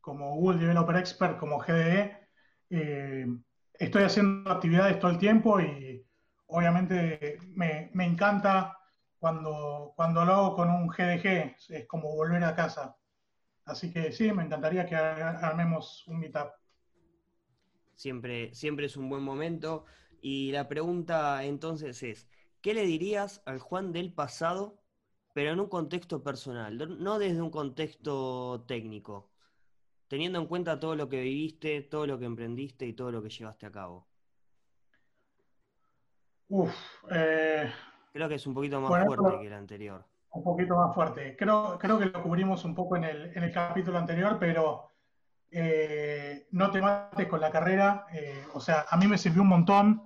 como 0.00 0.34
Google 0.36 0.58
Developer 0.58 0.96
Expert, 0.96 1.38
como 1.38 1.58
GDE, 1.58 2.28
eh, 2.70 3.26
estoy 3.74 4.02
haciendo 4.02 4.50
actividades 4.50 4.98
todo 4.98 5.10
el 5.10 5.18
tiempo 5.18 5.60
y 5.60 6.04
obviamente 6.46 7.38
me, 7.54 7.90
me 7.94 8.04
encanta 8.04 8.76
cuando, 9.18 9.92
cuando 9.96 10.24
lo 10.24 10.32
hago 10.34 10.56
con 10.56 10.68
un 10.70 10.88
GDG, 10.88 11.56
es 11.70 11.86
como 11.86 12.14
volver 12.14 12.44
a 12.44 12.54
casa. 12.54 12.96
Así 13.66 13.92
que 13.92 14.10
sí, 14.12 14.32
me 14.32 14.42
encantaría 14.44 14.86
que 14.86 14.96
armemos 14.96 16.06
un 16.08 16.18
meetup. 16.20 16.50
Siempre, 17.94 18.54
siempre 18.54 18.86
es 18.86 18.96
un 18.96 19.08
buen 19.08 19.22
momento. 19.22 19.84
Y 20.20 20.52
la 20.52 20.68
pregunta 20.68 21.44
entonces 21.44 22.02
es, 22.02 22.28
¿qué 22.60 22.74
le 22.74 22.84
dirías 22.86 23.42
al 23.46 23.58
Juan 23.58 23.92
del 23.92 24.12
pasado, 24.14 24.82
pero 25.32 25.50
en 25.52 25.60
un 25.60 25.68
contexto 25.68 26.22
personal, 26.22 26.78
no- 27.02 27.18
desde 27.18 27.42
un 27.42 27.50
contexto 27.50 28.64
técnico, 28.66 29.32
teniendo 30.08 30.40
en 30.40 30.46
cuenta 30.48 30.80
todo 30.80 30.96
lo 30.96 31.08
que 31.08 31.22
viviste, 31.22 31.82
todo 31.82 32.06
lo 32.06 32.18
que 32.18 32.26
emprendiste 32.26 32.86
y 32.86 32.94
todo 32.94 33.12
lo 33.12 33.22
que 33.22 33.30
llevaste 33.30 33.66
a 33.66 33.72
cabo? 33.72 34.10
Uf, 36.48 37.04
eh, 37.10 37.70
Creo 38.12 38.28
que 38.30 38.36
es 38.36 38.46
un 38.46 38.54
poquito 38.54 38.80
más 38.80 38.96
Bueno, 38.96 39.04
fuerte 39.04 39.38
que 39.38 39.46
el 39.46 39.52
anterior. 39.52 40.06
Un 40.34 40.42
poquito 40.42 40.76
más 40.76 40.94
fuerte. 40.94 41.36
Creo, 41.36 41.78
creo 41.78 41.98
que 41.98 42.06
lo 42.06 42.22
cubrimos 42.22 42.64
un 42.64 42.74
poco 42.74 42.96
en 42.96 43.04
el, 43.04 43.36
en 43.36 43.42
el 43.44 43.52
capítulo 43.52 43.98
anterior, 43.98 44.36
pero 44.38 44.90
eh, 45.50 46.46
no 46.50 46.70
te 46.70 46.80
mates 46.82 47.28
con 47.28 47.40
la 47.40 47.50
carrera. 47.50 48.06
eh, 48.12 48.44
o 48.54 48.60
sea, 48.60 48.86
a 48.90 48.96
mí 48.96 49.06
me 49.06 49.18
sirvió 49.18 49.42
un 49.42 49.48
montón, 49.48 50.02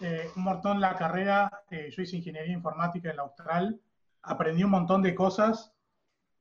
eh, 0.00 0.30
un 0.36 0.42
montón 0.44 0.80
la 0.80 0.94
carrera. 0.96 1.50
eh, 1.70 1.90
yo 1.90 2.02
hice 2.02 2.16
ingeniería 2.16 2.52
informática 2.52 3.10
en 3.10 3.16
la 3.16 3.22
Austral, 3.22 3.80
aprendí 4.22 4.62
un 4.64 4.70
montón 4.70 5.02
de 5.02 5.14
cosas, 5.14 5.72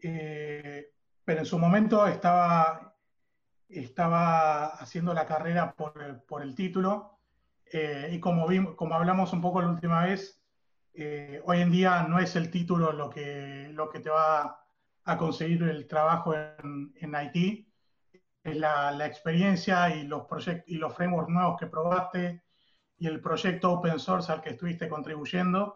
eh, 0.01 0.91
pero 1.23 1.39
en 1.39 1.45
su 1.45 1.57
momento 1.57 2.05
estaba, 2.07 2.95
estaba 3.69 4.65
haciendo 4.67 5.13
la 5.13 5.25
carrera 5.25 5.73
por, 5.73 6.25
por 6.25 6.41
el 6.43 6.53
título. 6.55 7.19
eh, 7.71 8.09
y 8.11 8.19
como, 8.19 8.47
vimos, 8.47 8.75
como 8.75 8.95
hablamos 8.95 9.33
un 9.33 9.41
poco 9.41 9.61
la 9.61 9.69
última 9.69 10.03
vez, 10.05 10.41
eh, 10.97 11.41
hoy 11.45 11.59
en 11.59 11.71
día 11.71 12.03
no 12.03 12.19
es 12.19 12.35
el 12.35 12.49
título 12.49 12.93
lo 12.93 13.09
que, 13.09 13.69
lo 13.73 13.89
que 13.89 13.99
te 13.99 14.09
va 14.09 14.65
a 15.03 15.17
conseguir 15.17 15.63
el 15.63 15.87
trabajo 15.87 16.33
en, 16.33 16.93
en 16.95 17.15
IT, 17.15 17.67
es 18.43 18.55
la, 18.55 18.91
la 18.91 19.05
experiencia 19.05 19.93
y 19.93 20.03
los, 20.07 20.25
y 20.67 20.75
los 20.77 20.95
frameworks 20.95 21.31
nuevos 21.31 21.59
que 21.59 21.67
probaste 21.67 22.43
y 22.97 23.07
el 23.07 23.19
proyecto 23.19 23.73
open 23.73 23.99
source 23.99 24.31
al 24.31 24.41
que 24.41 24.51
estuviste 24.51 24.87
contribuyendo. 24.87 25.73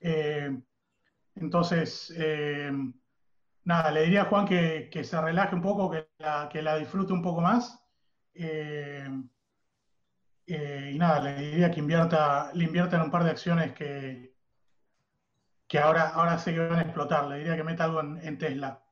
Eh, 0.00 0.50
entonces, 1.36 2.12
eh, 2.16 2.72
nada, 3.64 3.90
le 3.92 4.02
diría 4.02 4.22
a 4.22 4.24
Juan 4.24 4.46
que, 4.46 4.88
que 4.90 5.04
se 5.04 5.20
relaje 5.20 5.54
un 5.54 5.62
poco, 5.62 5.90
que 5.90 6.08
la, 6.18 6.48
que 6.50 6.62
la 6.62 6.76
disfrute 6.76 7.12
un 7.12 7.22
poco 7.22 7.40
más. 7.40 7.80
Y 10.46 10.96
nada, 10.98 11.20
le 11.20 11.36
diría 11.36 11.70
que 11.70 11.80
invierta, 11.80 12.50
le 12.54 12.64
invierta 12.64 12.96
en 12.96 13.02
un 13.02 13.10
par 13.10 13.22
de 13.22 13.30
acciones 13.30 13.72
que, 13.72 14.37
que 15.68 15.78
ahora, 15.78 16.08
ahora 16.08 16.38
sé 16.38 16.54
que 16.54 16.60
van 16.60 16.78
a 16.78 16.82
explotar. 16.82 17.28
Le 17.28 17.38
diría 17.38 17.56
que 17.56 17.62
meta 17.62 17.84
algo 17.84 18.00
en, 18.00 18.18
en 18.22 18.38
Tesla. 18.38 18.82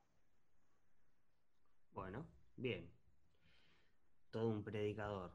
Bueno, 1.91 2.25
bien. 2.55 2.89
Todo 4.29 4.49
un 4.49 4.63
predicador. 4.63 5.31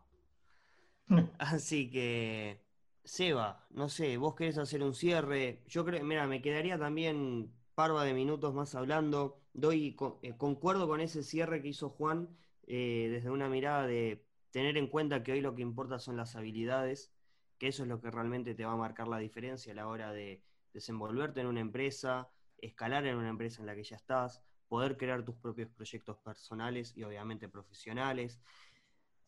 Así 1.38 1.90
que, 1.90 2.64
Seba, 3.04 3.66
no 3.70 3.88
sé, 3.88 4.16
vos 4.16 4.36
querés 4.36 4.56
hacer 4.58 4.82
un 4.82 4.94
cierre. 4.94 5.64
Yo 5.66 5.84
creo, 5.84 6.04
mira, 6.04 6.26
me 6.28 6.40
quedaría 6.40 6.78
también 6.78 7.52
parva 7.74 8.04
de 8.04 8.14
minutos 8.14 8.54
más 8.54 8.74
hablando. 8.76 9.40
Doy, 9.52 9.96
eh, 10.22 10.36
concuerdo 10.36 10.86
con 10.86 11.00
ese 11.00 11.24
cierre 11.24 11.60
que 11.60 11.68
hizo 11.68 11.90
Juan 11.90 12.28
eh, 12.68 13.08
desde 13.10 13.30
una 13.30 13.48
mirada 13.48 13.86
de 13.86 14.24
tener 14.52 14.76
en 14.76 14.86
cuenta 14.86 15.24
que 15.24 15.32
hoy 15.32 15.40
lo 15.40 15.56
que 15.56 15.62
importa 15.62 15.98
son 15.98 16.16
las 16.16 16.36
habilidades, 16.36 17.12
que 17.58 17.68
eso 17.68 17.82
es 17.82 17.88
lo 17.88 18.00
que 18.00 18.10
realmente 18.10 18.54
te 18.54 18.64
va 18.64 18.72
a 18.72 18.76
marcar 18.76 19.08
la 19.08 19.18
diferencia 19.18 19.72
a 19.72 19.76
la 19.76 19.88
hora 19.88 20.12
de 20.12 20.44
desenvolverte 20.72 21.40
en 21.40 21.46
una 21.46 21.60
empresa, 21.60 22.28
escalar 22.58 23.06
en 23.06 23.16
una 23.16 23.28
empresa 23.28 23.60
en 23.60 23.66
la 23.66 23.74
que 23.74 23.84
ya 23.84 23.96
estás, 23.96 24.42
poder 24.68 24.96
crear 24.96 25.24
tus 25.24 25.36
propios 25.36 25.68
proyectos 25.68 26.16
personales 26.18 26.96
y 26.96 27.02
obviamente 27.02 27.48
profesionales. 27.48 28.40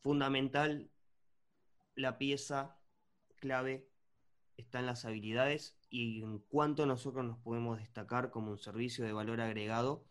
Fundamental 0.01 0.91
la 1.97 2.19
pieza 2.19 2.79
clave 3.37 3.89
está 4.57 4.79
en 4.79 4.87
las 4.87 5.05
habilidades 5.05 5.77
y 5.91 6.23
en 6.23 6.39
cuánto 6.39 6.87
nosotros 6.87 7.25
nos 7.25 7.39
podemos 7.39 7.79
destacar 7.79 8.31
como 8.31 8.51
un 8.51 8.59
servicio 8.59 9.05
de 9.05 9.13
valor 9.13 9.41
agregado 9.41 10.05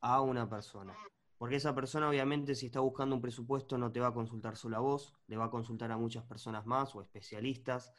a 0.00 0.20
una 0.20 0.48
persona. 0.48 0.96
Porque 1.36 1.56
esa 1.56 1.74
persona 1.74 2.08
obviamente 2.08 2.54
si 2.54 2.66
está 2.66 2.80
buscando 2.80 3.14
un 3.14 3.22
presupuesto 3.22 3.78
no 3.78 3.92
te 3.92 4.00
va 4.00 4.08
a 4.08 4.14
consultar 4.14 4.56
solo 4.56 4.76
a 4.76 4.80
vos, 4.80 5.14
le 5.26 5.36
va 5.36 5.46
a 5.46 5.50
consultar 5.50 5.92
a 5.92 5.96
muchas 5.96 6.24
personas 6.24 6.66
más 6.66 6.94
o 6.94 7.02
especialistas. 7.02 7.92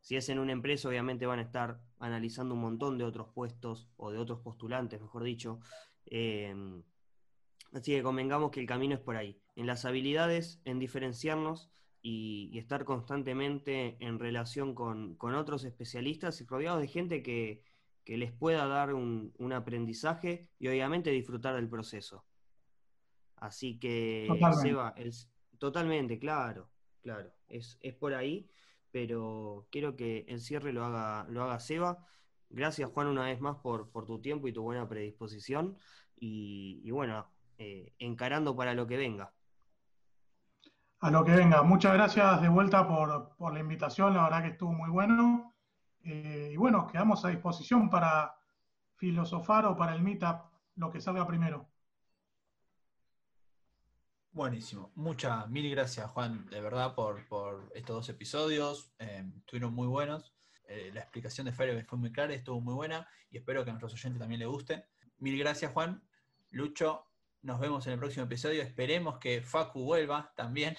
Si 0.00 0.16
es 0.16 0.28
en 0.28 0.38
una 0.38 0.52
empresa 0.52 0.88
obviamente 0.88 1.26
van 1.26 1.38
a 1.38 1.42
estar 1.42 1.80
analizando 1.98 2.54
un 2.54 2.60
montón 2.60 2.98
de 2.98 3.04
otros 3.04 3.28
puestos 3.34 3.88
o 3.96 4.10
de 4.10 4.18
otros 4.18 4.40
postulantes, 4.40 5.00
mejor 5.00 5.22
dicho. 5.24 5.60
Eh, 6.06 6.54
así 7.72 7.92
que 7.92 8.02
convengamos 8.02 8.50
que 8.50 8.60
el 8.60 8.66
camino 8.66 8.94
es 8.94 9.00
por 9.00 9.16
ahí, 9.16 9.40
en 9.56 9.66
las 9.66 9.84
habilidades, 9.84 10.60
en 10.64 10.78
diferenciarnos 10.78 11.70
y, 12.02 12.48
y 12.52 12.58
estar 12.58 12.84
constantemente 12.84 13.96
en 14.00 14.18
relación 14.18 14.74
con, 14.74 15.16
con 15.16 15.34
otros 15.34 15.64
especialistas 15.64 16.40
y 16.40 16.46
rodeados 16.46 16.80
de 16.80 16.88
gente 16.88 17.22
que, 17.22 17.62
que 18.04 18.16
les 18.16 18.32
pueda 18.32 18.66
dar 18.66 18.94
un, 18.94 19.32
un 19.38 19.52
aprendizaje 19.52 20.48
y 20.58 20.68
obviamente 20.68 21.10
disfrutar 21.10 21.54
del 21.54 21.68
proceso. 21.68 22.24
Así 23.36 23.78
que, 23.78 24.24
Totalmente. 24.26 24.68
Seba, 24.68 24.94
totalmente, 25.58 26.18
claro, 26.18 26.70
claro, 27.02 27.32
es, 27.48 27.78
es 27.80 27.94
por 27.94 28.14
ahí, 28.14 28.50
pero 28.90 29.66
quiero 29.70 29.96
que 29.96 30.24
el 30.28 30.40
cierre 30.40 30.72
lo 30.72 30.84
haga, 30.84 31.26
lo 31.28 31.42
haga 31.42 31.60
Seba. 31.60 32.06
Gracias, 32.48 32.90
Juan, 32.90 33.06
una 33.06 33.24
vez 33.24 33.40
más 33.40 33.56
por, 33.56 33.90
por 33.90 34.06
tu 34.06 34.20
tiempo 34.20 34.48
y 34.48 34.52
tu 34.52 34.62
buena 34.62 34.88
predisposición. 34.88 35.76
Y, 36.16 36.80
y 36.84 36.90
bueno, 36.90 37.26
eh, 37.58 37.94
encarando 37.98 38.54
para 38.56 38.74
lo 38.74 38.86
que 38.86 38.96
venga. 38.96 39.32
A 41.00 41.10
lo 41.10 41.24
que 41.24 41.32
venga. 41.32 41.62
Muchas 41.62 41.94
gracias 41.94 42.42
de 42.42 42.48
vuelta 42.48 42.86
por, 42.86 43.34
por 43.36 43.54
la 43.54 43.60
invitación. 43.60 44.14
La 44.14 44.24
verdad 44.24 44.42
que 44.42 44.48
estuvo 44.48 44.72
muy 44.72 44.90
bueno. 44.90 45.54
Eh, 46.02 46.50
y 46.52 46.56
bueno, 46.56 46.86
quedamos 46.86 47.24
a 47.24 47.28
disposición 47.28 47.88
para 47.88 48.34
filosofar 48.96 49.64
o 49.64 49.76
para 49.76 49.94
el 49.94 50.02
meetup, 50.02 50.42
lo 50.76 50.90
que 50.90 51.00
salga 51.00 51.26
primero. 51.26 51.69
Buenísimo. 54.32 54.92
Muchas, 54.94 55.48
mil 55.48 55.68
gracias, 55.70 56.08
Juan, 56.10 56.46
de 56.50 56.60
verdad, 56.60 56.94
por, 56.94 57.18
estos 57.74 57.96
dos 57.96 58.08
episodios. 58.08 58.92
Eh, 59.00 59.24
estuvieron 59.38 59.74
muy 59.74 59.88
buenos. 59.88 60.32
Eh, 60.68 60.92
la 60.94 61.00
explicación 61.00 61.46
de 61.46 61.52
Firebase 61.52 61.84
fue 61.84 61.98
muy 61.98 62.12
clara, 62.12 62.32
estuvo 62.32 62.60
muy 62.60 62.74
buena 62.74 63.08
y 63.28 63.38
espero 63.38 63.64
que 63.64 63.70
a 63.70 63.72
nuestros 63.72 63.92
oyentes 63.94 64.20
también 64.20 64.38
les 64.38 64.48
guste. 64.48 64.86
Mil 65.18 65.36
gracias, 65.36 65.72
Juan. 65.72 66.00
Lucho, 66.50 67.06
nos 67.42 67.58
vemos 67.58 67.86
en 67.88 67.94
el 67.94 67.98
próximo 67.98 68.26
episodio. 68.26 68.62
Esperemos 68.62 69.18
que 69.18 69.42
Facu 69.42 69.82
vuelva 69.84 70.32
también. 70.36 70.76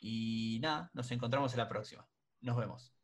Y 0.00 0.58
nada, 0.60 0.90
nos 0.92 1.10
encontramos 1.12 1.52
en 1.52 1.58
la 1.58 1.68
próxima. 1.68 2.08
Nos 2.40 2.56
vemos. 2.56 2.99